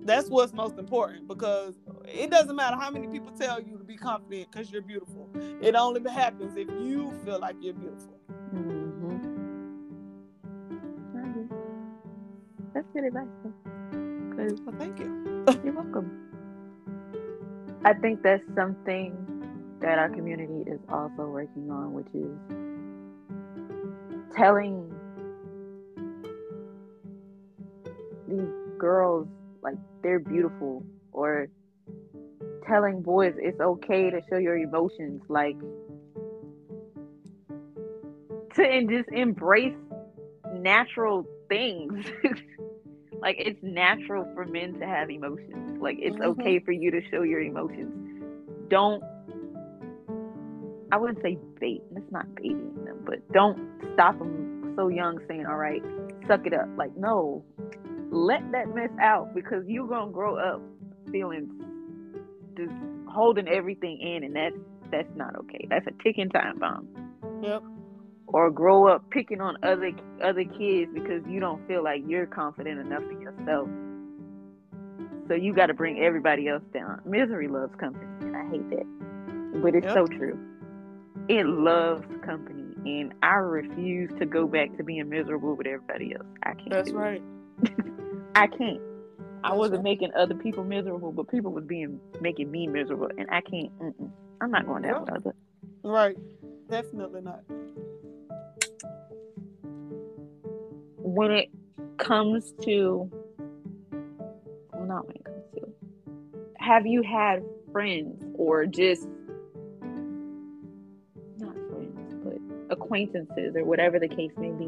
That's 0.01 0.29
what's 0.29 0.53
most 0.53 0.77
important 0.77 1.27
because 1.27 1.75
it 2.05 2.29
doesn't 2.31 2.55
matter 2.55 2.77
how 2.77 2.89
many 2.89 3.07
people 3.07 3.31
tell 3.31 3.59
you 3.59 3.77
to 3.77 3.83
be 3.83 3.97
confident 3.97 4.51
because 4.51 4.71
you're 4.71 4.81
beautiful. 4.81 5.29
It 5.61 5.75
only 5.75 6.01
happens 6.09 6.55
if 6.55 6.69
you 6.81 7.11
feel 7.25 7.39
like 7.39 7.55
you're 7.61 7.73
beautiful. 7.73 8.17
Mm-hmm. 8.53 9.26
That's 12.77 12.89
good 12.93 13.05
advice. 13.05 13.25
'Cause 14.35 14.61
Well, 14.61 14.75
thank 14.77 14.99
you. 14.99 15.45
You're 15.63 15.73
welcome. 15.73 16.11
I 17.83 17.93
think 17.95 18.21
that's 18.21 18.43
something 18.53 19.79
that 19.79 19.97
our 19.97 20.09
community 20.09 20.69
is 20.69 20.79
also 20.87 21.27
working 21.27 21.71
on, 21.71 21.93
which 21.93 22.05
is 22.13 22.37
telling 24.35 24.93
these 28.27 28.53
girls 28.77 29.27
like 29.63 29.77
they're 30.03 30.19
beautiful 30.19 30.85
or 31.11 31.47
telling 32.67 33.01
boys 33.01 33.33
it's 33.39 33.59
okay 33.59 34.11
to 34.11 34.21
show 34.29 34.37
your 34.37 34.55
emotions 34.55 35.23
like 35.29 35.57
to 38.53 38.63
and 38.63 38.87
just 38.87 39.09
embrace 39.09 39.73
natural 40.53 41.25
things 41.49 42.05
like 43.21 43.35
it's 43.39 43.59
natural 43.63 44.25
for 44.33 44.45
men 44.45 44.79
to 44.79 44.85
have 44.85 45.09
emotions. 45.09 45.81
Like 45.81 45.97
it's 45.99 46.15
Mhm. 46.17 46.25
okay 46.39 46.59
for 46.59 46.71
you 46.71 46.91
to 46.91 47.01
show 47.09 47.23
your 47.23 47.41
emotions. 47.41 47.93
Don't 48.69 49.03
i 50.91 50.95
wouldn't 50.97 51.21
say 51.21 51.37
bait 51.59 51.81
It's 51.95 52.11
not 52.11 52.33
baiting 52.35 52.73
them 52.85 52.99
but 53.05 53.19
don't 53.33 53.59
stop 53.93 54.17
them 54.17 54.73
so 54.77 54.87
young 54.87 55.19
saying 55.27 55.45
all 55.45 55.57
right 55.57 55.83
suck 56.27 56.45
it 56.45 56.53
up. 56.53 56.67
Like 56.77 56.95
no. 56.97 57.43
Let 58.11 58.51
that 58.53 58.73
mess 58.73 58.89
out 59.01 59.33
because 59.35 59.63
you're 59.67 59.87
gonna 59.87 60.11
grow 60.11 60.35
up 60.37 60.61
feeling 61.11 61.49
just 62.57 62.71
holding 63.09 63.47
everything 63.47 63.99
in 63.99 64.23
and 64.23 64.35
that's 64.35 64.55
that's 64.91 65.15
not 65.15 65.35
okay. 65.35 65.67
That's 65.69 65.85
a 65.87 66.03
ticking 66.03 66.29
time 66.29 66.57
bomb. 66.59 66.87
Yep. 67.41 67.63
Or 68.27 68.51
grow 68.51 68.87
up 68.87 69.09
picking 69.09 69.41
on 69.41 69.57
other 69.63 69.91
other 70.23 70.43
kids 70.43 70.91
because 70.93 71.23
you 71.27 71.39
don't 71.39 71.65
feel 71.67 71.83
like 71.83 72.01
you're 72.07 72.25
confident 72.27 72.79
enough 72.79 73.03
in 73.11 73.21
yourself. 73.21 73.69
So 75.27 75.35
you 75.35 75.53
got 75.53 75.67
to 75.67 75.73
bring 75.73 75.99
everybody 75.99 76.47
else 76.47 76.63
down. 76.73 77.01
Misery 77.05 77.47
loves 77.47 77.73
company, 77.79 78.05
and 78.21 78.35
I 78.35 78.49
hate 78.49 78.69
that, 78.69 79.61
but 79.61 79.75
it's 79.75 79.85
Yep. 79.85 79.93
so 79.95 80.07
true. 80.07 80.37
It 81.29 81.45
loves 81.45 82.05
company, 82.25 82.63
and 82.85 83.13
I 83.23 83.35
refuse 83.35 84.09
to 84.19 84.25
go 84.25 84.47
back 84.47 84.75
to 84.77 84.83
being 84.83 85.09
miserable 85.09 85.55
with 85.55 85.67
everybody 85.67 86.13
else. 86.15 86.27
I 86.43 86.53
can't. 86.53 86.69
That's 86.69 86.91
right. 86.91 87.21
I 88.35 88.47
can't. 88.47 88.79
I 89.43 89.49
That's 89.49 89.57
wasn't 89.57 89.77
right. 89.79 89.83
making 89.83 90.11
other 90.17 90.35
people 90.35 90.63
miserable, 90.63 91.11
but 91.11 91.27
people 91.29 91.51
was 91.51 91.65
being 91.65 91.99
making 92.21 92.49
me 92.49 92.67
miserable, 92.67 93.09
and 93.17 93.27
I 93.29 93.41
can't. 93.41 93.77
Mm-mm. 93.79 94.09
I'm 94.39 94.51
not 94.51 94.65
going 94.65 94.83
down 94.83 94.93
Yep. 94.93 95.01
with 95.01 95.09
other. 95.11 95.35
Right. 95.83 96.17
Definitely 96.69 97.21
not. 97.21 97.41
When 101.17 101.31
it 101.31 101.49
comes 101.97 102.53
to 102.61 103.11
well 104.73 104.85
not 104.85 105.07
when 105.07 105.15
it 105.15 105.23
comes 105.25 105.43
to 105.55 105.73
have 106.57 106.85
you 106.85 107.01
had 107.01 107.43
friends 107.71 108.23
or 108.35 108.65
just 108.65 109.07
not 111.39 111.55
friends 111.69 112.13
but 112.23 112.37
acquaintances 112.69 113.55
or 113.55 113.65
whatever 113.65 113.97
the 113.99 114.07
case 114.07 114.31
may 114.37 114.51
be? 114.51 114.65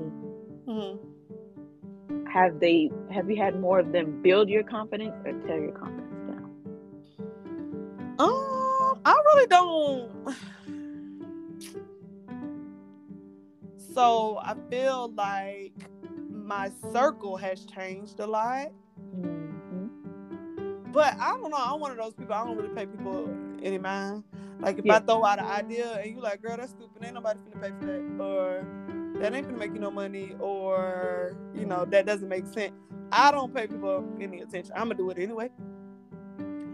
Hmm 0.67 0.97
have 2.31 2.59
they 2.59 2.91
have 3.11 3.29
you 3.29 3.37
had 3.37 3.59
more 3.59 3.79
of 3.79 3.91
them 3.91 4.21
build 4.21 4.49
your 4.49 4.63
confidence 4.63 5.15
or 5.25 5.33
tear 5.47 5.61
your 5.61 5.71
confidence 5.71 6.27
down? 6.27 6.51
Um, 8.19 8.99
I 9.05 9.19
really 9.33 9.47
don't. 9.47 10.11
So 13.93 14.39
I 14.41 14.55
feel 14.69 15.11
like 15.13 15.73
my 16.49 16.71
circle 16.93 17.37
has 17.37 17.65
changed 17.65 18.19
a 18.21 18.27
lot, 18.27 18.69
mm-hmm. 19.15 19.87
but 20.91 21.15
I 21.19 21.31
don't 21.31 21.51
know. 21.51 21.57
I'm 21.59 21.79
one 21.79 21.91
of 21.91 21.97
those 21.97 22.15
people. 22.15 22.33
I 22.35 22.45
don't 22.45 22.57
really 22.57 22.75
pay 22.75 22.87
people 22.87 23.29
any 23.63 23.77
mind. 23.79 24.25
Like 24.59 24.79
if 24.79 24.85
Yeah. 24.85 24.97
I 24.97 24.99
throw 25.01 25.25
out 25.25 25.39
an 25.39 25.45
idea 25.45 25.93
and 25.99 26.11
you 26.15 26.21
like, 26.21 26.41
girl, 26.41 26.57
that's 26.57 26.71
stupid. 26.71 27.03
Ain't 27.05 27.15
nobody 27.15 27.39
finna 27.41 27.61
pay 27.61 27.71
for 27.79 27.87
that, 27.87 28.23
or 28.23 28.65
that 29.21 29.33
ain't 29.35 29.47
finna 29.47 29.59
make 29.59 29.73
you 29.73 29.79
no 29.79 29.91
money, 29.91 30.35
or 30.39 31.37
you 31.55 31.65
know 31.67 31.85
that 31.85 32.07
doesn't 32.07 32.29
make 32.29 32.47
sense. 32.47 32.73
I 33.11 33.31
don't 33.31 33.53
pay 33.55 33.67
people 33.67 34.05
any 34.21 34.41
attention. 34.41 34.73
I'm 34.75 34.85
gonna 34.89 34.95
do 34.95 35.09
it 35.11 35.19
anyway. 35.19 35.51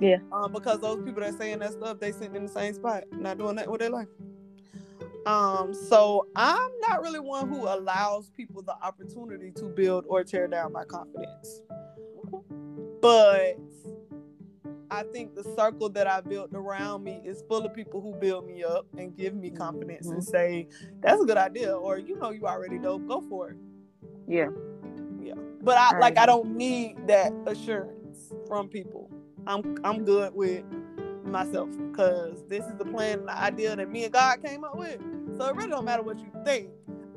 Yeah. 0.01 0.17
Um, 0.31 0.53
because 0.53 0.81
those 0.81 1.03
people 1.03 1.21
that 1.21 1.37
saying 1.37 1.59
that 1.59 1.73
stuff, 1.73 1.99
they 1.99 2.11
sitting 2.13 2.35
in 2.35 2.43
the 2.43 2.49
same 2.51 2.73
spot, 2.73 3.05
not 3.13 3.37
doing 3.39 3.57
that 3.57 3.69
with 3.71 3.81
their 3.81 3.91
life. 3.91 4.07
Um, 5.25 5.73
so 5.73 6.27
I'm 6.35 6.69
not 6.81 7.01
really 7.01 7.19
one 7.19 7.49
who 7.49 7.63
allows 7.63 8.29
people 8.29 8.61
the 8.61 8.75
opportunity 8.81 9.51
to 9.51 9.65
build 9.65 10.05
or 10.07 10.23
tear 10.23 10.47
down 10.47 10.71
my 10.71 10.85
confidence. 10.85 11.61
But 13.01 13.57
I 14.91 15.03
think 15.11 15.35
the 15.35 15.43
circle 15.55 15.89
that 15.89 16.07
I 16.07 16.21
built 16.21 16.51
around 16.53 17.03
me 17.03 17.21
is 17.25 17.43
full 17.47 17.65
of 17.65 17.73
people 17.73 18.01
who 18.01 18.13
build 18.13 18.45
me 18.47 18.63
up 18.63 18.85
and 18.97 19.15
give 19.15 19.33
me 19.33 19.49
confidence 19.49 20.07
and 20.07 20.23
say, 20.23 20.67
that's 21.01 21.21
a 21.21 21.25
good 21.25 21.37
idea, 21.37 21.75
or 21.75 21.97
you 21.97 22.17
know 22.17 22.29
you 22.29 22.45
already 22.45 22.77
know, 22.77 22.99
go 22.99 23.21
for 23.21 23.51
it. 23.51 23.57
Yeah. 24.27 24.49
Yeah. 25.19 25.33
But 25.61 25.77
I 25.77 25.91
I 25.95 25.99
like 25.99 26.17
I 26.17 26.25
don't 26.25 26.55
need 26.55 27.07
that 27.07 27.33
assurance 27.47 28.31
from 28.47 28.69
people. 28.69 29.09
I'm 29.47 29.77
I'm 29.83 30.05
good 30.05 30.33
with 30.33 30.63
myself 31.25 31.69
because 31.91 32.43
this 32.49 32.65
is 32.65 32.75
the 32.77 32.85
plan 32.85 33.19
and 33.19 33.27
the 33.27 33.37
idea 33.37 33.75
that 33.75 33.89
me 33.91 34.03
and 34.05 34.13
God 34.13 34.43
came 34.43 34.63
up 34.63 34.75
with. 34.77 34.99
So 35.37 35.45
it 35.47 35.55
really 35.55 35.69
don't 35.69 35.85
matter 35.85 36.03
what 36.03 36.19
you 36.19 36.31
think. 36.45 36.69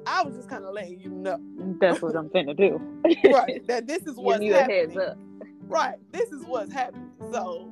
I 0.07 0.23
was 0.23 0.35
just 0.37 0.49
kind 0.49 0.65
of 0.65 0.75
letting 0.75 0.99
you 1.01 1.11
know, 1.11 1.39
That's 1.81 2.01
what 2.01 2.17
I'm 2.17 2.29
finna 2.31 2.57
do. 2.57 2.81
right? 3.33 3.67
That 3.67 3.87
this 3.87 4.07
is 4.07 4.17
what's 4.17 4.43
you 4.43 4.55
happening. 4.55 4.91
heads 4.91 4.97
up. 4.97 5.19
Right. 5.63 5.97
This 6.13 6.33
is 6.33 6.45
what's 6.45 6.73
happening. 6.73 7.11
So 7.33 7.69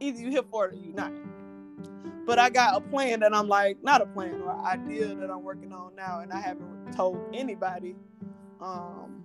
either 0.00 0.18
you 0.20 0.30
here 0.30 0.42
for 0.50 0.66
it 0.68 0.74
or 0.74 0.76
you 0.76 0.92
not. 0.92 1.12
But 2.26 2.38
I 2.38 2.48
got 2.50 2.76
a 2.76 2.80
plan 2.80 3.20
that 3.20 3.34
I'm 3.34 3.48
like, 3.48 3.82
not 3.82 4.00
a 4.00 4.06
plan 4.06 4.40
or 4.42 4.50
idea 4.64 5.14
that 5.14 5.30
I'm 5.30 5.42
working 5.42 5.72
on 5.72 5.94
now, 5.94 6.20
and 6.20 6.32
I 6.32 6.40
haven't 6.40 6.92
told 6.94 7.20
anybody. 7.34 7.96
Um 8.60 9.24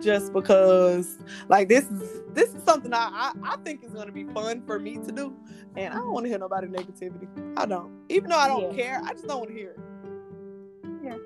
just 0.00 0.32
because 0.32 1.18
like 1.48 1.68
this 1.68 1.84
is 1.86 2.22
this 2.32 2.54
is 2.54 2.62
something 2.62 2.92
I, 2.92 3.32
I, 3.42 3.52
I 3.52 3.56
think 3.58 3.84
is 3.84 3.92
gonna 3.92 4.12
be 4.12 4.24
fun 4.24 4.62
for 4.66 4.78
me 4.78 4.96
to 4.98 5.12
do. 5.12 5.34
And 5.76 5.92
I 5.92 5.98
don't 5.98 6.12
want 6.12 6.24
to 6.24 6.30
hear 6.30 6.38
nobody 6.38 6.66
negativity. 6.66 7.28
I 7.56 7.66
don't. 7.66 7.90
Even 8.08 8.30
though 8.30 8.38
I 8.38 8.48
don't 8.48 8.76
Yeah. 8.76 8.82
care, 8.82 9.00
I 9.04 9.12
just 9.12 9.26
don't 9.26 9.38
want 9.38 9.50
to 9.50 9.56
hear 9.56 9.70
it. 9.70 9.80
Yeah. 11.04 11.16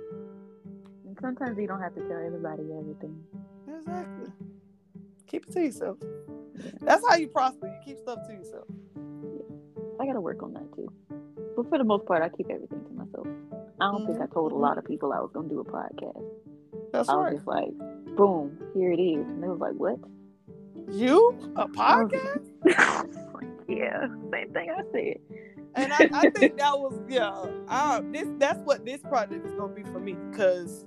And 1.07 1.17
sometimes 1.21 1.59
you 1.59 1.67
don't 1.67 1.81
have 1.81 1.95
to 1.95 2.01
tell 2.01 2.25
everybody 2.25 2.63
everything. 2.79 3.23
Exactly. 3.69 4.33
Keep 5.27 5.47
it 5.47 5.53
to 5.53 5.61
yourself. 5.63 5.99
That's 6.81 7.03
how 7.09 7.17
you 7.17 7.29
prosper. 7.29 7.67
You 7.67 7.79
keep 7.85 7.99
stuff 7.99 8.19
to 8.27 8.33
yourself. 8.33 8.67
I 10.01 10.07
gotta 10.07 10.21
work 10.21 10.43
on 10.43 10.53
that 10.55 10.73
too. 10.75 10.93
But 11.57 11.69
for 11.69 11.79
the 11.79 11.85
most 11.85 12.07
part, 12.07 12.23
I 12.23 12.29
keep 12.29 12.51
everything 12.51 12.85
to 12.85 12.93
myself. 12.93 13.27
I 13.81 13.91
don't 13.91 14.07
think 14.07 14.19
mm-hmm. 14.19 14.31
I 14.31 14.35
told 14.35 14.53
a 14.53 14.55
mm-hmm. 14.55 14.63
lot 14.63 14.79
of 14.79 14.85
people 14.85 15.13
I 15.13 15.21
was 15.21 15.31
gonna 15.33 15.49
do 15.49 15.61
a 15.61 15.65
podcast. 15.65 16.23
That's 16.93 17.09
I 17.09 17.15
was 17.17 17.35
just 17.35 17.47
like, 17.47 17.71
boom, 18.17 18.59
here 18.75 18.93
it 18.93 19.01
is. 19.01 19.27
And 19.29 19.43
they 19.43 19.49
was 19.49 19.61
like, 19.61 19.75
what? 19.75 19.99
You 20.91 21.39
A 21.57 21.67
podcast? 21.69 22.51
yeah, 23.69 24.07
same 24.31 24.53
thing 24.53 24.71
I 24.71 24.83
said. 24.93 25.17
and 25.75 25.93
I, 25.93 26.11
I 26.13 26.31
think 26.35 26.59
that 26.59 26.79
was 26.79 26.99
yeah. 27.09 27.45
Uh, 27.69 28.03
this 28.13 28.29
that's 28.39 28.59
what 28.61 28.85
this 28.85 29.01
project 29.03 29.47
is 29.47 29.53
gonna 29.53 29.73
be 29.73 29.83
for 29.85 30.01
me 30.01 30.15
because, 30.31 30.85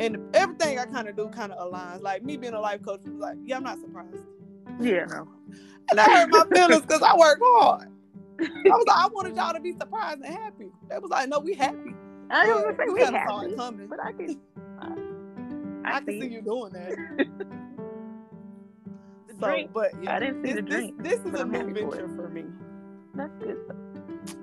and 0.00 0.18
everything 0.34 0.78
I 0.78 0.86
kind 0.86 1.08
of 1.08 1.16
do 1.16 1.28
kind 1.28 1.52
of 1.52 1.72
aligns. 1.72 2.00
Like 2.02 2.24
me 2.24 2.36
being 2.36 2.54
a 2.54 2.60
life 2.60 2.82
coach 2.82 3.02
was 3.04 3.14
like, 3.14 3.36
yeah, 3.44 3.56
I'm 3.58 3.62
not 3.62 3.78
surprised, 3.80 4.24
Yeah, 4.80 5.04
no. 5.04 5.28
and 5.90 6.00
I 6.00 6.04
hurt 6.04 6.30
my 6.30 6.44
feelings 6.52 6.82
because 6.82 7.02
I 7.02 7.16
worked 7.16 7.42
hard. 7.44 7.88
I 8.40 8.44
was 8.70 8.84
like, 8.88 8.96
I 8.96 9.08
wanted 9.12 9.36
y'all 9.36 9.52
to 9.52 9.60
be 9.60 9.72
surprised 9.72 10.22
and 10.22 10.34
happy. 10.34 10.70
They 10.88 10.98
was 10.98 11.10
like, 11.10 11.28
no, 11.28 11.38
we 11.40 11.54
happy. 11.54 11.94
I 12.30 12.46
don't 12.46 12.62
gonna 12.62 12.76
say 12.76 12.84
you 12.86 12.94
we 12.94 13.00
happy, 13.02 13.86
but 13.88 14.00
I 14.02 14.12
can. 14.12 14.40
I, 15.84 15.96
I, 15.96 16.00
can 16.00 16.20
see 16.20 16.28
you 16.28 16.42
doing 16.42 16.72
that. 16.72 17.26
So, 19.40 19.46
drink. 19.46 19.70
but 19.72 19.90
yeah, 20.02 20.16
I 20.16 20.18
didn't 20.20 20.42
see 20.44 20.52
this, 20.52 20.56
the 20.56 20.62
drink, 20.62 21.02
this 21.02 21.14
is 21.14 21.20
but 21.30 21.34
a 21.36 21.40
I'm 21.44 21.50
new 21.50 21.58
happy 21.58 21.80
for 21.80 21.90
venture 21.92 22.08
for 22.14 22.28
me. 22.28 22.44
That's 23.14 23.32
good. 23.38 23.56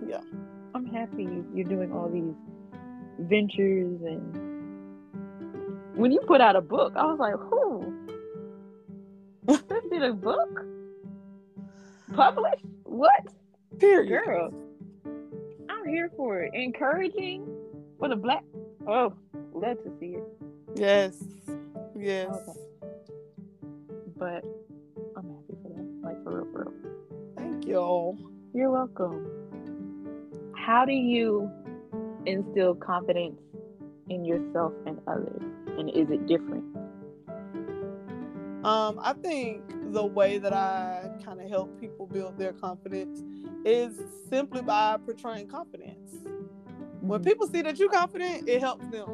Yeah. 0.08 0.22
I'm 0.74 0.88
happy 0.88 1.24
you- 1.24 1.46
you're 1.54 1.66
doing 1.68 1.92
all 1.92 2.10
these 2.10 2.34
ventures 3.20 4.02
and 4.02 4.58
when 5.96 6.12
you 6.12 6.20
put 6.28 6.42
out 6.42 6.56
a 6.56 6.62
book, 6.62 6.94
I 6.96 7.06
was 7.06 7.20
like, 7.20 7.36
who? 7.36 7.94
This 9.46 9.84
did 9.92 10.04
a 10.04 10.14
book? 10.14 10.66
Published? 12.14 12.66
What? 12.84 13.28
Period. 13.80 14.10
Girl. 14.26 14.54
I'm 15.70 15.88
here 15.88 16.12
for 16.18 16.42
it. 16.42 16.54
Encouraging 16.56 17.48
for 18.00 18.10
the 18.10 18.16
black 18.16 18.44
oh, 18.88 19.14
glad 19.54 19.78
to 19.84 19.92
see 20.00 20.16
it. 20.16 20.24
Yes. 20.78 21.24
Yes. 21.96 22.30
Okay. 22.30 22.60
But 24.18 24.46
I'm 25.16 25.30
happy 25.30 25.58
for 25.64 25.70
that. 25.70 25.88
Like 26.04 26.24
for 26.24 26.42
real, 26.42 26.52
for 26.52 26.66
real. 26.66 26.94
Thank 27.36 27.66
y'all. 27.66 28.18
You're 28.54 28.72
welcome. 28.72 29.26
How 30.56 30.86
do 30.86 30.92
you 30.92 31.50
instill 32.26 32.76
confidence 32.76 33.42
in 34.10 34.26
yourself 34.26 34.74
and 34.86 35.00
others? 35.08 35.42
And 35.78 35.90
is 35.90 36.10
it 36.10 36.28
different? 36.28 36.64
Um, 38.64 39.00
I 39.02 39.14
think 39.14 39.64
the 39.94 40.06
way 40.06 40.38
that 40.38 40.54
I 40.54 41.10
kind 41.24 41.40
of 41.40 41.50
help 41.50 41.80
people 41.80 42.06
build 42.06 42.38
their 42.38 42.54
confidence 42.54 43.24
is 43.66 44.00
simply 44.30 44.62
by 44.62 44.98
portraying 45.06 45.48
confidence. 45.48 46.24
When 47.02 47.24
people 47.24 47.48
see 47.48 47.62
that 47.62 47.80
you're 47.80 47.90
confident, 47.90 48.50
it 48.50 48.60
helps 48.60 48.88
them. 48.90 49.08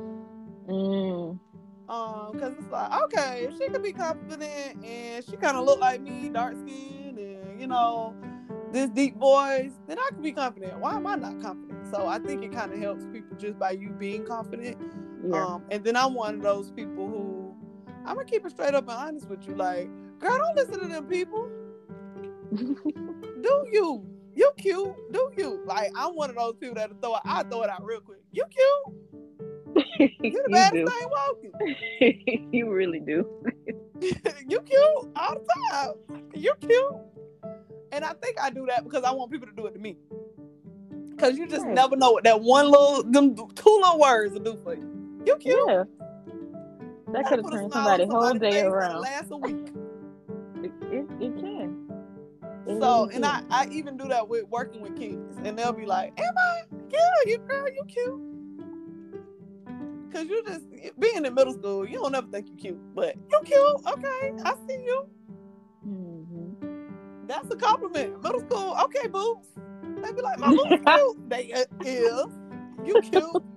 Mm, 0.67 1.39
Um, 1.89 2.31
because 2.31 2.53
it's 2.57 2.71
like, 2.71 2.91
okay, 3.03 3.47
if 3.49 3.57
she 3.57 3.67
could 3.69 3.83
be 3.83 3.91
confident 3.91 4.83
and 4.83 5.23
she 5.25 5.35
kind 5.35 5.57
of 5.57 5.65
look 5.65 5.79
like 5.79 6.01
me, 6.01 6.29
dark 6.29 6.55
skin, 6.55 7.17
and 7.17 7.59
you 7.59 7.67
know, 7.67 8.15
this 8.71 8.89
deep 8.89 9.17
voice, 9.17 9.71
then 9.87 9.99
I 9.99 10.09
can 10.13 10.21
be 10.21 10.31
confident. 10.31 10.79
Why 10.79 10.95
am 10.95 11.05
I 11.05 11.15
not 11.15 11.41
confident? 11.41 11.87
So 11.91 12.07
I 12.07 12.19
think 12.19 12.43
it 12.43 12.51
kind 12.53 12.71
of 12.73 12.79
helps 12.79 13.05
people 13.05 13.35
just 13.37 13.59
by 13.59 13.71
you 13.71 13.89
being 13.89 14.25
confident. 14.25 14.77
yeah. 15.29 15.45
Um, 15.45 15.63
and 15.71 15.83
then 15.83 15.95
I'm 15.95 16.13
one 16.13 16.35
of 16.35 16.41
those 16.41 16.71
people 16.71 17.07
who 17.07 17.55
I'm 18.05 18.15
gonna 18.15 18.25
keep 18.25 18.45
it 18.45 18.51
straight 18.51 18.73
up 18.73 18.87
and 18.87 18.97
honest 18.97 19.29
with 19.29 19.47
you. 19.47 19.55
Like, 19.55 19.89
girl, 20.19 20.37
don't 20.37 20.55
listen 20.55 20.79
to 20.79 20.87
them 20.87 21.05
people. 21.05 21.49
Do 22.55 23.67
you? 23.71 24.05
You 24.35 24.51
cute? 24.57 24.93
Do 25.11 25.31
you? 25.37 25.61
Like, 25.65 25.91
I'm 25.95 26.15
one 26.15 26.29
of 26.29 26.35
those 26.35 26.55
people 26.55 26.75
that 26.75 26.89
throw 27.01 27.15
it. 27.15 27.21
I 27.25 27.43
throw 27.43 27.61
it 27.63 27.69
out 27.69 27.83
real 27.83 28.01
quick. 28.01 28.19
You 28.31 28.45
cute? 28.49 28.97
You 29.99 30.43
the 30.43 30.49
baddest 30.51 30.85
do. 30.85 30.91
thing 30.91 31.07
walking. 31.09 32.49
you 32.51 32.71
really 32.71 32.99
do. 32.99 33.27
you 34.01 34.59
cute 34.61 34.81
all 35.15 35.35
the 35.35 35.47
time. 35.71 35.93
You 36.35 36.53
cute. 36.61 36.95
And 37.91 38.03
I 38.03 38.13
think 38.13 38.37
I 38.41 38.49
do 38.49 38.65
that 38.67 38.83
because 38.83 39.03
I 39.03 39.11
want 39.11 39.31
people 39.31 39.47
to 39.47 39.53
do 39.53 39.65
it 39.67 39.73
to 39.73 39.79
me. 39.79 39.97
Cause 41.17 41.37
you 41.37 41.47
just 41.47 41.65
Right. 41.65 41.75
never 41.75 41.95
know 41.95 42.11
what 42.11 42.23
that 42.25 42.41
one 42.41 42.65
little, 42.69 43.03
them 43.03 43.35
two 43.35 43.79
little 43.81 43.99
words 43.99 44.33
will 44.33 44.41
do 44.41 44.59
for 44.63 44.73
you. 44.75 45.21
You 45.25 45.35
cute. 45.37 45.59
Yeah. 45.67 45.83
That 47.13 47.27
could 47.27 47.39
have 47.39 47.51
turned 47.51 47.71
somebody 47.71 48.05
whole 48.05 48.33
day 48.33 48.61
around. 48.61 49.01
Last 49.01 49.31
a 49.31 49.37
week. 49.37 49.55
It, 50.63 50.71
it, 50.91 51.05
it 51.21 51.35
can. 51.39 51.89
It 52.67 52.81
So, 52.81 53.09
and 53.13 53.25
I. 53.25 53.41
I 53.51 53.67
even 53.71 53.97
do 53.97 54.07
that 54.07 54.27
with 54.27 54.45
working 54.49 54.81
with 54.81 54.95
kids, 54.97 55.37
and 55.43 55.57
they'll 55.57 55.73
be 55.73 55.85
like, 55.85 56.13
"Am 56.19 56.33
I? 56.37 56.61
Yeah, 56.89 56.99
you 57.25 57.37
girl, 57.39 57.67
you 57.69 57.83
cute." 57.87 58.32
Cause 60.13 60.27
you 60.27 60.43
just 60.45 60.65
being 60.99 61.25
in 61.25 61.33
middle 61.35 61.53
school, 61.53 61.87
you 61.87 61.95
don't 61.99 62.15
ever 62.15 62.27
think 62.27 62.47
you 62.49 62.55
cute, 62.55 62.95
but 62.95 63.15
you 63.31 63.41
cute. 63.45 63.61
Okay, 63.87 64.33
I 64.45 64.55
see 64.67 64.83
you. 64.83 65.07
Mhm. 65.87 66.55
That's 67.27 67.51
a 67.51 67.57
compliment. 67.57 68.21
Middle 68.23 68.41
school, 68.41 68.77
okay, 68.85 69.07
boobs. 69.07 69.47
They 70.03 70.11
be 70.13 70.21
like, 70.21 70.39
"My 70.39 70.51
boobs 70.53 70.81
cute." 70.85 71.29
They 71.29 71.53
uh, 71.53 71.65
is. 71.83 72.27
You 72.85 72.99
cute. 72.99 73.43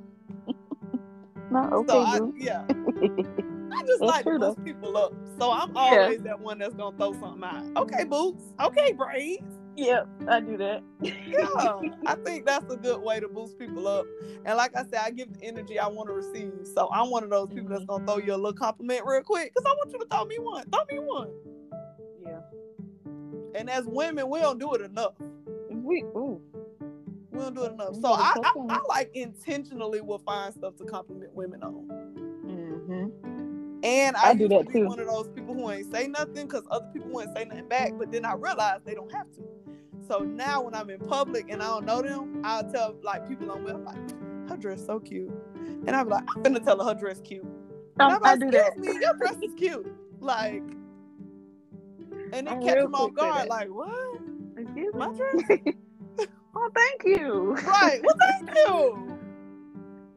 No, 1.50 1.60
okay, 1.72 1.86
so 1.92 2.00
I, 2.00 2.20
yeah, 2.36 2.64
I 3.72 3.82
just 3.86 4.04
like 4.04 4.24
to 4.24 4.54
people 4.64 4.96
up. 4.96 5.14
So 5.38 5.52
I'm 5.52 5.76
always 5.76 6.20
that 6.22 6.40
one 6.40 6.58
that's 6.58 6.74
gonna 6.74 6.96
throw 6.96 7.12
something 7.14 7.44
out. 7.44 7.64
Okay, 7.76 8.04
boots. 8.04 8.42
Okay, 8.60 8.92
braids. 8.92 9.55
Yeah, 9.76 10.04
I 10.26 10.40
do 10.40 10.56
that. 10.56 10.82
yeah, 11.02 11.90
I 12.06 12.14
think 12.24 12.46
that's 12.46 12.72
a 12.72 12.76
good 12.76 13.00
way 13.02 13.20
to 13.20 13.28
boost 13.28 13.58
people 13.58 13.86
up. 13.86 14.06
And 14.46 14.56
like 14.56 14.74
I 14.74 14.82
said, 14.84 15.00
I 15.04 15.10
give 15.10 15.32
the 15.34 15.44
energy 15.44 15.78
I 15.78 15.86
want 15.86 16.08
to 16.08 16.14
receive. 16.14 16.52
So 16.74 16.88
I'm 16.92 17.10
one 17.10 17.24
of 17.24 17.30
those 17.30 17.48
people 17.48 17.68
that's 17.68 17.84
gonna 17.84 18.06
throw 18.06 18.18
you 18.18 18.34
a 18.34 18.36
little 18.36 18.54
compliment 18.54 19.02
real 19.04 19.22
quick 19.22 19.52
because 19.54 19.70
I 19.70 19.74
want 19.74 19.92
you 19.92 19.98
to 19.98 20.06
throw 20.06 20.24
me 20.24 20.38
one. 20.38 20.64
Throw 20.70 20.84
me 20.90 20.98
one. 20.98 21.30
Yeah. 22.24 22.40
And 23.54 23.68
as 23.68 23.84
women, 23.84 24.30
we 24.30 24.40
don't 24.40 24.58
do 24.58 24.72
it 24.74 24.80
enough. 24.80 25.12
We 25.70 26.02
ooh. 26.16 26.40
We 27.30 27.38
don't 27.38 27.54
do 27.54 27.64
it 27.64 27.72
enough. 27.72 27.96
So 27.96 28.12
I, 28.12 28.32
I, 28.42 28.52
I 28.70 28.80
like 28.88 29.10
intentionally 29.14 30.00
will 30.00 30.20
find 30.20 30.54
stuff 30.54 30.76
to 30.76 30.84
compliment 30.84 31.34
women 31.34 31.62
on. 31.62 31.86
Mm-hmm. 32.46 33.84
And 33.84 34.16
I, 34.16 34.30
I 34.30 34.34
do 34.34 34.48
that 34.48 34.68
be 34.68 34.80
too. 34.80 34.86
one 34.86 34.98
of 34.98 35.06
those 35.06 35.28
people 35.28 35.54
who 35.54 35.70
ain't 35.70 35.92
say 35.92 36.08
nothing 36.08 36.46
because 36.46 36.64
other 36.70 36.88
people 36.92 37.10
wouldn't 37.10 37.36
say 37.36 37.44
nothing 37.44 37.68
back. 37.68 37.92
But 37.98 38.10
then 38.10 38.24
I 38.24 38.34
realized 38.34 38.86
they 38.86 38.94
don't 38.94 39.12
have 39.12 39.30
to. 39.34 39.42
So 40.06 40.18
now 40.20 40.62
when 40.62 40.74
I'm 40.74 40.90
in 40.90 41.00
public 41.00 41.50
and 41.50 41.62
I 41.62 41.66
don't 41.66 41.84
know 41.86 42.02
them, 42.02 42.42
I'll 42.44 42.70
tell 42.70 42.94
like 43.02 43.28
people 43.28 43.50
I'm 43.50 43.64
with, 43.64 43.76
like, 43.76 44.48
her 44.48 44.56
dress 44.56 44.84
so 44.86 45.00
cute. 45.00 45.32
And 45.86 45.90
I'm 45.90 46.08
like, 46.08 46.24
I'm 46.36 46.42
gonna 46.42 46.60
tell 46.60 46.78
her 46.78 46.84
her 46.84 46.94
dress 46.94 47.20
cute. 47.20 47.42
Um, 47.44 47.50
And 47.98 48.12
I'm 48.12 48.24
I 48.24 48.34
like, 48.34 48.40
do 48.40 48.48
excuse 48.48 48.64
that. 48.64 48.78
me, 48.78 49.00
your 49.00 49.14
dress 49.14 49.36
is 49.42 49.54
cute. 49.56 49.86
Like, 50.20 50.62
and 52.32 52.48
it 52.48 52.50
I'm 52.50 52.62
catch 52.62 52.78
them 52.78 52.94
off 52.94 53.14
guard, 53.14 53.48
like, 53.48 53.68
what? 53.68 54.20
Excuse 54.56 54.94
My 54.94 55.08
me. 55.08 55.16
dress? 55.16 55.58
oh, 56.56 56.70
thank 56.74 57.04
you. 57.04 57.54
Right. 57.66 58.00
Well, 58.04 58.16
thank 58.20 58.50
you. 58.56 59.18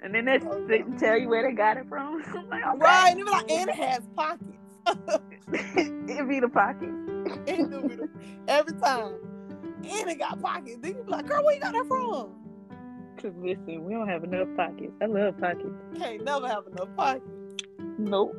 And 0.01 0.15
then 0.15 0.25
they 0.25 0.37
didn't 0.39 0.97
tell 0.97 1.17
you 1.17 1.27
where 1.29 1.43
they 1.43 1.53
got 1.55 1.77
it 1.77 1.87
from. 1.89 2.23
Like, 2.49 2.63
okay. 2.65 2.77
Right. 2.79 3.15
And 3.17 3.25
like, 3.25 3.51
and 3.51 3.69
it 3.69 3.75
has 3.75 4.01
pockets. 4.15 4.57
it 5.53 6.27
be 6.29 6.39
the 6.39 6.49
pocket. 6.49 6.89
And 6.89 7.69
do 7.71 7.81
be 7.87 7.95
the- 7.95 8.09
Every 8.47 8.73
time. 8.79 9.15
And 9.84 10.09
it 10.09 10.19
got 10.19 10.41
pockets. 10.41 10.77
Then 10.82 10.95
you 10.97 11.03
be 11.03 11.11
like, 11.11 11.27
girl, 11.27 11.43
where 11.43 11.55
you 11.55 11.61
got 11.61 11.73
that 11.73 11.86
from? 11.88 12.36
Cause 13.21 13.34
listen, 13.38 13.84
we 13.84 13.93
don't 13.93 14.07
have 14.07 14.23
enough 14.23 14.47
pockets. 14.55 14.93
I 15.01 15.05
love 15.05 15.38
pockets. 15.39 15.69
Can't 15.97 16.23
never 16.23 16.47
have 16.47 16.65
enough 16.67 16.88
pockets. 16.95 17.25
Nope. 17.97 18.36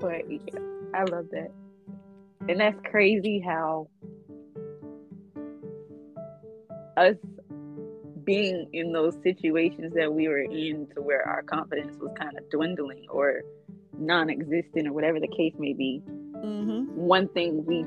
But 0.00 0.30
yeah, 0.30 0.58
I 0.94 1.04
love 1.04 1.26
that. 1.32 1.50
And 2.48 2.60
that's 2.60 2.78
crazy 2.90 3.40
how 3.40 3.88
us 6.96 7.16
being 8.24 8.68
in 8.72 8.92
those 8.92 9.16
situations 9.22 9.92
that 9.94 10.12
we 10.12 10.28
were 10.28 10.42
in 10.42 10.86
to 10.94 11.02
where 11.02 11.26
our 11.28 11.42
confidence 11.42 11.96
was 11.98 12.10
kind 12.18 12.36
of 12.38 12.48
dwindling 12.50 13.06
or 13.10 13.42
non-existent 13.98 14.86
or 14.86 14.92
whatever 14.92 15.20
the 15.20 15.28
case 15.28 15.54
may 15.58 15.72
be 15.72 16.02
Mm-hmm. 16.42 16.96
one 16.96 17.28
thing 17.28 17.64
we 17.66 17.84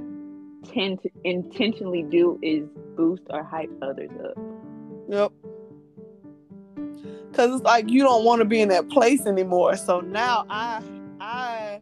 tend 0.66 1.02
to 1.02 1.10
intentionally 1.24 2.04
do 2.04 2.40
is 2.42 2.68
boost 2.96 3.24
or 3.30 3.44
hype 3.44 3.72
others 3.82 4.12
up 4.24 4.38
Yep. 5.08 5.32
Cause 7.34 7.54
it's 7.54 7.64
like 7.64 7.90
you 7.90 8.02
don't 8.02 8.24
want 8.24 8.40
to 8.40 8.46
be 8.46 8.62
in 8.62 8.70
that 8.70 8.88
place 8.90 9.26
anymore. 9.26 9.76
So 9.76 10.00
now 10.00 10.46
I 10.50 10.82
I 11.20 11.82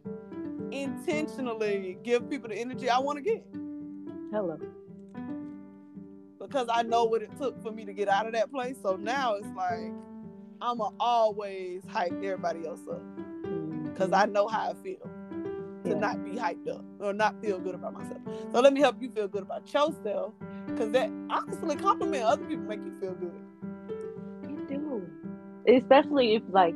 intentionally 0.72 1.96
give 2.02 2.28
people 2.28 2.48
the 2.48 2.56
energy 2.56 2.90
I 2.90 2.98
want 2.98 3.18
to 3.18 3.22
get 3.22 3.44
hello 4.32 4.58
because 6.40 6.66
I 6.70 6.82
know 6.82 7.04
what 7.04 7.22
it 7.22 7.30
took 7.38 7.62
for 7.62 7.70
me 7.70 7.84
to 7.84 7.92
get 7.92 8.08
out 8.08 8.26
of 8.26 8.32
that 8.32 8.50
place. 8.50 8.76
So 8.82 8.96
now 8.96 9.34
it's 9.34 9.46
like 9.56 9.92
I'ma 10.60 10.90
always 10.98 11.82
hype 11.88 12.12
everybody 12.12 12.66
else 12.66 12.80
up 12.90 13.00
because 13.84 14.10
mm-hmm. 14.10 14.14
I 14.14 14.26
know 14.26 14.48
how 14.48 14.70
I 14.70 14.74
feel 14.82 15.08
to 15.84 15.90
Yeah. 15.90 15.98
not 15.98 16.24
be 16.24 16.32
hyped 16.32 16.68
up 16.68 16.84
or 17.00 17.12
not 17.12 17.40
feel 17.40 17.58
good 17.58 17.74
about 17.74 17.94
myself. 17.94 18.20
So 18.52 18.60
let 18.60 18.72
me 18.72 18.80
help 18.80 19.00
you 19.00 19.10
feel 19.10 19.28
good 19.28 19.42
about 19.42 19.72
yourself 19.72 20.34
because 20.66 20.90
that 20.92 21.10
honestly 21.30 21.76
compliment 21.76 22.22
other 22.24 22.44
people 22.44 22.64
make 22.64 22.80
you 22.84 22.92
feel 23.00 23.14
good. 23.14 23.40
You 24.48 24.66
do. 24.68 25.06
Especially 25.66 26.34
if 26.34 26.42
like 26.50 26.74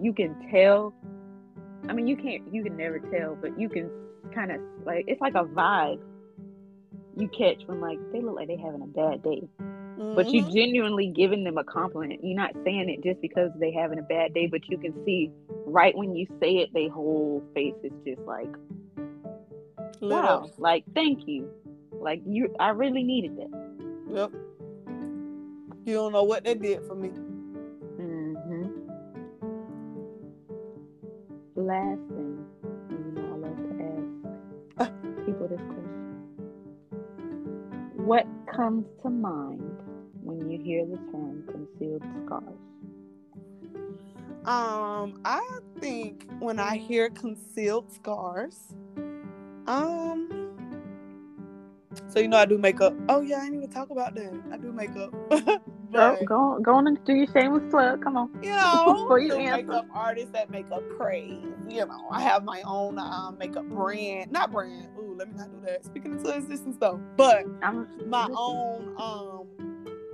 you 0.00 0.12
can 0.12 0.34
tell. 0.50 0.94
I 1.88 1.92
mean, 1.92 2.06
you 2.06 2.16
can't. 2.16 2.42
You 2.52 2.62
can 2.62 2.76
never 2.76 2.98
tell, 2.98 3.36
but 3.40 3.58
you 3.58 3.68
can 3.68 3.90
kind 4.34 4.52
of 4.52 4.60
like 4.84 5.04
it's 5.08 5.20
like 5.20 5.34
a 5.34 5.44
vibe 5.44 6.00
you 7.16 7.28
catch 7.28 7.62
when 7.66 7.80
like 7.80 7.98
they 8.12 8.20
look 8.20 8.36
like 8.36 8.48
they're 8.48 8.56
having 8.58 8.82
a 8.82 8.86
bad 8.86 9.22
day, 9.22 9.42
but 10.14 10.32
you 10.32 10.42
Mhm. 10.42 10.52
genuinely 10.52 11.08
giving 11.08 11.44
them 11.44 11.58
a 11.58 11.64
compliment. 11.64 12.20
You're 12.22 12.36
not 12.36 12.54
saying 12.64 12.88
it 12.90 13.02
just 13.02 13.20
because 13.20 13.50
they 13.58 13.70
having 13.72 13.98
a 13.98 14.02
bad 14.02 14.34
day, 14.34 14.46
but 14.46 14.68
you 14.68 14.78
can 14.78 14.94
see 15.04 15.30
right 15.66 15.96
when 15.96 16.14
you 16.14 16.26
say 16.40 16.56
it, 16.58 16.72
their 16.74 16.90
whole 16.90 17.42
face 17.54 17.74
is 17.82 17.92
just 18.06 18.20
like, 18.26 18.48
wow, 20.00 20.50
like 20.58 20.84
thank 20.94 21.26
you, 21.26 21.48
like 22.00 22.20
you. 22.26 22.48
I 22.60 22.70
really 22.70 23.02
needed 23.02 23.36
that. 23.36 23.50
Yep. 24.12 24.32
You 25.84 25.94
don't 25.94 26.12
know 26.12 26.24
what 26.24 26.44
they 26.44 26.54
did 26.54 26.84
for 26.84 26.94
me. 26.94 27.08
Mm-hmm. 27.98 28.66
Last 31.56 32.00
thing, 32.08 32.44
you 32.90 33.12
know, 33.14 33.32
I 33.32 33.36
love 33.36 33.56
to 33.56 33.72
ask 34.80 34.92
people 35.26 35.48
this 35.48 35.60
question: 35.60 36.16
What 37.94 38.26
comes 38.54 38.86
to 39.02 39.10
mind 39.10 39.71
hear 40.62 40.84
the 40.86 40.96
term 41.10 41.44
concealed 41.50 42.02
scars? 42.26 42.58
Um, 44.44 45.20
I 45.24 45.40
think 45.80 46.26
when 46.40 46.58
I 46.58 46.76
hear 46.76 47.10
concealed 47.10 47.92
scars, 47.92 48.58
um, 49.66 50.28
so 52.08 52.18
you 52.18 52.26
know 52.28 52.38
I 52.38 52.46
do 52.46 52.58
makeup. 52.58 52.94
Oh 53.08 53.20
yeah, 53.20 53.38
I 53.38 53.44
didn't 53.44 53.58
even 53.58 53.70
talk 53.70 53.90
about 53.90 54.14
that. 54.16 54.32
I 54.52 54.56
do 54.56 54.72
makeup, 54.72 55.12
Go, 55.92 56.16
but 56.16 56.24
go, 56.24 56.58
go 56.62 56.74
on 56.74 56.86
and 56.86 57.04
do 57.04 57.12
your 57.12 57.26
shameless 57.34 57.70
plug. 57.70 58.02
Come 58.02 58.16
on. 58.16 58.30
you 58.42 58.48
know, 58.50 58.94
Before 59.02 59.18
you 59.18 59.28
the 59.28 59.36
answer. 59.38 59.66
makeup 59.66 59.86
artists 59.92 60.30
that 60.32 60.48
make 60.50 60.70
up 60.72 60.82
craze. 60.96 61.36
You 61.68 61.84
know, 61.86 62.08
I 62.10 62.22
have 62.22 62.44
my 62.44 62.62
own 62.64 62.98
um, 62.98 63.36
makeup 63.38 63.66
brand, 63.68 64.32
not 64.32 64.50
brand. 64.50 64.88
Ooh, 64.98 65.14
let 65.16 65.28
me 65.28 65.34
not 65.36 65.50
do 65.52 65.60
that. 65.66 65.84
Speaking 65.84 66.12
into 66.12 66.30
existence 66.34 66.76
though, 66.80 66.98
but 67.16 67.44
I'm 67.62 67.86
my 68.08 68.26
own 68.34 68.94
um 68.98 69.46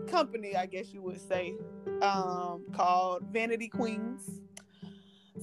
company, 0.09 0.57
I 0.57 0.67
guess 0.67 0.93
you 0.93 1.03
would 1.03 1.21
say, 1.21 1.55
um, 2.03 2.65
called 2.73 3.25
Vanity 3.33 3.69
Queens. 3.69 4.29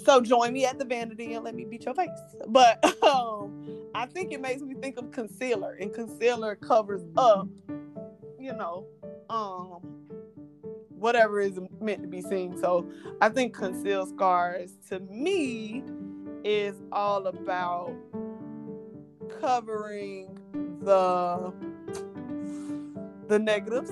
So 0.03 0.19
join 0.19 0.53
me 0.53 0.65
at 0.65 0.77
the 0.77 0.85
Vanity 0.85 1.33
and 1.33 1.43
let 1.43 1.55
me 1.55 1.65
beat 1.65 1.85
your 1.85 1.93
face. 1.93 2.09
But 2.47 2.83
um, 3.03 3.65
I 3.93 4.05
think 4.05 4.33
it 4.33 4.41
makes 4.41 4.61
me 4.61 4.75
think 4.75 4.97
of 4.97 5.11
concealer, 5.11 5.77
and 5.79 5.93
concealer 5.93 6.55
covers 6.55 7.01
up, 7.15 7.47
you 8.39 8.53
know, 8.53 8.85
um, 9.29 9.79
whatever 10.89 11.39
is 11.39 11.59
meant 11.79 12.01
to 12.01 12.07
be 12.07 12.21
seen. 12.21 12.57
So 12.59 12.89
I 13.21 13.29
think 13.29 13.53
conceal 13.53 14.05
scars 14.05 14.73
to 14.89 14.99
me 14.99 15.83
is 16.43 16.75
all 16.91 17.27
about 17.27 17.93
covering 19.39 20.37
the 20.81 21.53
the 23.27 23.39
negatives, 23.39 23.91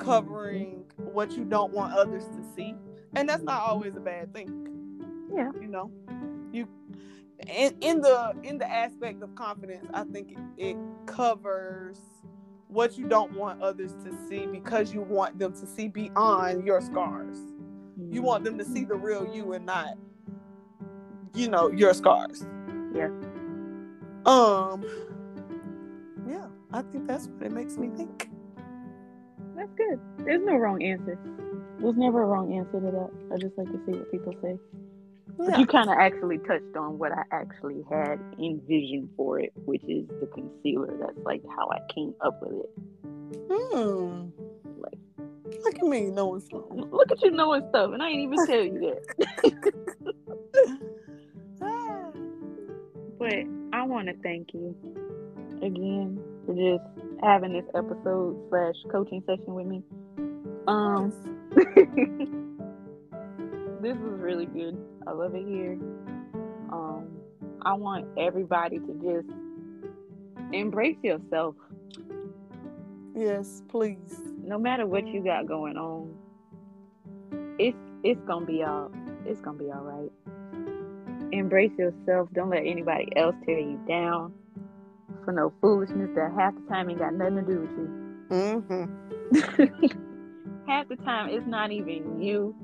covering 0.00 0.84
what 0.96 1.32
you 1.32 1.44
don't 1.44 1.72
want 1.72 1.94
others 1.94 2.24
to 2.24 2.44
see. 2.56 2.74
And 3.14 3.28
that's 3.28 3.42
not 3.42 3.62
always 3.62 3.96
a 3.96 4.00
bad 4.00 4.32
thing. 4.32 4.66
Yeah. 5.34 5.50
You 5.60 5.68
know. 5.68 5.90
You 6.52 6.68
in, 7.48 7.74
in 7.80 8.00
the 8.00 8.34
in 8.42 8.58
the 8.58 8.70
aspect 8.70 9.22
of 9.22 9.34
confidence, 9.34 9.86
I 9.94 10.04
think 10.04 10.32
it, 10.32 10.38
it 10.56 10.76
covers 11.06 11.98
what 12.68 12.96
you 12.96 13.08
don't 13.08 13.32
want 13.36 13.60
others 13.62 13.94
to 14.04 14.16
see 14.28 14.46
because 14.46 14.92
you 14.92 15.00
want 15.00 15.38
them 15.38 15.52
to 15.52 15.66
see 15.66 15.88
beyond 15.88 16.64
your 16.64 16.80
scars. 16.80 17.36
You 18.10 18.22
want 18.22 18.44
them 18.44 18.58
to 18.58 18.64
see 18.64 18.84
the 18.84 18.94
real 18.94 19.28
you 19.34 19.52
and 19.52 19.66
not, 19.66 19.94
you 21.34 21.48
know, 21.48 21.70
your 21.70 21.94
scars. 21.94 22.46
Yeah. 22.94 23.10
Um. 24.26 24.84
Yeah, 26.28 26.46
I 26.72 26.82
think 26.82 27.06
that's 27.06 27.26
what 27.26 27.42
it 27.42 27.52
makes 27.52 27.76
me 27.76 27.88
think. 27.96 28.28
That's 29.60 29.72
good. 29.76 30.00
There's 30.24 30.42
no 30.42 30.56
wrong 30.56 30.82
answer. 30.82 31.18
There's 31.80 31.96
never 31.96 32.22
a 32.22 32.26
wrong 32.26 32.54
answer 32.56 32.80
to 32.80 32.90
that. 32.90 33.10
I 33.30 33.36
just 33.36 33.58
like 33.58 33.66
to 33.66 33.78
see 33.84 33.92
what 33.92 34.10
people 34.10 34.34
say. 34.40 34.58
Yeah. 35.38 35.58
you 35.58 35.66
kind 35.66 35.90
of 35.90 35.96
actually 35.98 36.38
touched 36.38 36.74
on 36.76 36.98
what 36.98 37.12
I 37.12 37.24
actually 37.30 37.84
had 37.90 38.18
envisioned 38.38 39.10
for 39.18 39.38
it, 39.38 39.52
which 39.66 39.82
is 39.84 40.08
the 40.18 40.26
concealer. 40.32 40.96
That's 40.98 41.18
like 41.26 41.42
how 41.54 41.68
I 41.68 41.80
came 41.92 42.14
up 42.22 42.40
with 42.40 42.64
it. 42.64 42.70
Hmm. 43.50 44.28
Like, 44.80 45.62
Look 45.62 45.74
at 45.78 45.84
me 45.84 46.06
knowing 46.06 46.40
stuff. 46.40 46.62
look 46.70 47.12
at 47.12 47.22
you 47.22 47.30
knowing 47.30 47.66
stuff, 47.68 47.92
and 47.92 48.02
I 48.02 48.08
ain't 48.08 48.32
even 48.32 48.46
tell 48.46 48.64
you 48.64 48.80
that. 48.80 49.76
But 53.18 53.34
I 53.74 53.82
want 53.82 54.08
to 54.08 54.14
thank 54.22 54.54
you 54.54 54.74
again 55.60 56.18
for 56.50 56.56
just 56.56 56.84
having 57.22 57.52
this 57.52 57.64
episode 57.74 58.36
slash 58.48 58.74
coaching 58.90 59.22
session 59.26 59.54
with 59.54 59.66
me. 59.66 59.82
Um, 60.66 61.12
this 63.80 63.96
was 63.96 64.20
really 64.20 64.46
good. 64.46 64.76
I 65.06 65.12
love 65.12 65.34
it 65.34 65.46
here. 65.46 65.78
Um, 66.72 67.06
I 67.62 67.74
want 67.74 68.06
everybody 68.18 68.78
to 68.78 68.94
just 68.94 69.28
embrace 70.52 70.96
yourself, 71.02 71.54
Yes, 73.14 73.62
please. 73.68 74.20
no 74.42 74.58
matter 74.58 74.86
what 74.86 75.06
you 75.06 75.22
got 75.22 75.46
going 75.46 75.76
on. 75.76 76.14
It's 77.58 77.76
it's 78.02 78.20
gonna 78.26 78.46
be 78.46 78.62
all 78.62 78.90
it's 79.26 79.40
gonna 79.40 79.58
be 79.58 79.70
all 79.70 79.82
right. 79.82 80.10
Embrace 81.32 81.72
yourself. 81.78 82.28
Don't 82.32 82.50
let 82.50 82.64
anybody 82.64 83.08
else 83.16 83.34
tear 83.44 83.58
you 83.58 83.78
down 83.86 84.32
for 85.30 85.36
no 85.36 85.52
foolishness 85.60 86.10
that 86.16 86.32
half 86.36 86.54
the 86.54 86.60
time 86.68 86.90
ain't 86.90 86.98
got 86.98 87.14
nothing 87.14 87.36
to 87.36 87.42
do 87.42 87.60
with 87.60 87.70
you. 87.70 87.88
Mm-hmm. 88.30 89.86
half 90.68 90.88
the 90.88 90.96
time 90.96 91.28
it's 91.30 91.46
not 91.46 91.70
even 91.72 92.20
you 92.20 92.54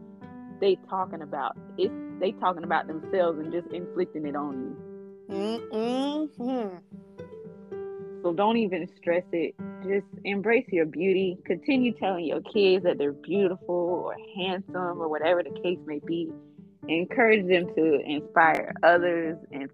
they 0.60 0.76
talking 0.88 1.22
about 1.22 1.56
it's 1.76 1.92
they 2.20 2.32
talking 2.32 2.64
about 2.64 2.86
themselves 2.86 3.38
and 3.38 3.52
just 3.52 3.66
inflicting 3.72 4.26
it 4.26 4.36
on 4.36 4.52
you 4.54 4.76
Mm-hmm. 5.28 6.76
So 8.22 8.32
don't 8.32 8.56
even 8.56 8.88
stress 8.96 9.24
it. 9.32 9.56
Just 9.82 10.06
embrace 10.24 10.66
your 10.70 10.86
beauty. 10.86 11.36
Continue 11.44 11.92
telling 11.94 12.24
your 12.26 12.40
kids 12.42 12.84
that 12.84 12.98
they're 12.98 13.12
beautiful 13.12 14.04
or 14.06 14.16
handsome 14.36 15.00
or 15.02 15.08
whatever 15.08 15.42
the 15.42 15.50
case 15.62 15.78
may 15.84 16.00
be. 16.06 16.30
Encourage 16.88 17.48
them 17.48 17.66
to 17.74 18.00
inspire 18.06 18.72
others 18.84 19.36
and 19.50 19.68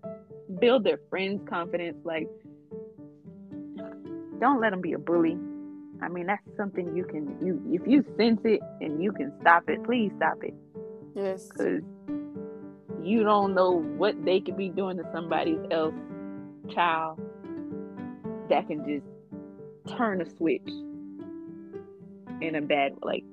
build 0.59 0.84
their 0.84 0.99
friends' 1.11 1.47
confidence. 1.49 1.99
Like, 2.05 2.28
don't 4.43 4.61
let 4.61 4.70
them 4.70 4.80
be 4.80 4.93
a 4.93 4.99
bully. 4.99 5.38
I 6.03 6.09
mean, 6.09 6.26
that's 6.26 6.43
something 6.57 6.97
you 6.97 7.05
can 7.05 7.36
you 7.40 7.62
if 7.72 7.86
you 7.86 8.05
sense 8.18 8.40
it 8.45 8.61
and 8.80 9.01
you 9.01 9.12
can 9.12 9.32
stop 9.40 9.68
it, 9.68 9.84
please 9.84 10.11
stop 10.16 10.43
it. 10.43 10.53
Yes. 11.14 11.49
Because 11.49 11.82
you 13.03 13.22
don't 13.22 13.55
know 13.55 13.80
what 13.97 14.24
they 14.24 14.40
could 14.40 14.57
be 14.57 14.68
doing 14.68 14.97
to 14.97 15.05
somebody 15.12 15.57
else 15.70 15.95
child 16.74 17.20
that 18.49 18.66
can 18.66 18.84
just 18.84 19.97
turn 19.97 20.20
a 20.20 20.28
switch 20.36 20.68
in 22.40 22.57
a 22.57 22.61
bad 22.61 22.93
like 23.03 23.24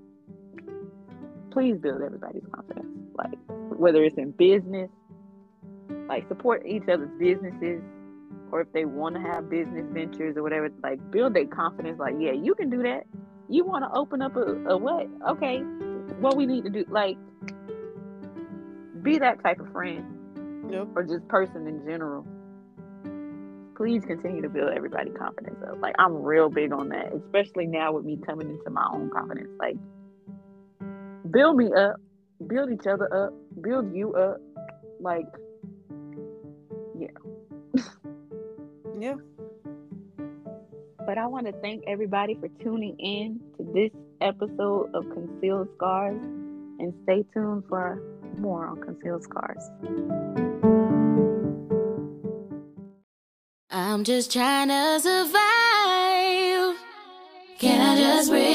please 1.51 1.77
build 1.77 2.01
everybody's 2.01 2.43
confidence 2.51 2.87
like 3.15 3.37
whether 3.77 4.03
it's 4.03 4.17
in 4.17 4.31
business 4.31 4.89
like 6.07 6.27
support 6.27 6.65
each 6.65 6.83
other's 6.83 7.09
businesses 7.19 7.81
or 8.51 8.61
if 8.61 8.71
they 8.73 8.85
want 8.85 9.15
to 9.15 9.21
have 9.21 9.49
business 9.49 9.85
ventures 9.91 10.37
or 10.37 10.43
whatever 10.43 10.69
like 10.83 10.99
build 11.11 11.33
their 11.33 11.45
confidence 11.45 11.99
like 11.99 12.15
yeah 12.19 12.31
you 12.31 12.55
can 12.55 12.69
do 12.69 12.81
that 12.83 13.03
you 13.49 13.65
want 13.65 13.83
to 13.83 13.97
open 13.97 14.21
up 14.21 14.35
a, 14.35 14.41
a 14.69 14.77
what 14.77 15.07
okay 15.27 15.59
what 16.19 16.35
we 16.35 16.45
need 16.45 16.63
to 16.63 16.69
do 16.69 16.85
like 16.89 17.17
be 19.01 19.17
that 19.17 19.41
type 19.43 19.59
of 19.59 19.71
friend 19.71 20.15
Yep. 20.71 20.89
or 20.95 21.03
just 21.03 21.27
person 21.27 21.65
in 21.65 21.83
general 21.83 22.25
please 23.79 24.03
continue 24.03 24.41
to 24.41 24.49
build 24.49 24.71
everybody 24.75 25.09
confidence 25.11 25.55
up. 25.65 25.79
Like 25.81 25.95
I'm 25.97 26.13
real 26.13 26.49
big 26.49 26.73
on 26.73 26.89
that, 26.89 27.13
especially 27.13 27.65
now 27.65 27.93
with 27.93 28.03
me 28.03 28.17
coming 28.25 28.49
into 28.49 28.69
my 28.69 28.85
own 28.91 29.09
confidence. 29.09 29.47
Like 29.57 29.77
build 31.31 31.55
me 31.55 31.71
up, 31.73 31.95
build 32.45 32.71
each 32.73 32.85
other 32.85 33.07
up, 33.27 33.33
build 33.61 33.95
you 33.95 34.13
up. 34.15 34.41
Like 34.99 35.27
Yeah. 38.99 39.15
But 41.05 41.17
I 41.17 41.25
want 41.25 41.45
to 41.47 41.53
thank 41.53 41.85
everybody 41.87 42.35
for 42.35 42.49
tuning 42.61 42.99
in 42.99 43.39
to 43.57 43.63
this 43.73 43.91
episode 44.19 44.93
of 44.93 45.09
Concealed 45.09 45.69
Scars 45.77 46.21
and 46.21 46.93
stay 47.03 47.23
tuned 47.33 47.63
for 47.69 48.01
more 48.37 48.67
on 48.67 48.81
Concealed 48.81 49.23
Scars. 49.23 49.63
I'm 53.71 54.03
just 54.03 54.33
trying 54.33 54.67
to 54.67 54.99
survive. 54.99 56.75
Can 57.57 57.81
I 57.81 57.95
just 57.97 58.29
breathe 58.29 58.48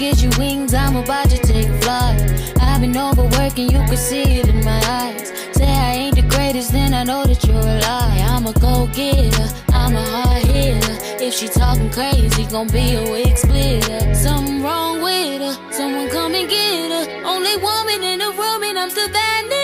If 0.00 0.22
you 0.22 0.30
wings, 0.38 0.74
I'm 0.74 0.96
about 0.96 1.30
to 1.30 1.38
take 1.38 1.68
a 1.68 1.78
flight. 1.80 2.20
I've 2.60 2.80
been 2.80 2.96
overworking, 2.96 3.70
you 3.70 3.78
can 3.86 3.96
see 3.96 4.40
it 4.40 4.48
in 4.48 4.64
my 4.64 4.80
eyes. 4.88 5.28
Say 5.52 5.66
I 5.66 5.92
ain't 5.92 6.16
the 6.16 6.22
greatest, 6.22 6.72
then 6.72 6.92
I 6.92 7.04
know 7.04 7.24
that 7.24 7.44
you're 7.44 7.56
a 7.56 7.80
lie. 7.80 8.26
I'm 8.28 8.46
a 8.46 8.52
go 8.54 8.88
getter, 8.92 9.48
I'm 9.72 9.94
a 9.94 10.02
hard 10.02 10.42
hitter. 10.44 10.96
If 11.22 11.34
she 11.34 11.48
talking 11.48 11.90
crazy, 11.90 12.44
gon' 12.46 12.68
be 12.68 12.94
a 12.94 13.02
wig 13.10 13.36
splitter. 13.36 14.14
Something 14.14 14.62
wrong 14.62 15.02
with 15.02 15.40
her, 15.40 15.72
someone 15.72 16.08
come 16.10 16.34
and 16.34 16.48
get 16.48 16.90
her. 16.90 17.24
Only 17.24 17.56
woman 17.58 18.02
in 18.02 18.18
the 18.18 18.32
room, 18.32 18.62
and 18.64 18.78
I'm 18.78 18.90
still 18.90 19.08
standing. 19.08 19.61